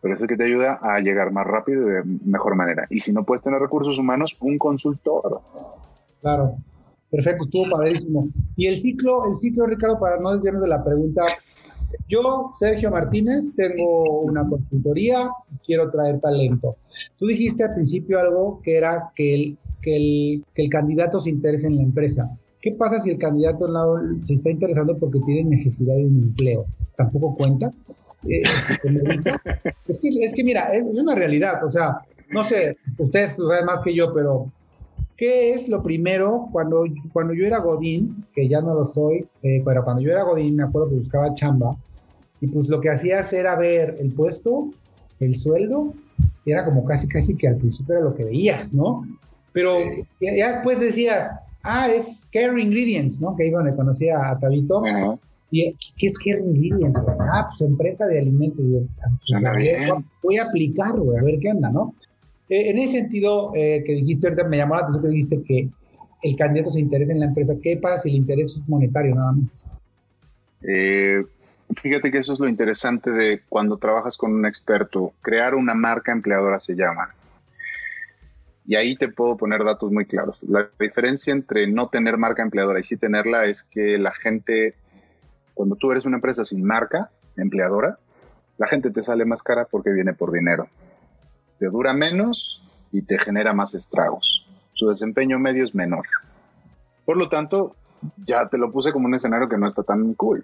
pero 0.00 0.14
es 0.14 0.20
el 0.22 0.28
que 0.28 0.36
te 0.36 0.44
ayuda 0.44 0.78
a 0.80 0.98
llegar 1.00 1.30
más 1.30 1.46
rápido 1.46 1.82
y 1.82 1.92
de 1.92 2.02
mejor 2.24 2.54
manera. 2.56 2.86
Y 2.88 3.00
si 3.00 3.12
no 3.12 3.24
puedes 3.24 3.42
tener 3.42 3.60
recursos 3.60 3.98
humanos, 3.98 4.36
un 4.40 4.56
consultor. 4.56 5.42
Claro. 6.22 6.56
Perfecto, 7.10 7.44
estuvo 7.44 7.68
padrísimo. 7.68 8.28
Y 8.56 8.66
el 8.66 8.76
ciclo, 8.76 9.26
el 9.26 9.34
ciclo, 9.34 9.66
Ricardo, 9.66 9.98
para 9.98 10.18
no 10.18 10.32
desviarnos 10.32 10.62
de 10.62 10.68
la 10.68 10.84
pregunta, 10.84 11.22
yo, 12.08 12.52
Sergio 12.58 12.90
Martínez, 12.90 13.52
tengo 13.56 14.22
una 14.22 14.46
consultoría 14.48 15.28
y 15.52 15.58
quiero 15.64 15.90
traer 15.90 16.20
talento. 16.20 16.76
Tú 17.18 17.26
dijiste 17.26 17.64
al 17.64 17.74
principio 17.74 18.18
algo 18.18 18.60
que 18.62 18.76
era 18.76 19.10
que 19.14 19.34
el, 19.34 19.58
que 19.82 19.96
el, 19.96 20.44
que 20.54 20.62
el 20.62 20.70
candidato 20.70 21.20
se 21.20 21.30
interese 21.30 21.66
en 21.66 21.76
la 21.76 21.82
empresa. 21.82 22.30
¿Qué 22.60 22.72
pasa 22.72 23.00
si 23.00 23.10
el 23.10 23.18
candidato 23.18 23.66
se 24.26 24.34
está 24.34 24.50
interesando 24.50 24.96
porque 24.98 25.20
tiene 25.20 25.50
necesidad 25.50 25.94
de 25.94 26.06
un 26.06 26.18
empleo? 26.18 26.66
¿Tampoco 26.96 27.34
cuenta? 27.34 27.72
Eh, 28.24 28.42
es, 29.88 30.00
que, 30.00 30.08
es 30.24 30.34
que, 30.34 30.44
mira, 30.44 30.70
es 30.72 30.84
una 30.84 31.14
realidad. 31.14 31.64
O 31.64 31.70
sea, 31.70 32.00
no 32.30 32.44
sé, 32.44 32.76
ustedes 32.98 33.36
saben 33.36 33.64
más 33.64 33.80
que 33.80 33.94
yo, 33.94 34.12
pero 34.12 34.46
¿qué 35.20 35.52
es 35.52 35.68
lo 35.68 35.82
primero 35.82 36.48
cuando, 36.50 36.86
cuando 37.12 37.34
yo 37.34 37.44
era 37.44 37.58
Godín, 37.58 38.24
que 38.34 38.48
ya 38.48 38.62
no 38.62 38.72
lo 38.72 38.86
soy, 38.86 39.28
eh, 39.42 39.60
pero 39.62 39.84
cuando 39.84 40.00
yo 40.00 40.12
era 40.12 40.22
Godín 40.22 40.56
me 40.56 40.62
acuerdo 40.62 40.88
que 40.88 40.96
buscaba 40.96 41.34
chamba 41.34 41.76
y 42.40 42.46
pues 42.46 42.70
lo 42.70 42.80
que 42.80 42.88
hacías 42.88 43.30
era 43.34 43.54
ver 43.54 43.96
el 44.00 44.14
puesto, 44.14 44.70
el 45.20 45.36
sueldo, 45.36 45.92
y 46.46 46.52
era 46.52 46.64
como 46.64 46.84
casi, 46.84 47.06
casi 47.06 47.36
que 47.36 47.48
al 47.48 47.56
principio 47.56 47.96
era 47.96 48.04
lo 48.04 48.14
que 48.14 48.24
veías, 48.24 48.72
¿no? 48.72 49.06
Pero 49.52 49.80
ya, 50.22 50.54
después 50.54 50.80
decías, 50.80 51.30
ah, 51.64 51.90
es 51.90 52.26
Care 52.32 52.58
Ingredients, 52.58 53.20
¿no? 53.20 53.36
Que 53.36 53.48
iba 53.48 53.58
donde 53.58 53.76
conocía 53.76 54.30
a 54.30 54.38
Tabito. 54.38 54.82
¿Y 55.50 55.76
qué 55.98 56.06
es 56.06 56.18
Care 56.18 56.40
Ingredients? 56.40 56.98
Ah, 57.18 57.46
pues 57.46 57.60
empresa 57.60 58.06
de 58.06 58.20
alimentos. 58.20 58.64
Pues, 58.64 59.42
voy 60.22 60.38
a 60.38 60.44
aplicar, 60.44 60.98
güey, 60.98 61.18
a 61.18 61.22
ver 61.22 61.38
qué 61.40 61.50
onda, 61.50 61.68
¿no? 61.68 61.92
Eh, 62.50 62.70
en 62.70 62.78
ese 62.78 62.98
sentido 62.98 63.52
eh, 63.54 63.82
que 63.86 63.92
dijiste 63.94 64.26
ahorita, 64.26 64.48
me 64.48 64.56
llamó 64.56 64.74
la 64.74 64.82
atención 64.82 65.04
que 65.04 65.08
dijiste 65.08 65.42
que 65.44 65.68
el 66.22 66.36
candidato 66.36 66.70
se 66.70 66.80
interesa 66.80 67.12
en 67.12 67.20
la 67.20 67.26
empresa. 67.26 67.54
¿Qué 67.62 67.76
pasa 67.76 68.02
si 68.02 68.10
el 68.10 68.16
interés 68.16 68.50
es 68.50 68.68
monetario 68.68 69.14
nada 69.14 69.32
más? 69.32 69.64
Eh, 70.62 71.24
fíjate 71.80 72.10
que 72.10 72.18
eso 72.18 72.32
es 72.32 72.40
lo 72.40 72.48
interesante 72.48 73.12
de 73.12 73.40
cuando 73.48 73.78
trabajas 73.78 74.16
con 74.16 74.34
un 74.34 74.44
experto. 74.44 75.12
Crear 75.22 75.54
una 75.54 75.74
marca 75.74 76.10
empleadora 76.10 76.58
se 76.58 76.74
llama. 76.74 77.14
Y 78.66 78.74
ahí 78.74 78.96
te 78.96 79.08
puedo 79.08 79.36
poner 79.36 79.64
datos 79.64 79.90
muy 79.92 80.04
claros. 80.04 80.36
La 80.42 80.68
diferencia 80.78 81.32
entre 81.32 81.68
no 81.68 81.88
tener 81.88 82.16
marca 82.18 82.42
empleadora 82.42 82.80
y 82.80 82.84
sí 82.84 82.96
tenerla 82.96 83.46
es 83.46 83.62
que 83.62 83.96
la 83.96 84.12
gente, 84.12 84.74
cuando 85.54 85.76
tú 85.76 85.92
eres 85.92 86.04
una 86.04 86.16
empresa 86.16 86.44
sin 86.44 86.64
marca 86.64 87.10
empleadora, 87.36 87.98
la 88.58 88.66
gente 88.66 88.90
te 88.90 89.02
sale 89.02 89.24
más 89.24 89.42
cara 89.42 89.66
porque 89.70 89.90
viene 89.90 90.12
por 90.12 90.32
dinero. 90.32 90.68
Te 91.60 91.66
dura 91.66 91.92
menos 91.92 92.62
y 92.90 93.02
te 93.02 93.18
genera 93.18 93.52
más 93.52 93.74
estragos. 93.74 94.46
Su 94.72 94.88
desempeño 94.88 95.38
medio 95.38 95.62
es 95.62 95.74
menor. 95.74 96.06
Por 97.04 97.18
lo 97.18 97.28
tanto, 97.28 97.76
ya 98.16 98.48
te 98.48 98.56
lo 98.56 98.72
puse 98.72 98.92
como 98.92 99.06
un 99.06 99.14
escenario 99.14 99.46
que 99.46 99.58
no 99.58 99.68
está 99.68 99.82
tan 99.82 100.14
cool. 100.14 100.42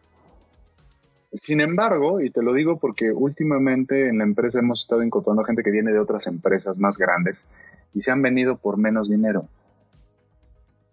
Sin 1.32 1.60
embargo, 1.62 2.20
y 2.20 2.28
te 2.28 2.42
lo 2.42 2.52
digo 2.52 2.78
porque 2.78 3.12
últimamente 3.12 4.10
en 4.10 4.18
la 4.18 4.24
empresa 4.24 4.58
hemos 4.58 4.82
estado 4.82 5.02
incorporando 5.02 5.42
gente 5.44 5.62
que 5.62 5.70
viene 5.70 5.90
de 5.90 5.98
otras 5.98 6.26
empresas 6.26 6.78
más 6.78 6.98
grandes 6.98 7.46
y 7.94 8.02
se 8.02 8.10
han 8.10 8.20
venido 8.20 8.58
por 8.58 8.76
menos 8.76 9.08
dinero. 9.08 9.48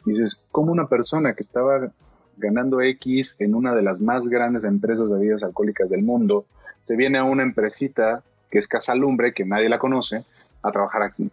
dices, 0.05 0.47
¿cómo 0.51 0.71
una 0.71 0.87
persona 0.87 1.33
que 1.33 1.43
estaba 1.43 1.91
ganando 2.37 2.79
X 2.79 3.35
en 3.39 3.55
una 3.55 3.75
de 3.75 3.81
las 3.81 3.99
más 3.99 4.27
grandes 4.27 4.63
empresas 4.63 5.09
de 5.09 5.17
bebidas 5.17 5.43
alcohólicas 5.43 5.89
del 5.89 6.01
mundo 6.01 6.45
se 6.83 6.95
viene 6.95 7.17
a 7.17 7.25
una 7.25 7.43
empresita 7.43 8.23
que 8.53 8.59
es 8.59 8.67
Casa 8.67 8.93
Lumbre, 8.93 9.33
que 9.33 9.45
nadie 9.45 9.67
la 9.67 9.79
conoce, 9.79 10.25
a 10.61 10.71
trabajar 10.71 11.01
aquí? 11.01 11.27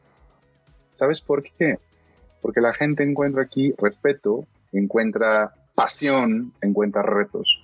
¿Sabes 0.95 1.21
por 1.21 1.43
qué? 1.43 1.79
Porque 2.41 2.63
la 2.63 2.73
gente 2.73 3.03
encuentra 3.03 3.43
aquí 3.43 3.75
respeto, 3.77 4.47
encuentra 4.73 5.53
pasión, 5.75 6.55
encuentra 6.63 7.03
retos 7.03 7.63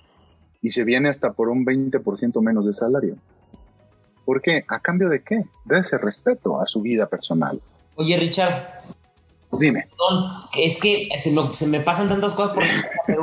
y 0.61 0.69
se 0.69 0.83
viene 0.83 1.09
hasta 1.09 1.31
por 1.31 1.49
un 1.49 1.65
20% 1.65 2.39
menos 2.39 2.67
de 2.67 2.73
salario. 2.73 3.15
¿Por 4.25 4.43
qué? 4.43 4.63
¿A 4.67 4.79
cambio 4.79 5.09
de 5.09 5.23
qué? 5.23 5.43
De 5.65 5.79
ese 5.79 5.97
respeto 5.97 6.61
a 6.61 6.67
su 6.67 6.83
vida 6.83 7.07
personal. 7.07 7.59
Oye, 7.95 8.15
Richard. 8.15 8.83
Dime. 9.51 9.87
es 10.57 10.77
que 10.77 11.09
se 11.19 11.67
me, 11.67 11.79
pasan 11.79 12.09
tantas 12.09 12.33
cosas 12.33 12.53
por 12.53 12.63
me 12.63 13.17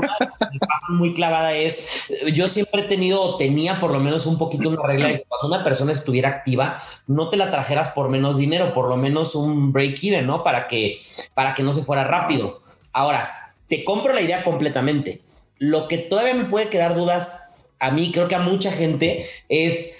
muy 0.89 1.13
clavada 1.13 1.55
es, 1.55 1.87
yo 2.33 2.49
siempre 2.49 2.83
he 2.83 2.85
tenido, 2.85 3.37
tenía 3.37 3.79
por 3.79 3.91
lo 3.91 4.01
menos 4.01 4.25
un 4.27 4.39
poquito 4.39 4.71
una 4.71 4.83
regla 4.83 5.09
de 5.09 5.19
que 5.19 5.25
cuando 5.29 5.49
una 5.49 5.65
persona 5.65 5.93
estuviera 5.93 6.31
activa, 6.31 6.83
no 7.07 7.29
te 7.29 7.37
la 7.37 7.51
trajeras 7.51 7.91
por 7.91 8.09
menos 8.09 8.39
dinero, 8.39 8.73
por 8.73 8.89
lo 8.89 8.97
menos 8.97 9.35
un 9.35 9.73
break-even, 9.73 10.27
¿no? 10.27 10.43
Para 10.43 10.67
que, 10.67 11.03
para 11.35 11.55
que 11.55 11.63
no 11.63 11.73
se 11.73 11.83
fuera 11.83 12.05
rápido. 12.05 12.63
Ahora, 12.93 13.55
te 13.69 13.85
compro 13.85 14.13
la 14.13 14.23
idea 14.23 14.45
completamente. 14.45 15.21
Lo 15.59 15.89
que 15.89 15.99
todavía 15.99 16.35
me 16.35 16.45
puede 16.45 16.69
quedar 16.69 16.95
dudas 16.95 17.55
a 17.81 17.91
mí, 17.91 18.11
creo 18.13 18.29
que 18.29 18.35
a 18.35 18.41
mucha 18.41 18.73
gente, 18.73 19.29
es 19.49 19.93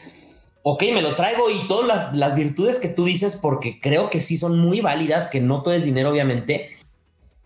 ok, 0.67 0.83
me 0.95 1.03
lo 1.03 1.15
traigo 1.15 1.51
y 1.51 1.69
todas 1.69 2.15
las, 2.15 2.35
virtudes 2.35 2.79
que 2.79 2.89
tú 2.89 3.05
dices, 3.05 3.37
porque 3.37 3.81
creo 3.81 4.09
que 4.09 4.23
sí 4.23 4.39
son 4.39 4.59
muy 4.59 4.81
válidas, 4.81 5.27
que 5.27 5.41
no 5.41 5.63
todo 5.63 5.75
es 5.75 5.85
dinero, 5.85 6.11
obviamente. 6.11 6.71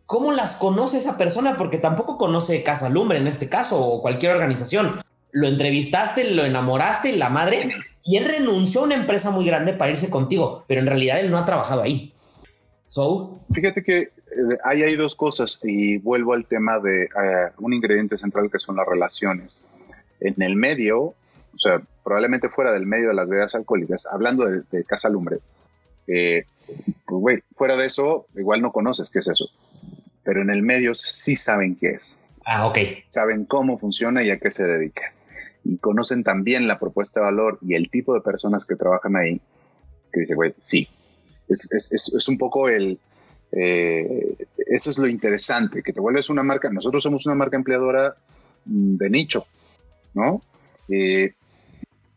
¿Cómo 0.07 0.31
las 0.33 0.55
conoce 0.55 0.99
esa 0.99 1.19
persona? 1.19 1.57
Porque 1.57 1.79
tampoco 1.79 2.17
conoce 2.17 2.63
Casa 2.63 2.89
Lumbre 2.89 3.19
en 3.19 3.27
este 3.27 3.49
caso 3.49 3.79
o 3.79 4.01
cualquier 4.03 4.33
organización. 4.33 5.01
Lo 5.33 5.49
entrevistaste, 5.49 6.33
lo 6.33 6.45
enamoraste, 6.45 7.17
la 7.17 7.29
madre, 7.29 7.75
y 8.05 8.17
él 8.17 8.25
renunció 8.25 8.81
a 8.81 8.85
una 8.85 8.95
empresa 8.95 9.33
muy 9.33 9.45
grande 9.45 9.73
para 9.73 9.91
irse 9.91 10.09
contigo, 10.09 10.65
pero 10.69 10.81
en 10.81 10.87
realidad 10.87 11.19
él 11.19 11.31
no 11.31 11.39
ha 11.39 11.45
trabajado 11.45 11.83
ahí. 11.83 12.15
So. 12.87 13.41
Fíjate 13.53 13.83
que 13.83 13.99
eh, 13.99 14.11
ahí 14.65 14.83
hay 14.85 14.95
dos 14.95 15.17
cosas 15.17 15.59
y 15.65 15.99
vuelvo 15.99 16.35
al 16.35 16.47
tema 16.47 16.79
de 16.79 17.03
eh, 17.03 17.09
un 17.59 17.75
ingrediente 17.75 18.17
central 18.17 18.49
que 18.49 18.61
son 18.61 18.77
las 18.77 18.87
relaciones. 18.87 19.73
En 20.21 20.41
el 20.41 20.55
medio, 20.55 21.01
o 21.01 21.59
sea, 21.59 21.83
probablemente 22.09 22.49
fuera 22.49 22.73
del 22.73 22.87
medio 22.87 23.09
de 23.09 23.15
las 23.15 23.29
bebidas 23.29 23.55
alcohólicas, 23.55 24.07
hablando 24.11 24.47
de, 24.47 24.85
Casa 24.85 25.11
Lumbre, 25.11 25.41
eh, 26.07 26.47
pues 26.67 27.21
güey, 27.21 27.43
fuera 27.55 27.77
de 27.77 27.85
eso, 27.85 28.25
igual 28.35 28.63
no 28.63 28.73
conoces 28.73 29.11
qué 29.11 29.19
es 29.19 29.29
eso, 29.29 29.51
pero 30.25 30.41
en 30.41 30.49
el 30.49 30.63
medio 30.63 30.95
sí 30.95 31.37
saben 31.37 31.77
qué 31.77 31.91
es. 31.91 32.19
Ah, 32.47 32.67
ok. 32.67 32.79
Saben 33.11 33.45
cómo 33.45 33.79
funciona 33.79 34.23
y 34.23 34.31
a 34.31 34.39
qué 34.39 34.51
se 34.51 34.65
dedica. 34.65 35.13
Y 35.65 35.77
conocen 35.77 36.25
también 36.25 36.67
la 36.67 36.79
propuesta 36.79 37.21
de 37.21 37.27
valor 37.27 37.59
y 37.61 37.75
el 37.75 37.91
tipo 37.91 38.15
de 38.15 38.23
personas 38.23 38.65
que 38.65 38.75
trabajan 38.75 39.15
ahí, 39.15 39.39
que 40.11 40.21
dice, 40.21 40.35
güey, 40.35 40.55
sí. 40.59 40.89
Es, 41.47 41.71
es, 41.71 41.93
es, 41.93 42.29
un 42.29 42.39
poco 42.39 42.71
el, 42.71 42.99
eh, 43.53 44.35
eso 44.57 44.91
es 44.91 44.97
lo 44.97 45.09
interesante, 45.09 45.83
que 45.83 45.93
te 45.93 46.01
vuelves 46.01 46.31
una 46.31 46.43
marca. 46.43 46.71
Nosotros 46.71 47.03
somos 47.03 47.27
una 47.27 47.35
marca 47.35 47.59
empleadora 47.59 48.17
mm, 48.65 48.97
de 48.97 49.11
nicho, 49.11 49.47
¿no? 50.15 50.41
Eh, 50.89 51.35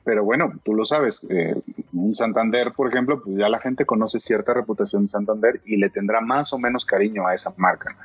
pero 0.04 0.24
bueno, 0.24 0.52
tú 0.64 0.74
lo 0.74 0.86
sabes, 0.86 1.20
eh, 1.30 1.56
un 1.94 2.16
Santander, 2.16 2.72
por 2.74 2.88
ejemplo, 2.88 3.22
pues 3.22 3.38
ya 3.38 3.50
la 3.50 3.60
gente 3.60 3.86
conoce 3.86 4.20
cierta 4.20 4.54
reputación 4.54 5.04
de 5.04 5.10
Santander 5.10 5.62
y 5.66 5.78
le 5.78 5.90
tendrá 5.90 6.22
más 6.22 6.54
o 6.54 6.58
menos 6.58 6.86
cariño 6.86 7.28
a 7.28 7.36
esa 7.36 7.54
marca 7.58 7.96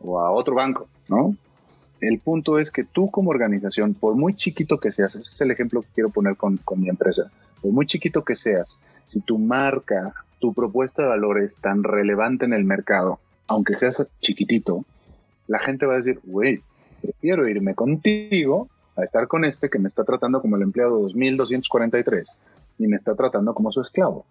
o 0.00 0.20
a 0.20 0.30
otro 0.30 0.54
banco, 0.54 0.88
¿no? 1.08 1.36
El 2.00 2.18
punto 2.18 2.58
es 2.58 2.70
que 2.70 2.84
tú 2.84 3.10
como 3.10 3.30
organización, 3.30 3.94
por 3.94 4.16
muy 4.16 4.34
chiquito 4.34 4.78
que 4.78 4.92
seas, 4.92 5.14
ese 5.14 5.22
es 5.22 5.40
el 5.40 5.50
ejemplo 5.50 5.82
que 5.82 5.88
quiero 5.94 6.10
poner 6.10 6.36
con, 6.36 6.58
con 6.58 6.80
mi 6.80 6.88
empresa, 6.88 7.30
por 7.62 7.72
muy 7.72 7.86
chiquito 7.86 8.24
que 8.24 8.36
seas, 8.36 8.78
si 9.06 9.20
tu 9.20 9.38
marca, 9.38 10.12
tu 10.40 10.52
propuesta 10.52 11.02
de 11.02 11.08
valor 11.08 11.40
es 11.40 11.56
tan 11.56 11.84
relevante 11.84 12.44
en 12.44 12.52
el 12.52 12.64
mercado, 12.64 13.20
aunque 13.46 13.74
seas 13.74 14.04
chiquitito, 14.20 14.84
la 15.46 15.60
gente 15.60 15.86
va 15.86 15.94
a 15.94 15.98
decir, 15.98 16.20
güey, 16.24 16.60
prefiero 17.00 17.48
irme 17.48 17.74
contigo 17.74 18.68
a 18.96 19.04
estar 19.04 19.28
con 19.28 19.44
este 19.44 19.68
que 19.68 19.78
me 19.78 19.88
está 19.88 20.04
tratando 20.04 20.40
como 20.40 20.56
el 20.56 20.62
empleado 20.62 20.98
2243 21.00 22.38
y 22.78 22.86
me 22.86 22.96
está 22.96 23.14
tratando 23.14 23.54
como 23.54 23.70
su 23.70 23.80
esclavo. 23.80 24.24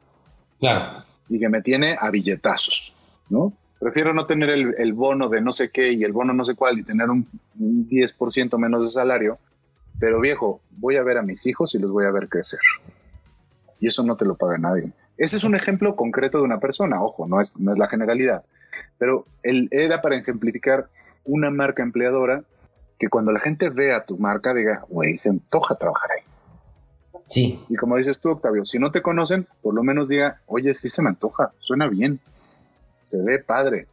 Claro. 0.60 1.04
Y 1.30 1.40
que 1.40 1.50
me 1.50 1.62
tiene 1.62 1.98
a 2.00 2.10
billetazos, 2.10 2.94
¿no? 3.30 3.54
Prefiero 3.80 4.14
no 4.14 4.26
tener 4.26 4.50
el, 4.50 4.94
bono 4.94 5.30
de 5.30 5.42
no 5.42 5.52
sé 5.52 5.70
qué 5.70 5.92
y 5.92 6.04
el 6.04 6.14
bono 6.14 6.34
no 6.34 6.46
sé 6.46 6.56
cuál 6.56 6.80
y 6.80 6.84
tener 6.84 7.10
un, 7.10 7.28
10% 7.58 8.58
menos 8.58 8.86
de 8.86 8.92
salario, 8.92 9.36
pero 10.00 10.20
viejo, 10.20 10.62
voy 10.72 10.96
a 10.96 11.04
ver 11.04 11.18
a 11.18 11.22
mis 11.22 11.46
hijos 11.46 11.76
y 11.76 11.80
los 11.80 11.92
voy 11.92 12.06
a 12.06 12.12
ver 12.12 12.28
crecer. 12.28 12.60
Y 13.80 13.88
eso 13.88 14.04
no 14.04 14.16
te 14.16 14.26
lo 14.26 14.36
paga 14.36 14.58
nadie. 14.58 14.92
Ese 15.18 15.38
es 15.38 15.44
un 15.44 15.56
ejemplo 15.56 15.96
concreto 15.96 16.40
de 16.40 16.46
una 16.46 16.60
persona, 16.60 17.04
ojo, 17.04 17.28
no 17.28 17.42
es, 17.42 17.56
no 17.58 17.74
es 17.74 17.78
la 17.78 17.88
generalidad, 17.88 18.44
pero 18.98 19.26
él 19.44 19.68
era 19.72 20.02
para 20.02 20.18
ejemplificar 20.18 20.88
una 21.24 21.50
marca 21.50 21.84
empleadora 21.84 22.44
que 23.00 23.10
cuando 23.10 23.32
la 23.32 23.40
gente 23.40 23.70
vea 23.70 24.06
tu 24.06 24.18
marca 24.18 24.54
diga, 24.54 24.86
güey, 24.90 25.18
se 25.18 25.30
antoja 25.30 25.76
trabajar 25.76 26.12
ahí. 26.12 26.24
Sí. 27.28 27.60
Y 27.70 27.76
como 27.76 27.98
dices 27.98 28.22
tú, 28.22 28.30
Octavio, 28.30 28.66
si 28.66 28.80
no 28.80 28.92
te 28.92 29.02
conocen, 29.02 29.48
por 29.62 29.74
lo 29.74 29.84
menos 29.84 30.10
diga, 30.10 30.42
oye, 30.46 30.74
sí 30.74 30.90
se 30.90 31.02
me 31.02 31.10
antoja, 31.10 31.52
suena 31.60 31.88
bien, 31.88 32.20
se 33.02 33.22
ve 33.22 33.40
padre. 33.40 33.88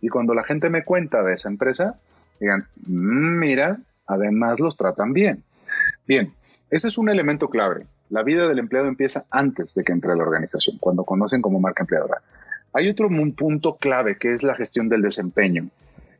Y 0.00 0.08
cuando 0.08 0.34
la 0.34 0.44
gente 0.44 0.68
me 0.68 0.84
cuenta 0.84 1.22
de 1.22 1.34
esa 1.34 1.48
empresa, 1.48 1.98
digan, 2.40 2.66
mm, 2.86 3.38
mira, 3.38 3.78
además 4.06 4.60
los 4.60 4.76
tratan 4.76 5.12
bien. 5.12 5.42
Bien, 6.06 6.32
ese 6.70 6.88
es 6.88 6.98
un 6.98 7.08
elemento 7.08 7.48
clave. 7.48 7.86
La 8.10 8.22
vida 8.22 8.46
del 8.46 8.58
empleado 8.58 8.86
empieza 8.86 9.24
antes 9.30 9.74
de 9.74 9.82
que 9.82 9.92
entre 9.92 10.12
a 10.12 10.16
la 10.16 10.22
organización, 10.22 10.76
cuando 10.78 11.04
conocen 11.04 11.40
como 11.40 11.58
marca 11.58 11.82
empleadora. 11.82 12.20
Hay 12.72 12.88
otro 12.88 13.08
punto 13.36 13.76
clave 13.76 14.18
que 14.18 14.34
es 14.34 14.42
la 14.42 14.54
gestión 14.54 14.88
del 14.88 15.02
desempeño. 15.02 15.68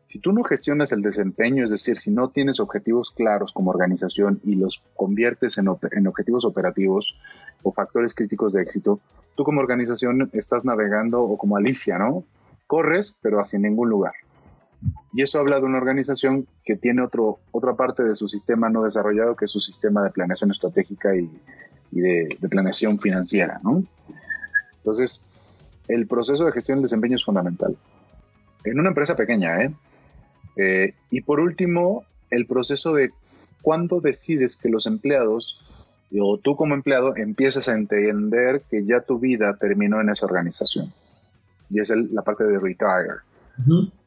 Si 0.06 0.18
tú 0.18 0.32
no 0.32 0.44
gestionas 0.44 0.92
el 0.92 1.02
desempeño, 1.02 1.64
es 1.64 1.70
decir, 1.70 1.98
si 1.98 2.10
no 2.10 2.28
tienes 2.28 2.60
objetivos 2.60 3.10
claros 3.10 3.52
como 3.52 3.70
organización 3.70 4.40
y 4.44 4.54
los 4.54 4.82
conviertes 4.96 5.58
en, 5.58 5.68
objetivos 5.68 6.44
operativos 6.44 7.16
o 7.62 7.72
factores 7.72 8.14
críticos 8.14 8.52
de 8.52 8.62
éxito, 8.62 9.00
tú 9.34 9.44
como 9.44 9.60
organización 9.60 10.30
estás 10.32 10.64
navegando 10.64 11.22
o 11.22 11.38
como 11.38 11.56
Alicia, 11.56 11.98
¿no? 11.98 12.24
Corres, 12.66 13.16
pero 13.22 13.40
hacia 13.40 13.58
ningún 13.58 13.88
lugar. 13.88 14.12
Y 15.14 15.22
eso 15.22 15.40
habla 15.40 15.58
de 15.58 15.64
una 15.64 15.78
organización 15.78 16.46
que 16.64 16.76
tiene 16.76 17.00
otro, 17.02 17.38
otra 17.50 17.74
parte 17.74 18.04
de 18.04 18.14
su 18.14 18.28
sistema 18.28 18.68
no 18.68 18.82
desarrollado, 18.82 19.34
que 19.34 19.46
es 19.46 19.50
su 19.50 19.60
sistema 19.60 20.02
de 20.02 20.10
planeación 20.10 20.50
estratégica 20.50 21.16
y, 21.16 21.30
y 21.90 22.00
de, 22.00 22.36
de, 22.38 22.48
planeación 22.48 22.98
financiera, 22.98 23.60
¿no? 23.62 23.82
Entonces, 24.76 25.22
el 25.88 26.06
proceso 26.06 26.44
de 26.44 26.52
gestión 26.52 26.78
del 26.78 26.84
desempeño 26.84 27.16
es 27.16 27.24
fundamental. 27.24 27.74
En 28.64 28.78
una 28.78 28.90
empresa 28.90 29.16
pequeña, 29.16 29.62
¿eh? 29.62 29.74
Eh 30.56 30.94
y 31.10 31.20
por 31.22 31.40
último, 31.40 32.04
el 32.30 32.46
proceso 32.46 32.94
de 32.94 33.10
cuándo 33.62 34.00
decides 34.00 34.56
que 34.56 34.68
los 34.68 34.86
empleados 34.86 35.64
o 36.20 36.38
tú 36.38 36.56
como 36.56 36.74
empleado 36.74 37.16
empiezas 37.16 37.68
a 37.68 37.74
entender 37.74 38.62
que 38.70 38.84
ya 38.84 39.00
tu 39.00 39.18
vida 39.18 39.56
terminó 39.56 40.00
en 40.00 40.10
esa 40.10 40.26
organización. 40.26 40.92
Y 41.70 41.80
es 41.80 41.90
la 41.90 42.22
parte 42.22 42.44
de 42.44 42.58
retire, 42.58 43.22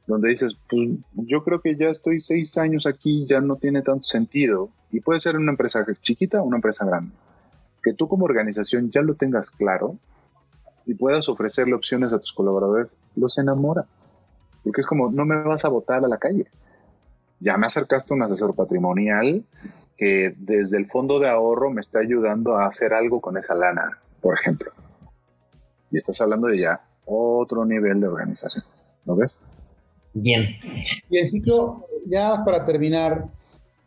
donde 0.06 0.30
dices, 0.30 0.56
pues 0.70 0.89
yo 1.16 1.43
creo 1.43 1.60
que 1.60 1.76
ya 1.76 1.89
estoy 1.89 2.22
seis 2.22 2.58
años 2.58 2.86
aquí, 2.86 3.26
ya 3.28 3.41
no 3.41 3.58
tiene 3.58 3.82
tanto 3.82 4.04
sentido. 4.04 4.70
Y 4.91 5.02
puede 5.02 5.20
ser 5.20 5.36
una 5.36 5.52
empresa 5.52 5.86
chiquita 6.02 6.41
o 6.41 6.45
una 6.45 6.58
empresa 6.58 6.86
grande. 6.86 7.14
Que 7.84 7.93
tú 7.93 8.08
como 8.08 8.26
organización 8.26 8.89
ya 8.89 9.02
lo 9.02 9.16
tengas 9.16 9.52
claro 9.52 9.98
y 10.86 10.93
puedas 10.93 11.28
ofrecerle 11.28 11.74
opciones 11.74 12.14
a 12.14 12.20
tus 12.20 12.32
colaboradores, 12.32 12.95
los 13.16 13.38
enamora. 13.38 13.86
Porque 14.68 14.82
es 14.82 14.88
como, 14.88 15.09
no 15.09 15.26
me 15.26 15.41
vas 15.43 15.63
a 15.63 15.70
votar 15.70 16.03
a 16.03 16.09
la 16.09 16.18
calle. 16.18 16.45
Ya 17.39 17.55
me 17.57 17.68
acercaste 17.68 18.13
a 18.13 18.18
un 18.18 18.24
asesor 18.24 18.53
patrimonial 18.53 19.45
que 19.95 20.36
desde 20.38 20.78
el 20.78 20.88
fondo 20.88 21.20
de 21.20 21.30
ahorro 21.30 21.72
me 21.72 21.80
está 21.80 21.99
ayudando 21.99 22.57
a 22.57 22.68
hacer 22.68 22.93
algo 22.93 23.22
con 23.22 23.38
esa 23.38 23.55
lana, 23.55 23.97
por 24.22 24.34
ejemplo. 24.34 24.72
Y 25.89 25.97
estás 25.97 26.20
hablando 26.20 26.47
de 26.47 26.59
ya 26.59 26.82
otro 27.05 27.65
nivel 27.65 28.01
de 28.01 28.07
organización. 28.07 28.65
¿Lo 29.05 29.15
ves? 29.15 29.41
Bien. 30.13 30.47
Y 31.09 31.18
el 31.18 31.26
ciclo, 31.28 31.86
ya 32.05 32.43
para 32.43 32.65
terminar, 32.65 33.26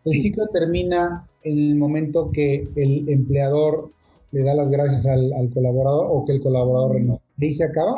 el 0.06 0.14
ciclo 0.14 0.48
termina 0.48 1.28
en 1.42 1.58
el 1.58 1.74
momento 1.76 2.30
que 2.32 2.68
el 2.74 3.06
empleador 3.08 3.90
le 4.32 4.42
da 4.42 4.54
las 4.54 4.70
gracias 4.70 5.04
al, 5.04 5.50
colaborador 5.52 6.06
o 6.08 6.24
que 6.24 6.32
el 6.32 6.40
colaborador 6.40 6.94
renova. 6.94 7.20
¿Ahí 7.38 7.52
se 7.52 7.64
acaba? 7.64 7.94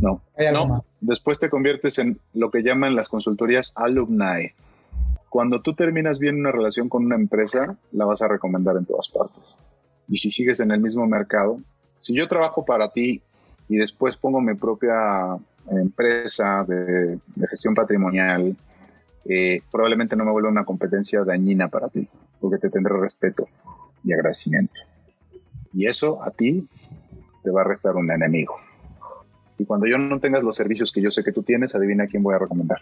No. 0.00 0.20
no. 0.52 0.84
Después 1.06 1.38
te 1.38 1.50
conviertes 1.50 1.98
en 1.98 2.18
lo 2.32 2.50
que 2.50 2.62
llaman 2.62 2.96
las 2.96 3.10
consultorías 3.10 3.72
alumni. 3.74 4.52
Cuando 5.28 5.60
tú 5.60 5.74
terminas 5.74 6.18
bien 6.18 6.40
una 6.40 6.50
relación 6.50 6.88
con 6.88 7.04
una 7.04 7.14
empresa, 7.14 7.76
la 7.92 8.06
vas 8.06 8.22
a 8.22 8.28
recomendar 8.28 8.78
en 8.78 8.86
todas 8.86 9.08
partes. 9.08 9.58
Y 10.08 10.16
si 10.16 10.30
sigues 10.30 10.60
en 10.60 10.70
el 10.70 10.80
mismo 10.80 11.06
mercado, 11.06 11.60
si 12.00 12.14
yo 12.14 12.26
trabajo 12.26 12.64
para 12.64 12.88
ti 12.88 13.20
y 13.68 13.76
después 13.76 14.16
pongo 14.16 14.40
mi 14.40 14.54
propia 14.54 15.36
empresa 15.70 16.64
de, 16.66 17.18
gestión 17.50 17.74
patrimonial, 17.74 18.56
eh, 19.26 19.60
probablemente 19.70 20.16
no 20.16 20.24
me 20.24 20.32
vuelva 20.32 20.48
una 20.48 20.64
competencia 20.64 21.22
dañina 21.22 21.68
para 21.68 21.90
ti, 21.90 22.08
porque 22.40 22.56
te 22.56 22.70
tendré 22.70 22.96
respeto 22.98 23.46
y 24.04 24.14
agradecimiento. 24.14 24.80
Y 25.74 25.84
eso 25.84 26.22
a 26.22 26.30
ti 26.30 26.66
te 27.42 27.50
va 27.50 27.60
a 27.60 27.64
restar 27.64 27.94
un 27.94 28.10
enemigo. 28.10 28.56
Y 29.58 29.64
cuando 29.64 29.86
yo 29.86 29.98
no 29.98 30.18
tengas 30.20 30.42
los 30.42 30.56
servicios 30.56 30.90
que 30.90 31.00
yo 31.00 31.10
sé 31.10 31.22
que 31.22 31.32
tú 31.32 31.42
tienes, 31.42 31.74
adivina 31.74 32.06
quién 32.06 32.22
voy 32.22 32.34
a 32.34 32.38
recomendar. 32.38 32.80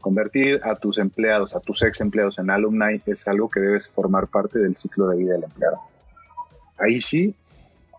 Convertir 0.00 0.60
a 0.62 0.74
tus 0.76 0.98
empleados, 0.98 1.54
a 1.54 1.60
tus 1.60 1.82
ex 1.82 2.00
empleados 2.00 2.38
en 2.38 2.50
alumni 2.50 3.00
es 3.06 3.26
algo 3.26 3.48
que 3.48 3.60
debes 3.60 3.88
formar 3.88 4.28
parte 4.28 4.58
del 4.58 4.76
ciclo 4.76 5.08
de 5.08 5.16
vida 5.16 5.34
del 5.34 5.44
empleado. 5.44 5.78
Ahí 6.78 7.00
sí 7.00 7.34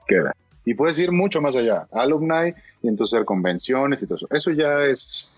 queda. 0.08 0.34
Y 0.64 0.74
puedes 0.74 1.00
ir 1.00 1.12
mucho 1.12 1.42
más 1.42 1.56
allá. 1.56 1.88
Alumni 1.92 2.54
y 2.82 2.88
entonces 2.88 3.16
hacer 3.16 3.26
convenciones 3.26 4.02
y 4.02 4.06
todo 4.06 4.18
eso. 4.18 4.28
Eso 4.32 4.52
ya 4.52 4.84
es, 4.84 5.32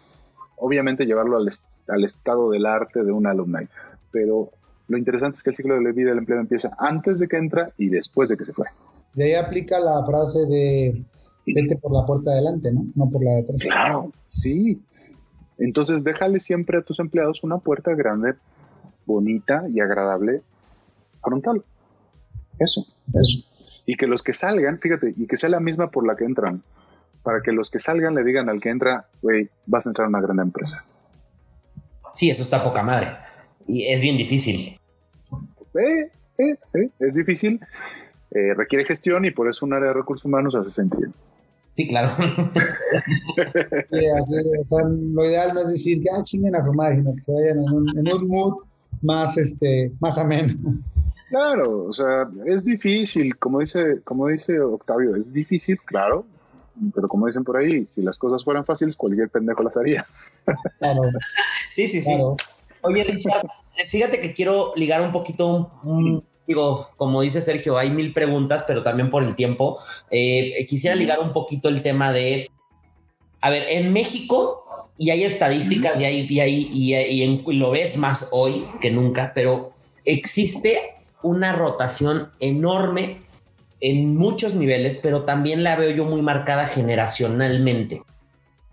obviamente, 0.58 1.06
llevarlo 1.06 1.38
al, 1.38 1.50
al 1.88 2.04
estado 2.04 2.50
del 2.52 2.66
arte 2.66 3.04
de 3.04 3.12
un 3.12 3.28
alumni. 3.28 3.68
Pero 4.12 4.52
lo 4.88 4.98
interesante 4.98 5.38
es 5.38 5.44
que 5.44 5.52
el 5.52 5.56
ciclo 5.56 5.80
de 5.80 5.92
vida 5.92 6.10
del 6.10 6.18
empleado 6.18 6.42
empieza 6.42 6.72
antes 6.80 7.20
de 7.20 7.28
que 7.28 7.38
entra 7.38 7.72
y 7.78 7.90
después 7.90 8.30
de 8.30 8.38
que 8.38 8.46
se 8.46 8.54
fue. 8.54 8.68
De 9.14 9.26
ahí 9.26 9.34
aplica 9.36 9.80
la 9.80 10.04
frase 10.06 10.46
de 10.48 11.04
vete 11.54 11.76
por 11.76 11.94
la 11.94 12.06
puerta 12.06 12.32
de 12.32 12.38
adelante, 12.38 12.72
¿no? 12.72 12.86
No 12.96 13.10
por 13.10 13.24
la 13.24 13.32
de 13.32 13.40
atrás. 13.42 13.58
Claro, 13.62 14.12
sí. 14.28 14.82
Entonces 15.58 16.04
déjale 16.04 16.40
siempre 16.40 16.78
a 16.78 16.82
tus 16.82 17.00
empleados 17.00 17.44
una 17.44 17.58
puerta 17.58 17.94
grande, 17.94 18.36
bonita 19.06 19.64
y 19.70 19.80
agradable 19.80 20.42
frontal. 21.22 21.64
Eso, 22.60 22.86
eso. 23.14 23.46
Y 23.86 23.96
que 23.96 24.08
los 24.08 24.24
que 24.24 24.34
salgan, 24.34 24.80
fíjate, 24.80 25.14
y 25.18 25.28
que 25.28 25.38
sea 25.38 25.50
la 25.50 25.60
misma 25.60 25.90
por 25.90 26.06
la 26.06 26.16
que 26.16 26.26
entran, 26.26 26.64
para 27.24 27.42
que 27.42 27.52
los 27.52 27.70
que 27.70 27.80
salgan 27.80 28.16
le 28.16 28.24
digan 28.24 28.50
al 28.50 28.62
que 28.62 28.70
entra, 28.70 29.08
güey, 29.22 29.50
vas 29.66 29.86
a 29.86 29.90
entrar 29.90 30.06
a 30.06 30.10
una 30.10 30.22
gran 30.22 30.40
empresa. 30.40 30.86
Sí, 32.14 32.30
eso 32.30 32.42
está 32.42 32.64
poca 32.64 32.84
madre. 32.84 33.18
Y 33.68 33.86
es 33.88 34.02
bien 34.02 34.18
difícil. 34.18 34.80
Eh, 35.76 36.12
eh, 36.38 36.58
eh, 36.74 36.90
es 37.00 37.14
difícil, 37.16 37.60
requiere 38.32 38.86
gestión 38.86 39.26
y 39.26 39.32
por 39.32 39.50
eso 39.50 39.66
un 39.66 39.74
área 39.74 39.90
de 39.90 39.94
recursos 39.94 40.26
humanos 40.26 40.56
hace 40.56 40.72
sentido. 40.72 41.12
Sí, 41.80 41.88
claro. 41.88 42.12
lo 45.14 45.26
ideal 45.26 45.54
no 45.54 45.62
es 45.62 45.70
decir 45.70 46.04
que 46.04 46.10
ah, 46.14 46.22
chinguen 46.26 46.54
a 46.58 46.62
su 46.62 46.74
sino 46.74 47.14
que 47.14 47.22
se 47.22 47.32
vayan 47.32 47.60
en 47.60 47.72
un, 47.72 47.98
en 47.98 48.14
un 48.14 48.28
mood 48.28 48.66
más, 49.02 49.38
este, 49.38 49.90
más 50.02 50.18
ameno. 50.18 50.56
Claro, 51.30 51.86
o 51.86 51.94
sea, 51.94 52.28
es 52.46 52.66
difícil, 52.66 53.38
como 53.38 53.62
dice, 53.62 54.02
como 54.04 54.28
dice 54.28 54.60
Octavio, 54.60 55.16
es 55.16 55.32
difícil, 55.32 55.80
claro, 55.86 56.26
pero 56.94 57.08
como 57.08 57.28
dicen 57.28 57.46
por 57.46 57.56
ahí, 57.56 57.86
si 57.86 58.02
las 58.02 58.18
cosas 58.18 58.44
fueran 58.44 58.66
fáciles, 58.66 58.98
cualquier 58.98 59.30
pendejo 59.30 59.64
las 59.64 59.78
haría. 59.78 60.06
Claro. 60.80 61.04
Sí, 61.70 61.88
sí, 61.88 62.02
sí. 62.02 62.12
Oye, 62.82 63.06
Richard, 63.06 63.48
fíjate 63.88 64.20
que 64.20 64.34
quiero 64.34 64.74
ligar 64.76 65.02
un 65.02 65.14
poquito, 65.14 65.72
digo, 66.50 66.90
como 66.98 67.22
dice 67.22 67.42
Sergio, 67.42 67.78
hay 67.78 67.92
mil 67.92 68.12
preguntas, 68.12 68.64
pero 68.66 68.82
también 68.82 69.12
por 69.12 69.24
el 69.24 69.36
tiempo. 69.36 69.78
Eh, 70.10 70.66
quisiera 70.68 70.96
ligar 70.96 71.20
un 71.20 71.32
poquito 71.32 71.70
el 71.70 71.84
tema 71.84 72.12
de, 72.12 72.50
a 73.40 73.52
ver, 73.52 73.68
en 73.70 73.94
México, 73.94 74.90
y 74.98 75.12
hay 75.12 75.24
estadísticas 75.24 76.02
y, 76.02 76.06
hay, 76.06 76.28
y, 76.28 76.40
hay, 76.40 77.24
y, 77.24 77.54
lo 77.54 77.70
ves 77.70 77.98
más 77.98 78.30
hoy 78.32 78.66
que 78.82 78.90
nunca, 78.90 79.32
pero 79.36 79.74
existe 80.06 80.96
una 81.22 81.54
rotación 81.54 82.32
enorme 82.40 83.22
en 83.80 84.18
muchos 84.18 84.56
niveles, 84.56 85.00
pero 85.02 85.26
también 85.26 85.64
la 85.64 85.76
veo 85.76 85.92
yo 85.92 86.04
muy 86.04 86.24
marcada 86.24 86.66
generacionalmente 86.66 88.02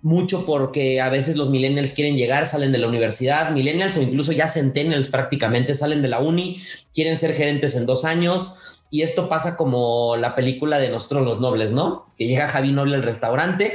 mucho 0.07 0.47
porque 0.47 1.01
a 1.01 1.09
veces 1.09 1.35
los 1.35 1.51
millennials 1.51 1.93
quieren 1.93 2.17
llegar, 2.17 2.47
salen 2.47 2.71
de 2.71 2.79
la 2.79 2.87
universidad, 2.87 3.51
millennials 3.51 3.97
o 3.97 4.03
incluso 4.03 4.31
ya 4.31 4.47
centennials 4.47 5.09
prácticamente 5.09 5.75
salen 5.75 6.01
de 6.01 6.07
la 6.07 6.21
uni, 6.21 6.63
quieren 6.95 7.17
ser 7.17 7.35
gerentes 7.35 7.75
en 7.75 7.87
dos 7.87 8.05
años. 8.05 8.61
Y 8.89 9.03
esto 9.03 9.29
pasa 9.29 9.57
como 9.57 10.17
la 10.17 10.37
película 10.37 10.79
de 10.79 10.91
Nosotros 10.91 11.25
los 11.25 11.41
Nobles, 11.41 11.73
¿no? 11.73 12.07
Que 12.17 12.29
llega 12.29 12.47
Javi 12.47 12.71
Noble 12.71 12.95
al 12.95 13.03
restaurante 13.03 13.73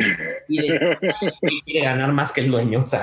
y, 0.47 0.69
quiere 1.65 1.85
ganar 1.85 2.13
más 2.13 2.31
que 2.31 2.39
el 2.39 2.49
dueño. 2.49 2.83
O 2.83 2.87
sea, 2.87 3.01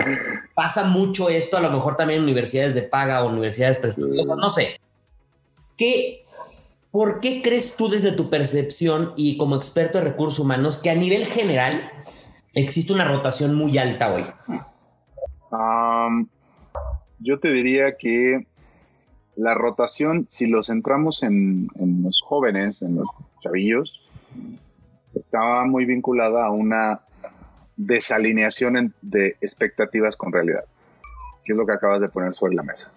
pasa 0.55 0.85
mucho 0.85 1.29
esto, 1.29 1.59
a 1.59 1.61
lo 1.61 1.70
mejor 1.70 1.99
también 1.99 2.20
en 2.20 2.24
universidades 2.24 2.74
de 2.74 2.81
paga 2.81 3.22
o 3.22 3.29
universidades 3.29 3.76
prestigiosas, 3.76 4.39
no 4.39 4.49
sé. 4.49 4.81
¿Qué, 5.76 6.24
¿Por 6.91 7.20
qué 7.20 7.43
crees 7.43 7.76
tú 7.76 7.91
desde 7.91 8.12
tu 8.12 8.31
percepción 8.31 9.12
y 9.16 9.37
como 9.37 9.55
experto 9.55 9.99
de 9.99 10.05
recursos 10.05 10.39
humanos 10.39 10.79
que 10.79 10.89
a 10.89 10.95
nivel 10.95 11.26
general 11.26 11.93
existe 12.55 12.92
una 12.92 13.05
rotación 13.05 13.55
muy 13.55 13.78
alta 13.78 14.14
hoy? 14.14 14.24
yo 17.20 17.40
te 17.40 17.51
diría 17.51 17.96
que 17.96 18.46
la 19.36 19.55
rotación, 19.55 20.26
si 20.28 20.46
lo 20.46 20.62
centramos 20.62 21.22
en, 21.22 21.68
los 22.03 22.20
jóvenes, 22.24 22.82
en 22.82 22.96
los 22.96 23.09
chavillos, 23.40 24.01
estaba 25.14 25.64
muy 25.64 25.84
vinculada 25.84 26.46
a 26.46 26.51
una 26.51 27.01
desalineación 27.76 28.94
de 29.01 29.36
expectativas 29.40 30.16
con 30.16 30.32
realidad, 30.32 30.64
que 31.44 31.53
es 31.53 31.57
lo 31.57 31.66
que 31.66 31.72
acabas 31.72 32.01
de 32.01 32.09
poner 32.09 32.34
sobre 32.34 32.55
la 32.55 32.62
mesa. 32.62 32.92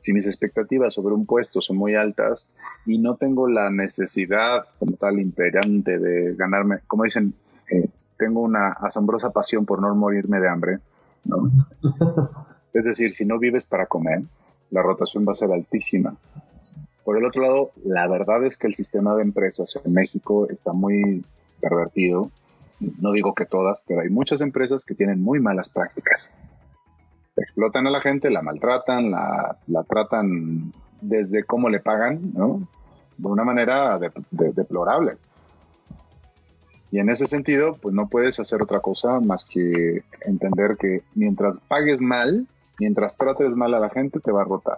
Si 0.00 0.12
mis 0.12 0.26
expectativas 0.26 0.94
sobre 0.94 1.14
un 1.14 1.26
puesto 1.26 1.60
son 1.60 1.76
muy 1.76 1.94
altas 1.94 2.48
y 2.86 2.98
no 2.98 3.16
tengo 3.16 3.48
la 3.48 3.70
necesidad 3.70 4.64
como 4.78 4.96
tal 4.96 5.20
imperante 5.20 5.98
de 5.98 6.34
ganarme, 6.34 6.78
como 6.86 7.04
dicen, 7.04 7.34
eh, 7.70 7.88
tengo 8.18 8.40
una 8.40 8.68
asombrosa 8.68 9.30
pasión 9.30 9.64
por 9.64 9.80
no 9.80 9.94
morirme 9.94 10.40
de 10.40 10.48
hambre. 10.48 10.78
es 12.72 12.84
decir, 12.84 13.14
si 13.14 13.24
no 13.24 13.38
vives 13.38 13.66
para 13.66 13.86
comer, 13.86 14.22
la 14.70 14.82
rotación 14.82 15.26
va 15.26 15.32
a 15.32 15.36
ser 15.36 15.52
altísima. 15.52 16.16
Por 17.04 17.16
el 17.16 17.24
otro 17.24 17.42
lado, 17.42 17.70
la 17.84 18.06
verdad 18.06 18.44
es 18.44 18.58
que 18.58 18.66
el 18.66 18.74
sistema 18.74 19.14
de 19.14 19.22
empresas 19.22 19.80
en 19.82 19.92
México 19.92 20.48
está 20.50 20.72
muy 20.72 21.24
pervertido 21.60 22.30
no 22.80 23.12
digo 23.12 23.34
que 23.34 23.46
todas, 23.46 23.82
pero 23.86 24.02
hay 24.02 24.08
muchas 24.08 24.40
empresas 24.40 24.84
que 24.84 24.94
tienen 24.94 25.20
muy 25.20 25.40
malas 25.40 25.68
prácticas. 25.68 26.32
Explotan 27.36 27.86
a 27.86 27.90
la 27.90 28.00
gente, 28.00 28.30
la 28.30 28.42
maltratan, 28.42 29.10
la, 29.10 29.56
tratan 29.88 30.72
desde 31.00 31.44
cómo 31.44 31.68
le 31.68 31.80
pagan, 31.80 32.32
¿no? 32.34 32.68
De 33.16 33.28
una 33.28 33.44
manera 33.44 33.98
deplorable. 34.30 35.16
Y 36.90 36.98
en 37.00 37.10
ese 37.10 37.26
sentido, 37.26 37.76
pues 37.80 37.94
no 37.94 38.08
puedes 38.08 38.40
hacer 38.40 38.62
otra 38.62 38.80
cosa 38.80 39.20
más 39.20 39.44
que 39.44 40.02
entender 40.22 40.76
que 40.78 41.02
mientras 41.14 41.56
pagues 41.68 42.00
mal, 42.00 42.46
mientras 42.78 43.16
trates 43.16 43.50
mal 43.50 43.74
a 43.74 43.80
la 43.80 43.90
gente, 43.90 44.20
te 44.20 44.32
va 44.32 44.42
a 44.42 44.44
rotar. 44.44 44.76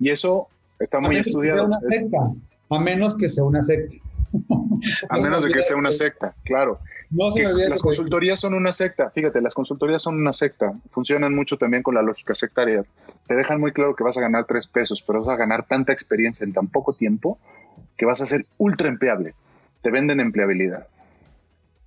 Y 0.00 0.10
eso 0.10 0.48
está 0.80 0.98
muy 0.98 1.16
estudiado. 1.18 1.68
a 2.70 2.80
menos 2.80 3.16
que 3.16 3.28
sea 3.28 3.44
una 3.44 3.62
secta. 3.62 3.96
a 5.08 5.18
menos 5.18 5.44
de 5.44 5.52
que 5.52 5.62
sea 5.62 5.76
una 5.76 5.92
secta, 5.92 6.34
claro. 6.44 6.78
No 7.10 7.32
se 7.32 7.42
las 7.42 7.82
consultorías 7.82 8.38
son 8.38 8.54
una 8.54 8.70
secta. 8.70 9.10
Fíjate, 9.10 9.40
las 9.40 9.54
consultorías 9.54 10.02
son 10.02 10.14
una 10.16 10.32
secta. 10.32 10.72
Funcionan 10.90 11.34
mucho 11.34 11.56
también 11.56 11.82
con 11.82 11.96
la 11.96 12.02
lógica 12.02 12.34
sectaria. 12.34 12.84
Te 13.26 13.34
dejan 13.34 13.60
muy 13.60 13.72
claro 13.72 13.96
que 13.96 14.04
vas 14.04 14.16
a 14.16 14.20
ganar 14.20 14.44
tres 14.46 14.68
pesos, 14.68 15.02
pero 15.04 15.20
vas 15.20 15.28
a 15.28 15.36
ganar 15.36 15.66
tanta 15.66 15.92
experiencia 15.92 16.44
en 16.44 16.52
tan 16.52 16.68
poco 16.68 16.92
tiempo 16.92 17.38
que 17.96 18.06
vas 18.06 18.20
a 18.20 18.26
ser 18.26 18.46
ultra 18.58 18.88
empleable 18.88 19.34
te 19.82 19.90
venden 19.90 20.20
empleabilidad. 20.20 20.86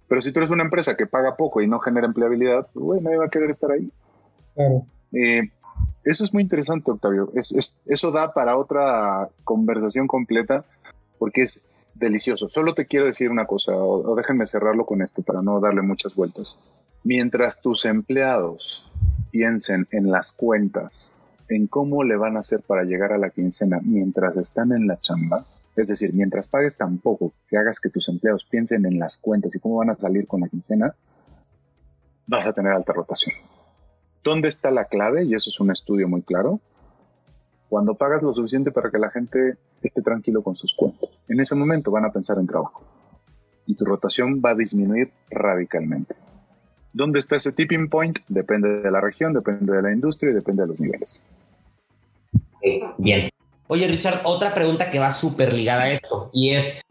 Pero 0.08 0.22
si 0.22 0.32
tú 0.32 0.40
eres 0.40 0.52
una 0.52 0.64
empresa 0.64 0.96
que 0.96 1.08
paga 1.08 1.36
poco 1.36 1.62
y 1.62 1.68
no 1.68 1.80
genera 1.80 2.08
empleabilidad, 2.08 2.68
pues, 2.74 2.84
güey, 2.84 3.02
nadie 3.02 3.18
va 3.18 3.26
a 3.26 3.30
querer 3.30 3.50
estar 3.50 3.72
ahí. 3.72 3.92
Claro. 4.56 4.86
Eh, 5.12 5.50
eso 6.04 6.24
es 6.24 6.34
muy 6.34 6.44
interesante, 6.44 6.92
Octavio. 6.92 7.32
Es, 7.36 7.82
eso 7.86 8.12
da 8.12 8.34
para 8.34 8.58
otra 8.58 9.30
conversación 9.44 10.08
completa 10.08 10.66
porque 11.18 11.44
es 11.44 11.66
delicioso. 11.94 12.50
Solo 12.50 12.74
te 12.74 12.86
quiero 12.86 13.06
decir 13.06 13.30
una 13.30 13.46
cosa, 13.46 13.74
o, 13.76 14.16
déjenme 14.16 14.46
cerrarlo 14.46 14.86
con 14.86 15.02
esto 15.02 15.22
para 15.22 15.42
no 15.42 15.60
darle 15.60 15.82
muchas 15.82 16.16
vueltas. 16.16 16.60
Mientras 17.04 17.62
tus 17.62 17.86
empleados 17.86 18.86
piensen 19.32 19.88
en 19.92 20.12
las 20.12 20.32
cuentas, 20.32 21.16
en 21.48 21.68
cómo 21.68 22.04
le 22.04 22.18
van 22.18 22.36
a 22.36 22.42
hacer 22.42 22.62
para 22.62 22.84
llegar 22.84 23.14
a 23.14 23.18
la 23.18 23.30
quincena 23.30 23.80
mientras 23.84 24.36
están 24.38 24.72
en 24.72 24.88
la 24.88 25.00
chamba, 25.00 25.46
es 25.76 25.88
decir, 25.88 26.14
mientras 26.14 26.48
pagues 26.48 26.76
tan 26.76 27.00
poco 27.00 27.34
que 27.48 27.58
hagas 27.58 27.80
que 27.80 27.90
tus 27.90 28.08
empleados 28.10 28.46
piensen 28.46 28.86
en 28.86 29.00
las 29.00 29.18
cuentas 29.18 29.56
y 29.56 29.60
cómo 29.60 29.78
van 29.78 29.90
a 29.90 29.96
salir 29.96 30.28
con 30.28 30.42
la 30.42 30.48
quincena, 30.48 30.96
vas 32.28 32.46
a 32.46 32.54
tener 32.54 32.72
alta 32.72 32.94
rotación. 32.94 33.36
¿Dónde 34.24 34.48
está 34.48 34.72
la 34.72 34.86
clave? 34.86 35.26
Y 35.26 35.34
eso 35.34 35.50
es 35.50 35.60
un 35.60 35.72
estudio 35.72 36.08
muy 36.08 36.22
claro. 36.22 36.60
Cuando 37.70 37.96
pagas 37.96 38.24
lo 38.24 38.34
suficiente 38.34 38.72
para 38.72 38.92
que 38.92 39.00
la 39.00 39.10
gente 39.10 39.58
esté 39.82 40.02
tranquilo 40.02 40.44
con 40.44 40.56
sus 40.56 40.74
cuentas. 40.74 41.10
En 41.28 41.40
ese 41.40 41.56
momento 41.56 41.92
van 41.92 42.06
a 42.06 42.12
pensar 42.12 42.38
en 42.38 42.48
trabajo. 42.48 42.84
Y 43.66 43.76
tu 43.76 43.86
rotación 43.86 44.42
va 44.46 44.52
a 44.52 44.56
disminuir 44.56 45.12
radicalmente. 45.30 46.16
¿Dónde 46.94 47.20
está 47.20 47.36
ese 47.36 47.52
tipping 47.52 47.90
point? 47.90 48.20
Depende 48.28 48.82
de 48.82 48.92
la 48.92 49.02
región, 49.02 49.34
depende 49.34 49.74
de 49.74 49.82
la 49.82 49.92
industria 49.92 50.30
y 50.30 50.34
depende 50.34 50.62
de 50.62 50.68
los 50.68 50.80
niveles. 50.80 51.28
Bien. 52.98 53.30
Oye, 53.68 53.88
Richard, 53.88 54.22
otra 54.26 54.54
pregunta 54.54 54.90
que 54.90 55.00
va 55.00 55.12
súper 55.12 55.54
ligada 55.54 55.84
a 55.84 55.92
esto 55.92 56.30
y 56.34 56.52
es, 56.52 56.82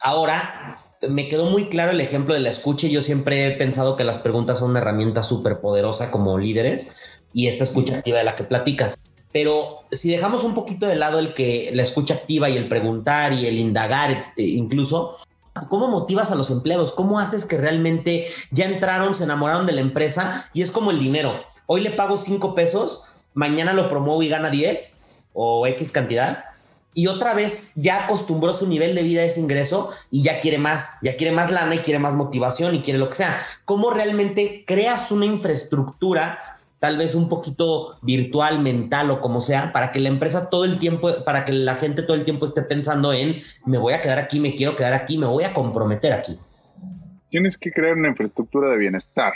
ahora 0.00 0.78
me 1.08 1.28
quedó 1.28 1.46
muy 1.46 1.66
claro 1.68 1.92
el 1.92 2.00
ejemplo 2.00 2.34
de 2.34 2.40
la 2.40 2.50
escucha 2.50 2.86
y 2.86 2.90
yo 2.90 3.02
siempre 3.02 3.46
he 3.46 3.50
pensado 3.52 3.96
que 3.96 4.04
las 4.04 4.18
preguntas 4.18 4.58
son 4.58 4.70
una 4.70 4.80
herramienta 4.80 5.22
súper 5.22 5.60
poderosa 5.60 6.10
como 6.10 6.38
líderes 6.38 6.96
y 7.32 7.46
esta 7.46 7.64
escucha 7.64 7.98
activa 7.98 8.18
de 8.18 8.24
la 8.24 8.36
que 8.36 8.44
platicas. 8.44 8.98
Pero 9.32 9.80
si 9.90 10.10
dejamos 10.10 10.44
un 10.44 10.54
poquito 10.54 10.86
de 10.86 10.96
lado 10.96 11.18
el 11.18 11.34
que 11.34 11.70
la 11.72 11.82
escucha 11.82 12.14
activa 12.14 12.50
y 12.50 12.56
el 12.56 12.68
preguntar 12.68 13.32
y 13.32 13.46
el 13.46 13.58
indagar 13.58 14.10
este, 14.10 14.42
incluso, 14.42 15.16
¿Cómo 15.68 15.88
motivas 15.88 16.30
a 16.30 16.36
los 16.36 16.52
empleados? 16.52 16.92
¿Cómo 16.92 17.18
haces 17.18 17.44
que 17.44 17.56
realmente 17.56 18.28
ya 18.52 18.66
entraron, 18.66 19.16
se 19.16 19.24
enamoraron 19.24 19.66
de 19.66 19.72
la 19.72 19.80
empresa 19.80 20.48
y 20.54 20.62
es 20.62 20.70
como 20.70 20.92
el 20.92 21.00
dinero? 21.00 21.42
Hoy 21.66 21.80
le 21.80 21.90
pago 21.90 22.16
cinco 22.16 22.54
pesos, 22.54 23.02
mañana 23.34 23.72
lo 23.72 23.88
promuevo 23.88 24.22
y 24.22 24.28
gana 24.28 24.50
10 24.50 24.98
o 25.32 25.66
X 25.66 25.92
cantidad 25.92 26.44
y 26.98 27.06
otra 27.06 27.32
vez 27.32 27.72
ya 27.76 28.06
acostumbró 28.06 28.52
su 28.52 28.66
nivel 28.66 28.96
de 28.96 29.04
vida 29.04 29.20
a 29.20 29.24
ese 29.24 29.38
ingreso 29.38 29.92
y 30.10 30.24
ya 30.24 30.40
quiere 30.40 30.58
más, 30.58 30.94
ya 31.00 31.16
quiere 31.16 31.32
más 31.32 31.52
lana 31.52 31.76
y 31.76 31.78
quiere 31.78 32.00
más 32.00 32.14
motivación 32.14 32.74
y 32.74 32.82
quiere 32.82 32.98
lo 32.98 33.08
que 33.08 33.18
sea. 33.18 33.38
¿Cómo 33.64 33.90
realmente 33.90 34.64
creas 34.66 35.12
una 35.12 35.26
infraestructura, 35.26 36.58
tal 36.80 36.96
vez 36.96 37.14
un 37.14 37.28
poquito 37.28 37.98
virtual, 38.02 38.58
mental 38.58 39.12
o 39.12 39.20
como 39.20 39.40
sea, 39.40 39.72
para 39.72 39.92
que 39.92 40.00
la 40.00 40.08
empresa 40.08 40.50
todo 40.50 40.64
el 40.64 40.80
tiempo, 40.80 41.22
para 41.24 41.44
que 41.44 41.52
la 41.52 41.76
gente 41.76 42.02
todo 42.02 42.16
el 42.16 42.24
tiempo 42.24 42.46
esté 42.46 42.62
pensando 42.62 43.12
en, 43.12 43.44
me 43.64 43.78
voy 43.78 43.92
a 43.92 44.00
quedar 44.00 44.18
aquí, 44.18 44.40
me 44.40 44.56
quiero 44.56 44.74
quedar 44.74 44.94
aquí, 44.94 45.18
me 45.18 45.26
voy 45.26 45.44
a 45.44 45.54
comprometer 45.54 46.12
aquí? 46.12 46.36
Tienes 47.30 47.56
que 47.58 47.70
crear 47.70 47.96
una 47.96 48.08
infraestructura 48.08 48.70
de 48.70 48.76
bienestar. 48.76 49.34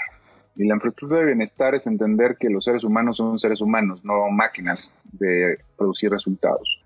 Y 0.57 0.67
la 0.67 0.75
infraestructura 0.75 1.21
de 1.21 1.27
bienestar 1.27 1.75
es 1.75 1.87
entender 1.87 2.37
que 2.39 2.51
los 2.51 2.65
seres 2.65 2.85
humanos 2.85 3.17
son 3.17 3.39
seres 3.39 3.61
humanos, 3.61 4.05
no 4.05 4.29
máquinas 4.31 4.95
de 5.13 5.59
producir 5.77 6.11
resultados. 6.11 6.81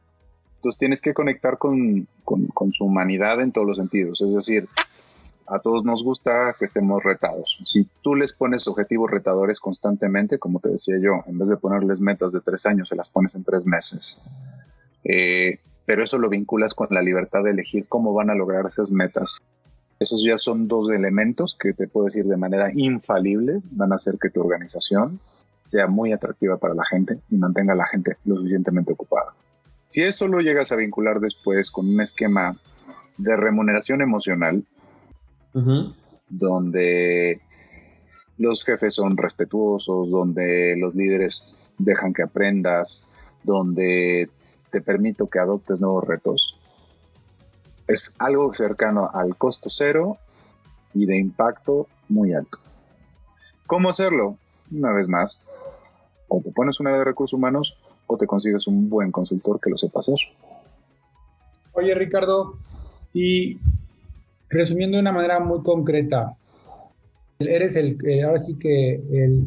Entonces 0.56 0.78
tienes 0.78 1.00
que 1.00 1.14
conectar 1.14 1.58
con, 1.58 2.06
con, 2.24 2.72
su 2.72 2.84
humanidad 2.84 3.40
en 3.40 3.52
todos 3.52 3.66
los 3.66 3.76
sentidos. 3.76 4.20
Es 4.20 4.34
decir, 4.34 4.68
a 5.46 5.58
todos 5.58 5.84
nos 5.84 6.02
gusta 6.02 6.54
que 6.58 6.64
estemos 6.64 7.02
retados. 7.02 7.60
Si 7.64 7.88
tú 8.02 8.14
les 8.14 8.32
pones 8.32 8.66
objetivos 8.66 9.10
retadores 9.10 9.60
constantemente, 9.60 10.38
como 10.38 10.60
te 10.60 10.70
decía 10.70 10.96
yo, 11.00 11.22
en 11.26 11.38
vez 11.38 11.48
de 11.48 11.56
ponerles 11.56 12.00
metas 12.00 12.32
de 12.32 12.40
tres 12.40 12.66
años, 12.66 12.88
se 12.88 12.96
las 12.96 13.08
pones 13.08 13.34
en 13.34 13.44
tres 13.44 13.64
meses. 13.64 14.24
Eh, 15.04 15.60
pero 15.84 16.02
eso 16.02 16.18
lo 16.18 16.28
vinculas 16.28 16.74
con 16.74 16.88
la 16.90 17.02
libertad 17.02 17.44
de 17.44 17.50
elegir 17.50 17.86
cómo 17.88 18.12
van 18.12 18.30
a 18.30 18.34
lograr 18.34 18.66
esas 18.66 18.90
metas 18.90 19.40
esos 19.98 20.22
ya 20.22 20.36
son 20.38 20.68
dos 20.68 20.90
elementos 20.90 21.56
que 21.58 21.72
te 21.72 21.88
puedo 21.88 22.06
decir 22.06 22.24
de 22.26 22.36
manera 22.36 22.70
infalible 22.74 23.60
van 23.70 23.92
a 23.92 23.96
hacer 23.96 24.18
que 24.20 24.30
tu 24.30 24.40
organización 24.40 25.20
sea 25.64 25.86
muy 25.86 26.12
atractiva 26.12 26.58
para 26.58 26.74
la 26.74 26.84
gente 26.84 27.18
y 27.30 27.36
mantenga 27.36 27.72
a 27.72 27.76
la 27.76 27.86
gente 27.86 28.16
lo 28.24 28.36
suficientemente 28.36 28.92
ocupada. 28.92 29.34
Si 29.88 30.02
eso 30.02 30.28
lo 30.28 30.40
llegas 30.40 30.72
a 30.72 30.76
vincular 30.76 31.20
después 31.20 31.70
con 31.70 31.88
un 31.88 32.00
esquema 32.00 32.56
de 33.16 33.36
remuneración 33.36 34.02
emocional, 34.02 34.64
donde 36.28 37.40
los 38.36 38.62
jefes 38.64 38.94
son 38.94 39.16
respetuosos, 39.16 40.10
donde 40.10 40.76
los 40.76 40.94
líderes 40.94 41.54
dejan 41.78 42.12
que 42.12 42.22
aprendas, 42.22 43.10
donde 43.42 44.28
te 44.70 44.80
permito 44.82 45.28
que 45.28 45.38
adoptes 45.38 45.80
nuevos 45.80 46.04
retos, 46.04 46.55
es 47.88 48.14
algo 48.18 48.52
cercano 48.54 49.10
al 49.12 49.36
costo 49.36 49.70
cero 49.70 50.18
y 50.94 51.06
de 51.06 51.18
impacto 51.18 51.86
muy 52.08 52.32
alto. 52.32 52.58
¿Cómo 53.66 53.88
hacerlo? 53.88 54.36
Una 54.70 54.92
vez 54.92 55.08
más, 55.08 55.44
o 56.28 56.40
te 56.40 56.50
pones 56.50 56.80
una 56.80 56.92
de 56.92 57.04
recursos 57.04 57.36
humanos 57.36 57.76
o 58.06 58.16
te 58.16 58.26
consigues 58.26 58.66
un 58.66 58.88
buen 58.88 59.10
consultor 59.12 59.60
que 59.60 59.70
lo 59.70 59.76
sepa 59.76 60.00
hacer. 60.00 60.18
Oye, 61.72 61.94
Ricardo, 61.94 62.58
y 63.12 63.58
resumiendo 64.48 64.96
de 64.96 65.02
una 65.02 65.12
manera 65.12 65.40
muy 65.40 65.62
concreta, 65.62 66.36
eres 67.38 67.76
el, 67.76 67.98
eh, 68.06 68.22
ahora 68.22 68.38
sí 68.38 68.58
que 68.58 69.00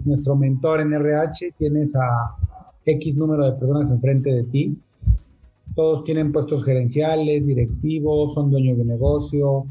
nuestro 0.06 0.36
mentor 0.36 0.82
en 0.82 0.94
RH, 0.94 1.54
tienes 1.58 1.96
a 1.96 2.36
X 2.86 3.18
número 3.18 3.46
de 3.46 3.60
personas 3.60 3.90
enfrente 3.90 4.32
de 4.32 4.44
ti 4.44 4.78
todos 5.80 6.04
tienen 6.04 6.34
puestos 6.34 6.66
gerenciales, 6.66 7.48
directivos, 7.48 8.34
son 8.34 8.52
dueños 8.52 8.78
de 8.78 8.84
negocio, 8.84 9.66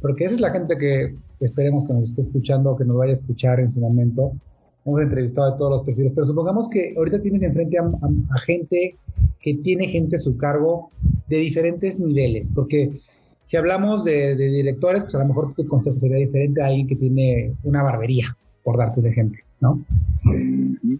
porque 0.00 0.24
esa 0.24 0.36
es 0.36 0.40
la 0.40 0.48
gente 0.48 0.78
que 0.78 1.14
esperemos 1.40 1.84
que 1.84 1.92
nos 1.92 2.08
esté 2.08 2.22
escuchando, 2.22 2.74
que 2.74 2.86
nos 2.86 2.96
vaya 2.96 3.10
a 3.10 3.12
escuchar 3.12 3.60
en 3.60 3.70
su 3.70 3.78
momento. 3.78 4.32
Hemos 4.86 5.02
entrevistado 5.02 5.52
a 5.52 5.58
todos 5.58 5.70
los 5.72 5.82
perfiles, 5.82 6.12
pero 6.14 6.26
supongamos 6.26 6.70
que 6.70 6.94
ahorita 6.96 7.20
tienes 7.20 7.42
enfrente 7.42 7.76
a, 7.76 7.82
a, 7.82 8.38
gente 8.38 8.96
que 9.42 9.52
tiene 9.56 9.88
gente 9.88 10.16
a 10.16 10.20
su 10.20 10.38
cargo 10.38 10.90
de 11.28 11.36
diferentes 11.36 12.00
niveles, 12.00 12.48
porque 12.54 13.02
si 13.44 13.58
hablamos 13.58 14.04
de, 14.04 14.34
de, 14.34 14.46
directores, 14.46 15.02
pues 15.02 15.14
a 15.16 15.18
lo 15.18 15.26
mejor 15.26 15.52
tu 15.52 15.68
consejo 15.68 15.98
sería 15.98 16.16
diferente 16.16 16.62
a 16.62 16.68
alguien 16.68 16.86
que 16.86 16.96
tiene 16.96 17.52
una 17.62 17.82
barbería, 17.82 18.34
por 18.64 18.78
darte 18.78 19.00
un 19.00 19.06
ejemplo, 19.06 19.42
¿no? 19.60 19.84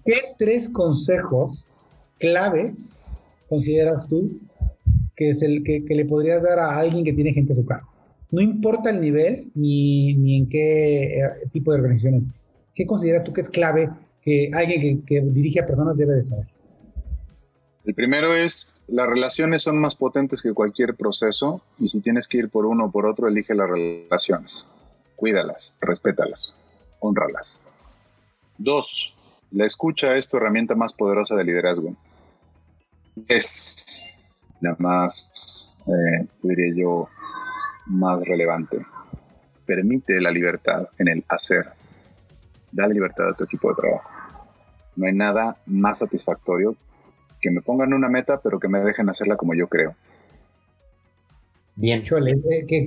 ¿Qué 0.04 0.16
tres 0.36 0.68
consejos 0.68 1.66
claves 2.18 3.00
consideras 3.52 4.08
tú 4.08 4.40
que 5.14 5.28
es 5.28 5.42
el 5.42 5.62
que, 5.62 5.84
le 5.86 6.06
podrías 6.06 6.42
dar 6.42 6.58
a 6.58 6.78
alguien 6.78 7.04
que 7.04 7.12
tiene 7.12 7.34
gente 7.34 7.52
a 7.52 7.56
su 7.56 7.66
cargo? 7.66 7.86
No 8.30 8.40
importa 8.40 8.88
el 8.88 8.98
nivel 8.98 9.50
ni, 9.54 10.14
ni 10.14 10.38
en 10.38 10.48
qué 10.48 11.18
eh, 11.18 11.48
tipo 11.52 11.70
de 11.70 11.78
organizaciones. 11.80 12.28
¿Qué 12.74 12.86
consideras 12.86 13.24
tú 13.24 13.34
que 13.34 13.42
es 13.42 13.50
clave 13.50 13.90
que 14.22 14.48
alguien 14.54 15.02
que, 15.02 15.20
dirige 15.20 15.60
a 15.60 15.66
personas 15.66 15.98
debe 15.98 16.14
de 16.14 16.22
saber? 16.22 16.46
El 17.84 17.94
primero 17.94 18.34
es, 18.34 18.82
las 18.88 19.06
relaciones 19.06 19.62
son 19.62 19.78
más 19.78 19.96
potentes 19.96 20.40
que 20.40 20.54
cualquier 20.54 20.94
proceso 20.94 21.60
y 21.78 21.88
si 21.88 22.00
tienes 22.00 22.26
que 22.26 22.38
ir 22.38 22.48
por 22.48 22.64
uno 22.64 22.86
o 22.86 22.90
por 22.90 23.04
otro, 23.04 23.28
elige 23.28 23.54
las 23.54 23.68
relaciones. 23.68 24.66
Cuídalas, 25.14 25.74
respétalas, 25.82 26.54
honralas. 27.00 27.60
Dos, 28.56 29.14
la 29.50 29.66
escucha 29.66 30.16
es 30.16 30.26
tu 30.26 30.38
herramienta 30.38 30.74
más 30.74 30.94
poderosa 30.94 31.34
de 31.34 31.44
liderazgo 31.44 31.94
es 33.28 34.04
la 34.60 34.76
más, 34.78 35.74
eh, 35.86 36.26
diría 36.42 36.74
yo, 36.74 37.08
más 37.86 38.20
relevante. 38.24 38.84
permite 39.66 40.20
la 40.20 40.30
libertad 40.30 40.88
en 40.98 41.08
el 41.08 41.24
hacer. 41.28 41.66
Da 42.70 42.86
libertad 42.86 43.28
a 43.28 43.34
tu 43.34 43.44
equipo 43.44 43.68
de 43.70 43.76
trabajo. 43.76 44.10
No 44.96 45.06
hay 45.06 45.14
nada 45.14 45.56
más 45.66 45.98
satisfactorio 45.98 46.76
que 47.40 47.50
me 47.50 47.60
pongan 47.60 47.92
una 47.92 48.08
meta, 48.08 48.40
pero 48.40 48.58
que 48.58 48.68
me 48.68 48.80
dejen 48.80 49.08
hacerla 49.08 49.36
como 49.36 49.54
yo 49.54 49.68
creo. 49.68 49.94
Bien. 51.74 52.02
Chole, 52.02 52.32
eh, 52.50 52.64
qué, 52.66 52.86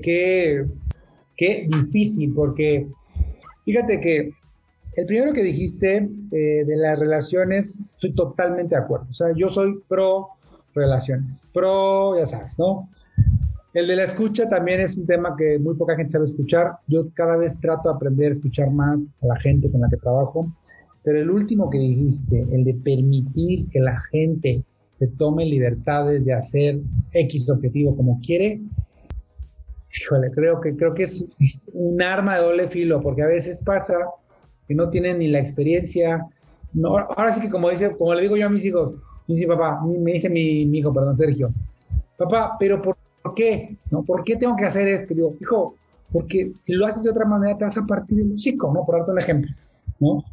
qué, 1.36 1.68
difícil, 1.68 2.34
porque 2.34 2.88
fíjate 3.66 4.00
que 4.00 4.32
el 4.96 5.06
primero 5.06 5.34
que 5.34 5.44
dijiste 5.44 6.10
eh, 6.32 6.64
de 6.66 6.78
las 6.78 6.98
relaciones, 6.98 7.80
estoy 7.96 8.14
totalmente 8.14 8.76
de 8.76 8.82
acuerdo. 8.82 9.08
O 9.10 9.14
sea, 9.14 9.28
yo 9.36 9.50
soy 9.50 9.80
pro 9.88 10.30
relaciones, 10.74 11.44
pro, 11.54 12.18
ya 12.18 12.26
sabes, 12.26 12.58
¿no? 12.60 12.90
El 13.74 13.88
de 13.88 13.96
la 13.98 14.04
escucha 14.04 14.48
también 14.48 14.80
es 14.80 14.96
un 14.96 15.06
tema 15.06 15.36
que 15.38 15.60
muy 15.60 15.76
poca 15.76 15.98
gente 15.98 16.12
sabe 16.12 16.26
escuchar. 16.26 16.78
Yo 16.88 17.10
cada 17.14 17.36
vez 17.36 17.60
trato 17.60 17.90
de 17.90 17.96
aprender 17.96 18.30
a 18.30 18.32
escuchar 18.32 18.72
más 18.72 19.10
a 19.22 19.28
la 19.28 19.36
gente 19.38 19.70
con 19.70 19.82
la 19.82 19.90
que 19.90 19.98
trabajo. 19.98 20.50
Pero 21.04 21.20
el 21.20 21.30
último 21.30 21.70
que 21.70 21.78
dijiste, 21.78 22.46
el 22.52 22.64
de 22.64 22.74
permitir 22.74 23.68
que 23.70 23.80
la 23.80 24.00
gente 24.12 24.64
se 24.92 25.08
tome 25.08 25.46
libertades 25.46 26.24
de 26.24 26.34
hacer 26.34 26.80
X 27.12 27.50
objetivo 27.50 27.96
como 27.98 28.20
quiere, 28.22 28.62
híjole, 30.02 30.32
creo 30.32 30.62
que, 30.62 30.76
creo 30.76 30.94
que 30.94 31.04
es 31.04 31.26
un 31.74 32.02
arma 32.02 32.38
de 32.38 32.44
doble 32.44 32.68
filo, 32.70 33.02
porque 33.02 33.24
a 33.24 33.28
veces 33.28 33.62
pasa 33.62 33.94
que 34.68 34.76
no 34.76 34.90
tienen 34.90 35.20
ni 35.20 35.28
la 35.28 35.40
experiencia. 35.40 36.26
No, 36.74 36.98
ahora 36.98 37.32
sí 37.32 37.42
que 37.42 37.50
como 37.50 37.70
dice, 37.70 37.96
como 37.96 38.14
le 38.14 38.22
digo 38.22 38.38
yo 38.38 38.48
a 38.48 38.50
mis 38.50 38.66
hijos, 38.66 38.94
me 39.28 39.36
dice 39.36 39.48
papá, 39.48 39.82
me 39.86 40.14
dice 40.14 40.30
mi, 40.30 40.66
mi 40.66 40.80
hijo, 40.80 40.94
perdón, 40.94 41.16
Sergio, 41.16 41.52
papá, 42.18 42.56
pero 42.60 42.82
¿por 42.82 42.98
¿por 43.26 43.34
qué? 43.34 43.76
¿No? 43.90 44.04
¿Por 44.04 44.24
qué 44.24 44.36
tengo 44.36 44.56
que 44.56 44.66
hacer 44.66 44.88
esto? 44.88 45.16
digo, 45.16 45.36
hijo, 45.42 45.76
porque 46.12 46.52
si 46.56 46.74
lo 46.74 46.86
haces 46.86 47.02
de 47.02 47.10
otra 47.10 47.26
manera 47.26 47.58
te 47.58 47.64
vas 47.64 47.76
a 47.76 47.86
partir 47.86 48.20
del 48.20 48.36
chico, 48.36 48.72
¿no? 48.72 48.86
Por 48.86 48.98
darte 48.98 49.12
un 49.12 49.20
ejemplo, 49.20 49.52
¿no? 50.00 50.24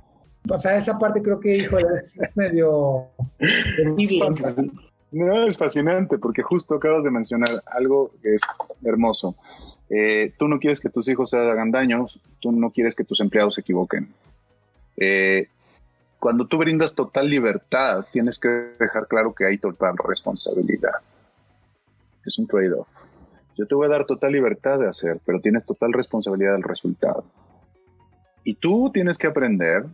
O 0.50 0.58
sea, 0.58 0.76
esa 0.76 0.98
parte 0.98 1.22
creo 1.22 1.40
que, 1.40 1.56
hijo, 1.56 1.78
es, 1.78 2.18
medio... 2.36 3.06
No, 5.10 5.46
es 5.46 5.56
fascinante 5.56 6.18
porque 6.18 6.42
justo 6.42 6.74
acabas 6.74 7.04
de 7.04 7.10
mencionar 7.10 7.48
algo 7.66 8.10
que 8.22 8.34
es 8.34 8.42
hermoso. 8.84 9.36
Eh, 9.94 10.32
tú 10.38 10.48
no 10.48 10.58
quieres 10.58 10.80
que 10.80 10.88
tus 10.88 11.06
hijos 11.08 11.30
se 11.30 11.36
hagan 11.36 11.70
daños, 11.70 12.18
tú 12.40 12.50
no 12.50 12.70
quieres 12.70 12.96
que 12.96 13.04
tus 13.04 13.20
empleados 13.20 13.54
se 13.54 13.60
equivoquen. 13.60 14.08
Eh, 14.96 15.48
cuando 16.18 16.46
tú 16.46 16.56
brindas 16.56 16.94
total 16.94 17.28
libertad, 17.28 18.06
tienes 18.12 18.38
que 18.38 18.48
dejar 18.78 19.06
claro 19.06 19.34
que 19.34 19.44
hay 19.44 19.58
total 19.58 19.94
responsabilidad 19.98 20.94
es 22.24 22.38
un 22.38 22.46
trade-off. 22.46 22.88
Yo 23.56 23.66
te 23.66 23.74
voy 23.74 23.86
a 23.86 23.90
dar 23.90 24.06
total 24.06 24.32
libertad 24.32 24.78
de 24.78 24.88
hacer, 24.88 25.20
pero 25.24 25.40
tienes 25.40 25.66
total 25.66 25.92
responsabilidad 25.92 26.52
del 26.52 26.62
resultado. 26.62 27.24
Y 28.44 28.54
tú 28.54 28.90
tienes 28.92 29.18
que 29.18 29.26
aprender, 29.26 29.84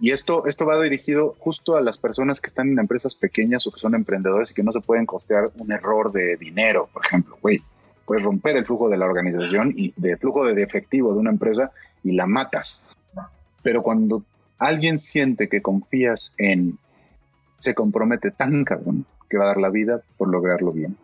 y 0.00 0.12
esto, 0.12 0.46
esto 0.46 0.66
va 0.66 0.80
dirigido 0.80 1.34
justo 1.38 1.76
a 1.76 1.80
las 1.80 1.98
personas 1.98 2.40
que 2.40 2.46
están 2.46 2.70
en 2.70 2.78
empresas 2.78 3.14
pequeñas 3.14 3.66
o 3.66 3.72
que 3.72 3.80
son 3.80 3.94
emprendedores 3.94 4.50
y 4.50 4.54
que 4.54 4.62
no 4.62 4.72
se 4.72 4.80
pueden 4.80 5.06
costear 5.06 5.50
un 5.58 5.72
error 5.72 6.12
de 6.12 6.36
dinero, 6.36 6.88
por 6.92 7.04
ejemplo, 7.04 7.36
güey. 7.42 7.62
Puedes 8.06 8.24
romper 8.24 8.56
el 8.56 8.64
flujo 8.64 8.88
de 8.88 8.96
la 8.96 9.06
organización 9.06 9.74
y 9.76 9.92
de 9.96 10.16
flujo 10.16 10.44
de 10.46 10.62
efectivo 10.62 11.12
de 11.12 11.18
una 11.18 11.30
empresa 11.30 11.72
y 12.02 12.12
la 12.12 12.26
matas. 12.26 12.84
Pero 13.62 13.82
cuando 13.82 14.22
alguien 14.58 14.98
siente 14.98 15.48
que 15.48 15.60
confías 15.60 16.32
en, 16.38 16.78
se 17.56 17.74
compromete 17.74 18.30
tan 18.30 18.64
cabrón 18.64 19.04
que 19.28 19.38
va 19.38 19.44
a 19.44 19.48
dar 19.48 19.58
la 19.58 19.70
vida 19.70 20.02
por 20.16 20.28
lograrlo 20.28 20.72
bien. 20.72 20.96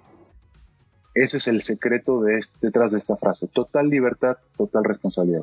Ese 1.14 1.36
es 1.36 1.48
el 1.48 1.62
secreto 1.62 2.22
de 2.22 2.40
detrás 2.60 2.92
de 2.92 2.98
esta 2.98 3.16
frase. 3.16 3.48
Total 3.48 3.88
libertad, 3.88 4.36
total 4.56 4.84
responsabilidad. 4.84 5.42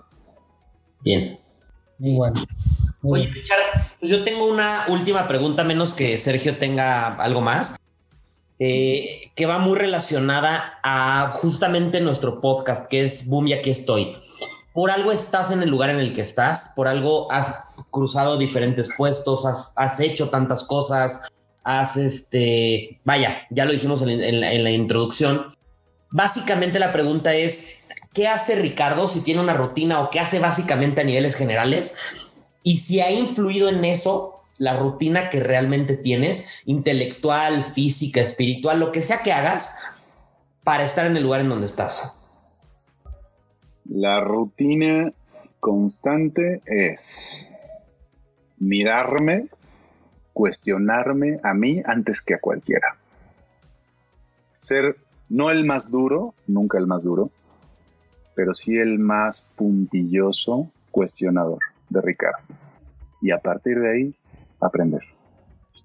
Bien. 1.04 1.38
Muy 2.00 2.16
bueno. 2.16 2.42
Oye, 3.02 3.28
Richard, 3.28 3.60
pues 4.00 4.12
yo 4.12 4.24
tengo 4.24 4.52
una 4.52 4.86
última 4.90 5.28
pregunta, 5.28 5.64
menos 5.64 5.94
que 5.94 6.18
Sergio 6.18 6.58
tenga 6.58 7.16
algo 7.16 7.42
más, 7.42 7.79
eh, 8.60 9.32
que 9.36 9.46
va 9.46 9.58
muy 9.60 9.78
relacionada 9.78 10.80
a 10.84 11.32
justamente 11.34 12.02
nuestro 12.02 12.42
podcast, 12.42 12.88
que 12.88 13.04
es 13.04 13.26
Boom 13.26 13.48
y 13.48 13.54
aquí 13.54 13.70
estoy. 13.70 14.18
Por 14.74 14.92
algo 14.92 15.12
estás 15.12 15.52
en 15.52 15.64
el 15.64 15.70
lugar 15.70 15.90
en 15.90 16.00
el 16.00 16.14
que 16.14 16.22
estás, 16.22 16.74
por 16.76 16.88
algo 16.88 17.32
has 17.32 17.56
cruzado 17.90 18.38
diferentes 18.38 18.90
puestos, 18.96 19.46
has 19.76 20.00
hecho 20.00 20.30
tantas 20.30 20.64
cosas, 20.64 21.22
has 21.64 21.98
este, 21.98 23.00
vaya, 23.04 23.44
ya 23.50 23.66
lo 23.66 23.72
dijimos 23.72 24.02
en, 24.02 24.64
la, 24.64 24.72
introducción. 24.72 25.52
Básicamente 26.10 26.80
la 26.80 26.92
pregunta 26.92 27.36
es, 27.36 27.88
¿qué 28.14 28.28
hace 28.28 28.56
Ricardo 28.56 29.08
si 29.08 29.22
tiene 29.22 29.42
una 29.42 29.54
rutina 29.54 30.02
o 30.02 30.10
qué 30.10 30.20
hace 30.20 30.40
básicamente 30.40 31.02
a 31.02 31.04
niveles 31.04 31.36
generales? 31.36 31.96
Y 32.64 32.78
si 32.78 33.02
ha 33.02 33.12
influido 33.12 33.70
en 33.70 33.86
eso 33.86 34.39
la 34.60 34.78
rutina 34.78 35.30
que 35.30 35.40
realmente 35.40 35.96
tienes, 35.96 36.62
intelectual, 36.66 37.64
física, 37.64 38.22
espiritual, 38.22 38.80
lo 38.80 38.92
que 38.92 39.02
sea 39.02 39.24
que 39.24 39.32
hagas, 39.32 39.74
para 40.64 40.86
estar 40.86 41.08
en 41.08 41.18
el 41.18 41.24
lugar 41.24 41.42
en 41.42 41.50
donde 41.50 41.66
estás. 41.66 42.20
La 43.86 44.20
rutina 44.20 45.12
constante 45.60 46.62
es 46.66 47.52
mirarme 48.60 49.48
cuestionarme 50.34 51.40
a 51.44 51.54
mí 51.54 51.82
antes 51.86 52.22
que 52.22 52.36
a 52.36 52.40
cualquiera. 52.40 52.96
Ser 54.60 54.98
no 55.30 55.50
el 55.52 55.66
más 55.66 55.90
duro, 55.90 56.34
nunca 56.48 56.78
el 56.78 56.88
más 56.88 57.04
duro, 57.04 57.32
pero 58.36 58.54
sí 58.54 58.78
el 58.78 59.00
más 59.00 59.42
puntilloso 59.56 60.70
cuestionador 60.92 61.60
de 61.90 62.02
Ricardo. 62.02 62.44
Y 63.22 63.32
a 63.32 63.40
partir 63.40 63.80
de 63.80 63.92
ahí, 63.92 64.16
aprender. 64.60 65.02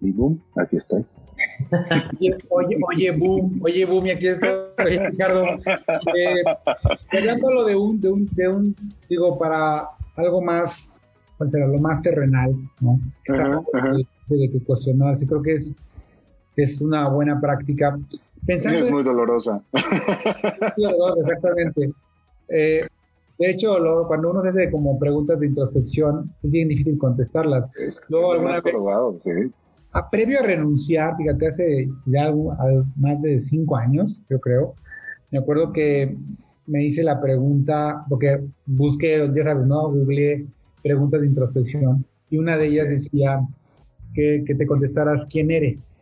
Y 0.00 0.12
boom, 0.12 0.42
aquí 0.56 0.76
estoy. 0.76 1.04
Oye, 2.50 2.78
oye, 2.80 3.10
boom, 3.10 3.60
oye, 3.62 3.84
boom, 3.84 4.06
y 4.06 4.10
aquí 4.10 4.28
estoy, 4.28 4.50
Ricardo. 4.76 5.46
Eh, 6.16 6.42
hablándolo 7.10 7.64
de 7.64 7.74
un, 7.74 8.00
de 8.00 8.10
un, 8.10 8.28
de 8.32 8.48
un, 8.48 8.76
digo, 9.08 9.38
para 9.38 9.88
algo 10.16 10.40
más, 10.40 10.94
¿cuál 11.36 11.50
será? 11.50 11.66
Lo 11.66 11.78
más 11.78 12.02
terrenal, 12.02 12.54
¿no? 12.80 13.00
de 14.28 14.50
que 14.50 14.60
cuestionarse. 14.64 15.26
Creo 15.26 15.42
que 15.42 15.52
es, 15.52 15.72
es 16.56 16.80
una 16.80 17.08
buena 17.08 17.40
práctica. 17.40 17.98
Pensando 18.46 18.78
es 18.78 18.90
muy 18.90 19.02
dolorosa. 19.02 19.62
exactamente. 21.18 21.92
Eh, 22.48 22.86
de 23.38 23.50
hecho, 23.50 23.76
cuando 24.06 24.30
uno 24.30 24.42
se 24.42 24.50
hace 24.50 24.70
como 24.70 24.98
preguntas 24.98 25.40
de 25.40 25.46
introspección, 25.46 26.32
es 26.42 26.50
bien 26.50 26.68
difícil 26.68 26.98
contestarlas. 26.98 27.68
Es 27.78 28.00
probado, 28.62 29.18
sí. 29.18 29.30
A, 29.92 30.10
previo 30.10 30.40
a 30.40 30.42
renunciar, 30.42 31.16
fíjate, 31.16 31.46
hace 31.46 31.88
ya 32.06 32.32
más 32.96 33.22
de 33.22 33.38
cinco 33.38 33.76
años, 33.76 34.20
yo 34.28 34.40
creo, 34.40 34.74
me 35.30 35.38
acuerdo 35.38 35.72
que 35.72 36.16
me 36.66 36.84
hice 36.84 37.02
la 37.02 37.20
pregunta, 37.20 38.04
porque 38.08 38.42
busqué, 38.66 39.30
ya 39.34 39.44
sabes, 39.44 39.66
¿no? 39.66 39.90
Googleé 39.90 40.46
preguntas 40.82 41.20
de 41.22 41.28
introspección 41.28 42.04
y 42.30 42.38
una 42.38 42.56
de 42.56 42.66
ellas 42.66 42.88
decía, 42.88 43.40
que, 44.14 44.44
te 44.46 44.66
contestaras 44.66 45.26
quién 45.26 45.50
eres. 45.50 45.98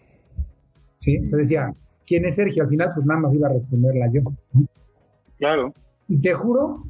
¿Sí? 1.01 1.17
Entonces 1.17 1.49
decía, 1.49 1.75
¿quién 2.07 2.25
es 2.27 2.37
Sergio? 2.37 2.63
Al 2.63 2.69
final, 2.69 2.93
pues 2.95 3.07
nada 3.07 3.21
más 3.21 3.35
iba 3.35 3.49
a 3.49 3.53
responderla 3.53 4.11
yo. 4.13 4.23
Claro. 5.39 5.75
Y 6.09 6.19
te 6.19 6.33
juro, 6.35 6.85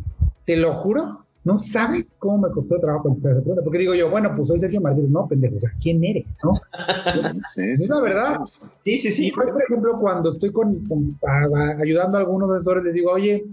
te 0.45 0.57
lo 0.57 0.72
juro, 0.72 1.24
no 1.45 1.59
sabes 1.59 2.12
cómo 2.18 2.38
me 2.38 2.51
costó 2.51 2.76
el 2.76 2.80
trabajo 2.80 3.05
contestar 3.05 3.32
esa 3.32 3.40
pregunta. 3.40 3.64
Porque 3.64 3.78
digo 3.78 3.95
yo, 3.95 4.11
bueno, 4.11 4.32
pues 4.36 4.49
soy 4.49 4.61
Sergio 4.61 4.80
Martínez. 4.80 5.11
No, 5.11 5.26
pendejo, 5.26 5.57
o 5.57 5.59
sea, 5.59 5.70
¿quién 5.80 6.03
eres? 6.05 6.26
¿No? 6.43 6.53
Sí, 7.55 7.62
es 7.62 7.88
la 7.88 8.01
verdad. 8.01 8.40
Sí, 8.84 8.99
sí, 8.99 9.11
sí. 9.11 9.32
por 9.32 9.62
ejemplo, 9.62 9.99
cuando 10.01 10.30
estoy 10.30 10.53
con, 10.53 10.86
ayudando 11.82 12.16
a 12.16 12.20
algunos 12.20 12.51
asesores, 12.51 12.84
les 12.84 12.95
digo, 12.95 13.11
oye, 13.11 13.45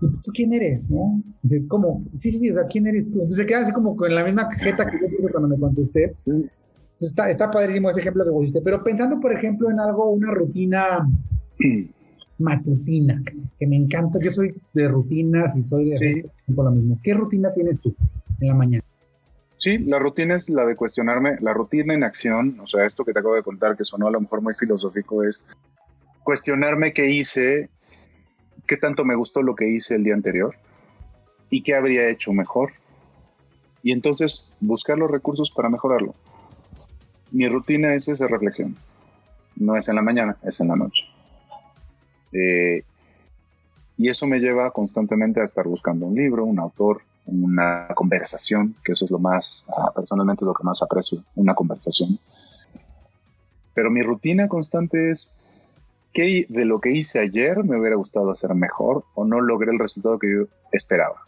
¿tú 0.00 0.32
quién 0.32 0.52
eres? 0.52 0.90
¿No? 0.90 1.22
Dice, 1.42 1.64
¿cómo? 1.68 2.02
Sí, 2.16 2.30
sí, 2.30 2.38
sí, 2.38 2.50
o 2.50 2.54
sea, 2.54 2.66
¿quién 2.66 2.86
eres 2.86 3.06
tú? 3.10 3.18
Entonces 3.18 3.38
se 3.38 3.46
queda 3.46 3.60
así 3.60 3.72
como 3.72 3.96
con 3.96 4.12
la 4.12 4.24
misma 4.24 4.48
cajeta 4.48 4.90
que 4.90 4.98
yo 5.00 5.16
puse 5.16 5.30
cuando 5.30 5.48
me 5.48 5.58
contesté. 5.58 6.12
Está, 7.00 7.30
está 7.30 7.50
padrísimo 7.50 7.88
ese 7.90 8.00
ejemplo 8.00 8.24
que 8.24 8.30
pusiste, 8.30 8.60
pero 8.60 8.82
pensando, 8.82 9.20
por 9.20 9.32
ejemplo, 9.32 9.70
en 9.70 9.78
algo, 9.78 10.10
una 10.10 10.32
rutina 10.32 11.08
matutina, 12.38 13.22
que 13.58 13.66
me 13.66 13.76
encanta, 13.76 14.18
yo 14.22 14.30
soy 14.30 14.54
de 14.72 14.88
rutinas 14.88 15.56
y 15.56 15.62
soy 15.62 15.84
de 15.84 16.30
lo 16.46 16.70
mismo. 16.70 16.98
¿Qué 17.02 17.14
rutina 17.14 17.52
tienes 17.52 17.80
tú 17.80 17.94
en 18.40 18.48
la 18.48 18.54
mañana? 18.54 18.84
Sí, 19.56 19.78
la 19.78 19.98
rutina 19.98 20.36
es 20.36 20.48
la 20.48 20.64
de 20.64 20.76
cuestionarme, 20.76 21.36
la 21.40 21.52
rutina 21.52 21.94
en 21.94 22.04
acción, 22.04 22.60
o 22.60 22.66
sea, 22.66 22.86
esto 22.86 23.04
que 23.04 23.12
te 23.12 23.18
acabo 23.18 23.34
de 23.34 23.42
contar, 23.42 23.76
que 23.76 23.84
sonó 23.84 24.06
a 24.06 24.12
lo 24.12 24.20
mejor 24.20 24.40
muy 24.40 24.54
filosófico, 24.54 25.24
es 25.24 25.44
cuestionarme 26.22 26.92
qué 26.92 27.10
hice, 27.10 27.68
qué 28.66 28.76
tanto 28.76 29.04
me 29.04 29.16
gustó 29.16 29.42
lo 29.42 29.56
que 29.56 29.68
hice 29.68 29.96
el 29.96 30.04
día 30.04 30.14
anterior 30.14 30.54
y 31.50 31.62
qué 31.62 31.74
habría 31.74 32.08
hecho 32.08 32.32
mejor. 32.32 32.70
Y 33.82 33.92
entonces 33.92 34.56
buscar 34.60 34.96
los 34.96 35.10
recursos 35.10 35.50
para 35.50 35.68
mejorarlo 35.68 36.14
mi 37.30 37.48
rutina 37.48 37.94
es 37.94 38.08
esa 38.08 38.26
reflexión. 38.26 38.76
No 39.56 39.76
es 39.76 39.88
en 39.88 39.96
la 39.96 40.02
mañana, 40.02 40.36
es 40.42 40.60
en 40.60 40.68
la 40.68 40.76
noche. 40.76 41.04
Eh, 42.32 42.82
Y 44.00 44.08
eso 44.08 44.28
me 44.28 44.38
lleva 44.38 44.70
constantemente 44.70 45.40
a 45.40 45.44
estar 45.44 45.66
buscando 45.66 46.06
un 46.06 46.14
libro, 46.14 46.44
un 46.44 46.60
autor, 46.60 47.02
una 47.26 47.88
conversación, 47.96 48.76
que 48.84 48.92
eso 48.92 49.04
es 49.04 49.10
lo 49.10 49.18
más, 49.18 49.64
ah, 49.76 49.92
personalmente 49.92 50.44
lo 50.44 50.54
que 50.54 50.62
más 50.62 50.80
aprecio, 50.82 51.24
una 51.34 51.52
conversación. 51.54 52.16
Pero 53.74 53.90
mi 53.90 54.02
rutina 54.02 54.46
constante 54.46 55.10
es, 55.10 55.36
¿qué 56.12 56.46
de 56.48 56.64
lo 56.64 56.80
que 56.80 56.92
hice 56.92 57.18
ayer 57.18 57.64
me 57.64 57.76
hubiera 57.78 57.96
gustado 57.96 58.30
hacer 58.30 58.54
mejor 58.54 59.04
o 59.14 59.24
no 59.24 59.40
logré 59.40 59.72
el 59.72 59.80
resultado 59.80 60.16
que 60.18 60.32
yo 60.32 60.46
esperaba? 60.70 61.27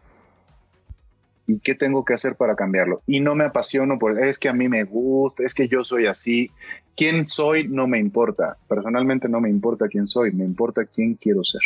¿Y 1.50 1.58
qué 1.58 1.74
tengo 1.74 2.04
que 2.04 2.14
hacer 2.14 2.36
para 2.36 2.54
cambiarlo? 2.54 3.02
Y 3.08 3.18
no 3.18 3.34
me 3.34 3.42
apasiono 3.42 3.98
por, 3.98 4.22
es 4.22 4.38
que 4.38 4.48
a 4.48 4.52
mí 4.52 4.68
me 4.68 4.84
gusta, 4.84 5.42
es 5.42 5.52
que 5.52 5.66
yo 5.66 5.82
soy 5.82 6.06
así. 6.06 6.48
¿Quién 6.96 7.26
soy? 7.26 7.66
No 7.66 7.88
me 7.88 7.98
importa. 7.98 8.56
Personalmente 8.68 9.28
no 9.28 9.40
me 9.40 9.50
importa 9.50 9.88
quién 9.88 10.06
soy, 10.06 10.30
me 10.30 10.44
importa 10.44 10.84
quién 10.84 11.14
quiero 11.14 11.42
ser. 11.42 11.60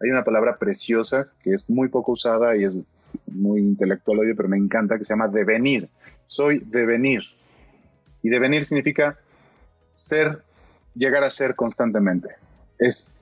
Hay 0.00 0.08
una 0.08 0.24
palabra 0.24 0.56
preciosa 0.56 1.26
que 1.42 1.52
es 1.52 1.68
muy 1.68 1.88
poco 1.88 2.12
usada 2.12 2.56
y 2.56 2.64
es 2.64 2.78
muy 3.26 3.60
intelectual, 3.60 4.20
oye, 4.20 4.34
pero 4.34 4.48
me 4.48 4.56
encanta, 4.56 4.96
que 4.96 5.04
se 5.04 5.12
llama 5.12 5.28
devenir. 5.28 5.90
Soy 6.26 6.60
devenir. 6.60 7.20
Y 8.22 8.30
devenir 8.30 8.64
significa 8.64 9.18
ser, 9.92 10.44
llegar 10.94 11.24
a 11.24 11.30
ser 11.30 11.54
constantemente. 11.54 12.30
Es 12.78 13.17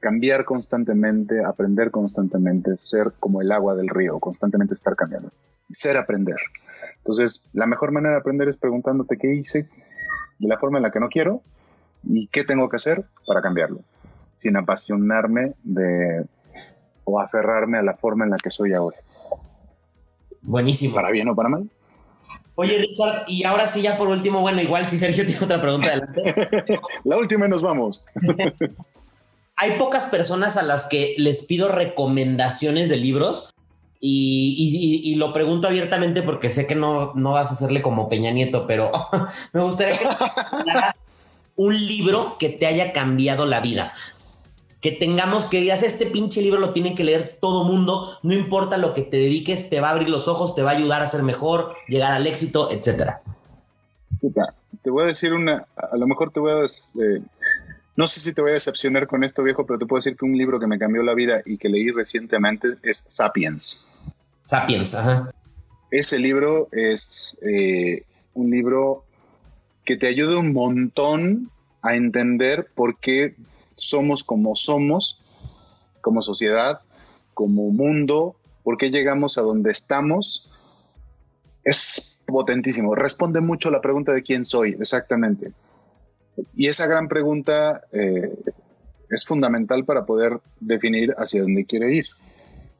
cambiar 0.00 0.44
constantemente, 0.44 1.44
aprender 1.44 1.90
constantemente, 1.90 2.76
ser 2.76 3.12
como 3.18 3.40
el 3.40 3.52
agua 3.52 3.74
del 3.74 3.88
río, 3.88 4.18
constantemente 4.18 4.74
estar 4.74 4.96
cambiando. 4.96 5.30
Ser 5.70 5.96
aprender. 5.96 6.38
Entonces, 6.98 7.44
la 7.52 7.66
mejor 7.66 7.92
manera 7.92 8.14
de 8.14 8.20
aprender 8.20 8.48
es 8.48 8.56
preguntándote 8.56 9.16
qué 9.18 9.34
hice 9.34 9.68
de 10.38 10.48
la 10.48 10.58
forma 10.58 10.78
en 10.78 10.84
la 10.84 10.90
que 10.90 11.00
no 11.00 11.08
quiero 11.08 11.42
y 12.04 12.28
qué 12.28 12.44
tengo 12.44 12.68
que 12.68 12.76
hacer 12.76 13.04
para 13.26 13.42
cambiarlo, 13.42 13.80
sin 14.34 14.56
apasionarme 14.56 15.54
de 15.64 16.24
o 17.04 17.20
aferrarme 17.20 17.78
a 17.78 17.82
la 17.82 17.94
forma 17.94 18.24
en 18.24 18.30
la 18.30 18.36
que 18.36 18.50
soy 18.50 18.74
ahora. 18.74 18.98
Buenísimo. 20.42 20.94
¿Para 20.94 21.10
bien 21.10 21.28
o 21.28 21.34
para 21.34 21.48
mal? 21.48 21.68
Oye, 22.54 22.76
Richard, 22.78 23.24
y 23.28 23.44
ahora 23.44 23.68
sí, 23.68 23.82
ya 23.82 23.96
por 23.96 24.08
último, 24.08 24.40
bueno, 24.40 24.60
igual 24.60 24.84
si 24.86 24.98
Sergio 24.98 25.24
tiene 25.26 25.44
otra 25.44 25.60
pregunta 25.60 25.88
adelante. 25.88 26.34
la 27.04 27.16
última 27.16 27.46
y 27.46 27.48
nos 27.48 27.62
vamos. 27.62 28.04
hay 29.58 29.72
pocas 29.72 30.04
personas 30.04 30.56
a 30.56 30.62
las 30.62 30.86
que 30.86 31.16
les 31.18 31.44
pido 31.44 31.68
recomendaciones 31.68 32.88
de 32.88 32.96
libros 32.96 33.52
y, 34.00 35.16
lo 35.16 35.32
pregunto 35.32 35.66
abiertamente 35.66 36.22
porque 36.22 36.48
sé 36.48 36.68
que 36.68 36.76
no, 36.76 37.12
no 37.14 37.32
vas 37.32 37.50
a 37.50 37.54
hacerle 37.54 37.82
como 37.82 38.08
Peña 38.08 38.30
Nieto, 38.30 38.68
pero 38.68 38.92
me 39.52 39.60
gustaría 39.60 39.98
que 39.98 40.06
un 41.56 41.74
libro 41.74 42.36
que 42.38 42.50
te 42.50 42.66
haya 42.66 42.92
cambiado 42.92 43.44
la 43.46 43.60
vida. 43.60 43.92
Que 44.80 44.92
tengamos 44.92 45.46
que 45.46 45.60
digas, 45.60 45.82
este 45.82 46.06
pinche 46.06 46.40
libro 46.40 46.60
lo 46.60 46.72
tiene 46.72 46.94
que 46.94 47.02
leer 47.02 47.36
todo 47.40 47.64
mundo, 47.64 48.16
no 48.22 48.34
importa 48.34 48.78
lo 48.78 48.94
que 48.94 49.02
te 49.02 49.16
dediques, 49.16 49.68
te 49.68 49.80
va 49.80 49.88
a 49.88 49.90
abrir 49.90 50.08
los 50.08 50.28
ojos, 50.28 50.54
te 50.54 50.62
va 50.62 50.70
a 50.70 50.74
ayudar 50.74 51.02
a 51.02 51.08
ser 51.08 51.24
mejor, 51.24 51.74
llegar 51.88 52.12
al 52.12 52.28
éxito, 52.28 52.70
etcétera. 52.70 53.22
Te 54.82 54.90
voy 54.90 55.02
a 55.02 55.06
decir 55.06 55.32
una, 55.32 55.66
a 55.76 55.96
lo 55.96 56.06
mejor 56.06 56.30
te 56.30 56.38
voy 56.38 56.52
a 56.52 56.64
eh, 56.64 57.20
no 57.98 58.06
sé 58.06 58.20
si 58.20 58.32
te 58.32 58.40
voy 58.40 58.52
a 58.52 58.54
decepcionar 58.54 59.08
con 59.08 59.24
esto, 59.24 59.42
viejo, 59.42 59.66
pero 59.66 59.76
te 59.76 59.84
puedo 59.84 59.98
decir 59.98 60.16
que 60.16 60.24
un 60.24 60.38
libro 60.38 60.60
que 60.60 60.68
me 60.68 60.78
cambió 60.78 61.02
la 61.02 61.14
vida 61.14 61.42
y 61.44 61.58
que 61.58 61.68
leí 61.68 61.90
recientemente 61.90 62.76
es 62.84 63.04
Sapiens. 63.08 63.88
Sapiens, 64.44 64.94
ajá. 64.94 65.34
Ese 65.90 66.16
libro 66.16 66.68
es 66.70 67.36
eh, 67.42 68.04
un 68.34 68.52
libro 68.52 69.04
que 69.84 69.96
te 69.96 70.06
ayuda 70.06 70.38
un 70.38 70.52
montón 70.52 71.50
a 71.82 71.96
entender 71.96 72.68
por 72.72 73.00
qué 73.00 73.34
somos 73.74 74.22
como 74.22 74.54
somos, 74.54 75.20
como 76.00 76.22
sociedad, 76.22 76.82
como 77.34 77.68
mundo, 77.70 78.36
por 78.62 78.76
qué 78.76 78.90
llegamos 78.90 79.38
a 79.38 79.40
donde 79.40 79.72
estamos. 79.72 80.48
Es 81.64 82.20
potentísimo. 82.26 82.94
Responde 82.94 83.40
mucho 83.40 83.70
a 83.70 83.72
la 83.72 83.80
pregunta 83.80 84.12
de 84.12 84.22
quién 84.22 84.44
soy, 84.44 84.76
exactamente. 84.78 85.50
Y 86.54 86.68
esa 86.68 86.86
gran 86.86 87.08
pregunta 87.08 87.82
eh, 87.92 88.34
es 89.10 89.24
fundamental 89.24 89.84
para 89.84 90.04
poder 90.04 90.40
definir 90.60 91.14
hacia 91.18 91.42
dónde 91.42 91.64
quiere 91.64 91.94
ir. 91.94 92.06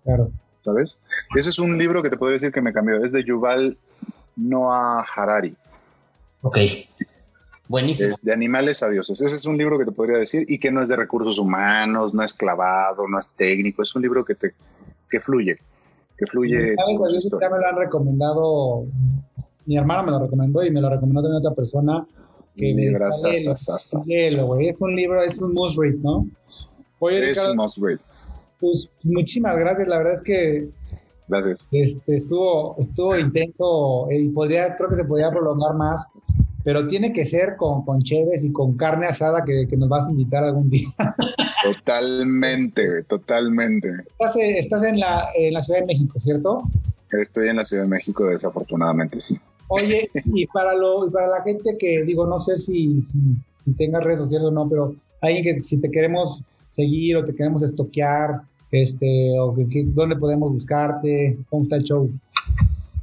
Claro. 0.05 0.31
¿Sabes? 0.63 1.01
Ese 1.37 1.51
es 1.51 1.59
un 1.59 1.79
libro 1.79 2.03
que 2.03 2.11
te 2.11 2.17
puedo 2.17 2.33
decir 2.33 2.53
que 2.53 2.61
me 2.61 2.73
cambió. 2.73 3.03
Es 3.03 3.13
de 3.13 3.25
Yuval 3.25 3.79
Noah 4.37 5.05
Harari. 5.15 5.57
Ok. 6.43 6.59
Buenísimo. 7.69 8.11
Es 8.11 8.23
de 8.23 8.33
animales 8.33 8.83
a 8.83 8.89
dioses. 8.89 9.21
Ese 9.21 9.37
es 9.37 9.45
un 9.45 9.57
libro 9.57 9.79
que 9.79 9.85
te 9.85 9.93
podría 9.93 10.19
decir 10.19 10.45
y 10.49 10.59
que 10.59 10.71
no 10.71 10.83
es 10.83 10.89
de 10.89 10.97
recursos 10.97 11.39
humanos, 11.39 12.15
no 12.15 12.23
es 12.23 12.35
clavado, 12.35 13.07
no 13.07 13.19
es 13.19 13.31
técnico. 13.31 13.83
Es 13.83 13.95
un 13.95 14.03
libro 14.03 14.25
que 14.25 14.35
te 14.35 14.55
que 15.11 15.21
fluye. 15.21 15.59
Que 16.17 16.27
fluye. 16.27 16.75
¿Sabes? 16.75 17.29
ya 17.41 17.51
me 17.51 17.59
lo 17.59 17.67
han 17.67 17.77
recomendado. 17.77 18.85
Mi 19.67 19.77
hermana 19.77 20.03
me 20.03 20.11
lo 20.13 20.19
recomendó 20.21 20.65
y 20.65 20.71
me 20.71 20.81
lo 20.81 20.89
recomendó 20.89 21.23
también 21.23 21.41
otra 21.41 21.55
persona 21.55 22.07
que 22.59 22.71
es 24.69 24.81
un 24.81 24.97
libro, 24.97 25.23
es 25.23 25.39
un 25.39 25.55
must 25.55 25.79
read, 25.79 25.95
¿no? 25.97 26.29
Oye, 26.99 27.31
es 27.31 27.39
un 27.39 27.57
must 27.57 27.79
read. 27.79 27.99
Pues 28.61 28.91
muchísimas 29.05 29.57
gracias, 29.57 29.89
la 29.89 29.99
verdad 29.99 30.15
es 30.15 30.23
que 30.23 30.69
Gracias. 31.29 31.67
Este, 31.71 32.17
estuvo, 32.17 32.77
estuvo 32.79 33.17
intenso 33.17 34.09
y 34.11 34.31
podría, 34.31 34.77
creo 34.77 34.89
que 34.89 34.97
se 34.97 35.05
podría 35.05 35.31
prolongar 35.31 35.75
más, 35.75 36.07
pero 36.65 36.87
tiene 36.87 37.13
que 37.13 37.27
ser 37.27 37.57
con, 37.57 37.85
con 37.85 38.03
Cheves 38.03 38.45
y 38.45 38.53
con 38.53 38.77
carne 38.77 39.07
asada 39.07 39.45
que, 39.45 39.67
que, 39.69 39.77
nos 39.77 39.91
vas 39.91 40.09
a 40.09 40.11
invitar 40.11 40.45
algún 40.45 40.71
día. 40.71 40.89
Totalmente, 41.63 43.03
totalmente. 43.05 43.89
Estás, 44.13 44.37
estás 44.37 44.85
en, 44.85 45.01
la, 45.01 45.29
en 45.35 45.53
la 45.53 45.61
Ciudad 45.61 45.81
de 45.81 45.87
México, 45.87 46.19
¿cierto? 46.21 46.63
Estoy 47.11 47.49
en 47.49 47.57
la 47.57 47.65
Ciudad 47.65 47.83
de 47.83 47.89
México, 47.89 48.27
desafortunadamente, 48.27 49.21
sí. 49.21 49.39
Oye, 49.69 50.11
y 50.25 50.47
para, 50.47 50.75
lo, 50.75 51.07
y 51.07 51.11
para 51.11 51.29
la 51.29 51.43
gente 51.43 51.77
que 51.79 52.03
digo, 52.05 52.27
no 52.27 52.41
sé 52.41 52.59
si, 52.59 53.03
si, 53.03 53.19
tengas 53.77 54.03
redes 54.03 54.21
sociales 54.21 54.49
o 54.49 54.51
no, 54.51 54.69
pero 54.69 54.95
alguien 55.21 55.45
que 55.45 55.63
si 55.63 55.79
te 55.79 55.91
queremos 55.91 56.43
seguir 56.71 57.17
o 57.17 57.25
te 57.25 57.35
queremos 57.35 57.63
estoquear, 57.63 58.41
este, 58.71 59.39
o 59.39 59.55
que, 59.55 59.85
dónde 59.87 60.17
podemos 60.17 60.53
buscarte, 60.53 61.39
cómo 61.51 61.63
está 61.63 61.77
el 61.77 61.83
show. 61.83 62.11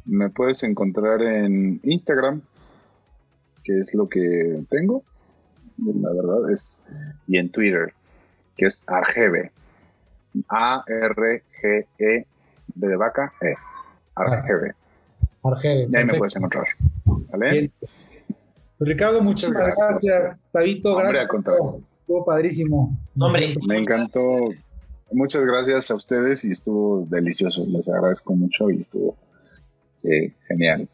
Me 0.05 0.29
puedes 0.29 0.63
encontrar 0.63 1.21
en 1.21 1.79
Instagram, 1.83 2.41
que 3.63 3.79
es 3.79 3.93
lo 3.93 4.09
que 4.09 4.63
tengo, 4.69 5.03
la 5.77 6.13
verdad 6.13 6.51
es, 6.51 6.87
y 7.27 7.37
en 7.37 7.49
Twitter, 7.49 7.93
que 8.57 8.65
es 8.65 8.83
Argebe, 8.87 9.51
A-R-G-E, 10.49 12.25
de 12.75 12.95
vaca, 12.95 13.33
E, 13.41 13.55
Argebe. 14.15 14.73
Argel. 15.47 15.95
ahí 15.95 16.05
me 16.05 16.13
puedes 16.15 16.35
encontrar. 16.35 16.65
¿Vale? 17.31 17.71
Pues 18.77 18.89
Ricardo, 18.89 19.21
muchísimas 19.21 19.73
gracias. 19.77 20.41
Tabito, 20.51 20.95
gracias. 20.95 21.27
Estuvo 22.01 22.25
padrísimo. 22.25 22.97
Hombre, 23.17 23.55
me 23.67 23.77
encantó. 23.77 24.21
Muchas 25.11 25.45
gracias 25.45 25.91
a 25.91 25.95
ustedes 25.95 26.43
y 26.43 26.51
estuvo 26.51 27.05
delicioso. 27.09 27.65
Les 27.67 27.87
agradezco 27.87 28.35
mucho 28.35 28.69
y 28.69 28.79
estuvo 28.79 29.15
eh, 30.03 30.33
genial. 30.47 30.87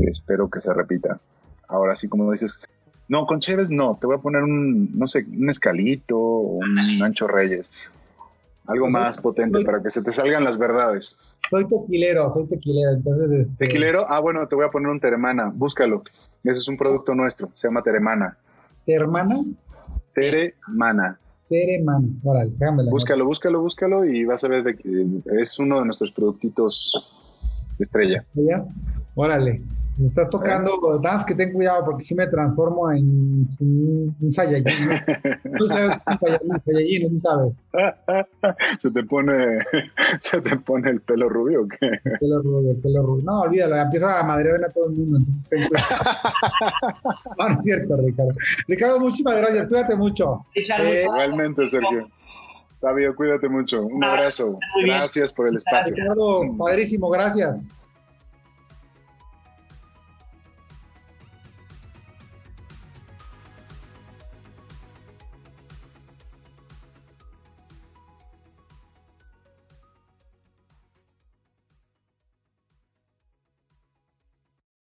Espero 0.00 0.48
que 0.48 0.60
se 0.60 0.72
repita. 0.72 1.20
Ahora 1.68 1.94
sí, 1.96 2.08
como 2.08 2.30
dices, 2.32 2.62
no, 3.08 3.26
con 3.26 3.40
Chévez 3.40 3.70
no, 3.70 3.98
te 4.00 4.06
voy 4.06 4.16
a 4.16 4.20
poner 4.20 4.42
un, 4.42 4.98
no 4.98 5.06
sé, 5.06 5.26
un 5.30 5.50
escalito 5.50 6.18
o 6.18 6.58
un 6.58 7.02
Ancho 7.02 7.26
Reyes. 7.26 7.92
Algo 8.66 8.86
pues 8.86 8.92
más 8.92 9.18
potente 9.18 9.64
para 9.64 9.82
que 9.82 9.90
se 9.90 10.02
te 10.02 10.12
salgan 10.12 10.44
las 10.44 10.56
verdades. 10.56 11.18
Soy 11.50 11.66
tequilero, 11.68 12.32
soy 12.32 12.46
tequilero, 12.46 12.92
entonces 12.92 13.30
este... 13.30 13.66
¿Tequilero? 13.66 14.06
Ah, 14.08 14.20
bueno, 14.20 14.46
te 14.48 14.54
voy 14.54 14.64
a 14.64 14.70
poner 14.70 14.90
un 14.90 15.00
Teremana, 15.00 15.52
búscalo. 15.54 16.02
Ese 16.44 16.58
es 16.58 16.68
un 16.68 16.76
producto 16.76 17.14
nuestro, 17.14 17.50
se 17.54 17.68
llama 17.68 17.82
Teremana. 17.82 18.38
¿Teremana? 18.86 19.38
Teremana. 20.14 21.18
Teremana, 21.48 22.08
órale, 22.24 22.52
déjame 22.56 22.84
Búscalo, 22.84 23.26
búscalo, 23.26 23.60
búscalo 23.60 24.04
y 24.06 24.24
vas 24.24 24.42
a 24.42 24.48
ver 24.48 24.64
de 24.64 24.76
que 24.76 25.06
es 25.38 25.58
uno 25.58 25.80
de 25.80 25.84
nuestros 25.84 26.10
productitos 26.12 27.12
estrella. 27.78 28.24
¿Ya? 28.34 28.64
Órale. 29.14 29.62
Si 30.02 30.08
estás 30.08 30.28
tocando, 30.28 31.00
más 31.00 31.24
que 31.24 31.32
ten 31.32 31.52
cuidado 31.52 31.84
porque 31.84 32.02
si 32.02 32.12
me 32.16 32.26
transformo 32.26 32.90
en 32.90 33.46
un, 33.60 34.32
Saiyajin. 34.32 34.88
¿no? 34.88 35.58
Tú 35.58 35.66
sabes 35.68 35.98
un 36.42 36.60
Saiyajin, 36.64 37.14
¿no 37.14 37.20
sabes? 37.20 37.62
se 38.80 38.90
te 38.90 39.04
pone, 39.04 39.58
se 40.20 40.40
te 40.40 40.56
pone 40.56 40.90
el 40.90 41.00
pelo 41.02 41.28
rubio 41.28 41.62
o 41.62 41.68
qué? 41.68 42.00
El 42.04 42.18
pelo 42.18 42.42
rubio, 42.42 42.70
el 42.72 42.78
pelo 42.78 43.02
rubio. 43.02 43.24
No, 43.24 43.42
olvídalo, 43.42 43.76
empieza 43.76 44.18
a 44.18 44.24
madrear 44.24 44.64
a 44.64 44.72
todo 44.72 44.86
el 44.86 44.92
mundo, 44.92 45.18
entonces 45.18 45.48
ten 45.48 45.68
cuidado. 45.68 45.86
no, 47.38 47.48
no 47.48 47.54
es 47.54 47.60
cierto, 47.62 47.96
Ricardo. 47.96 48.32
Ricardo, 48.66 48.98
muchísimas 48.98 49.36
gracias, 49.36 49.68
cuídate 49.68 49.94
mucho. 49.94 50.44
Eh, 50.54 51.02
igualmente, 51.04 51.64
Sergio. 51.66 52.08
Fabio, 52.80 53.14
cuídate 53.14 53.48
mucho. 53.48 53.82
Un 53.82 54.02
abrazo. 54.02 54.58
Gracias 54.84 55.32
por 55.32 55.46
el 55.46 55.56
espacio. 55.58 55.94
Ricardo, 55.94 56.42
padrísimo, 56.58 57.08
gracias. 57.08 57.68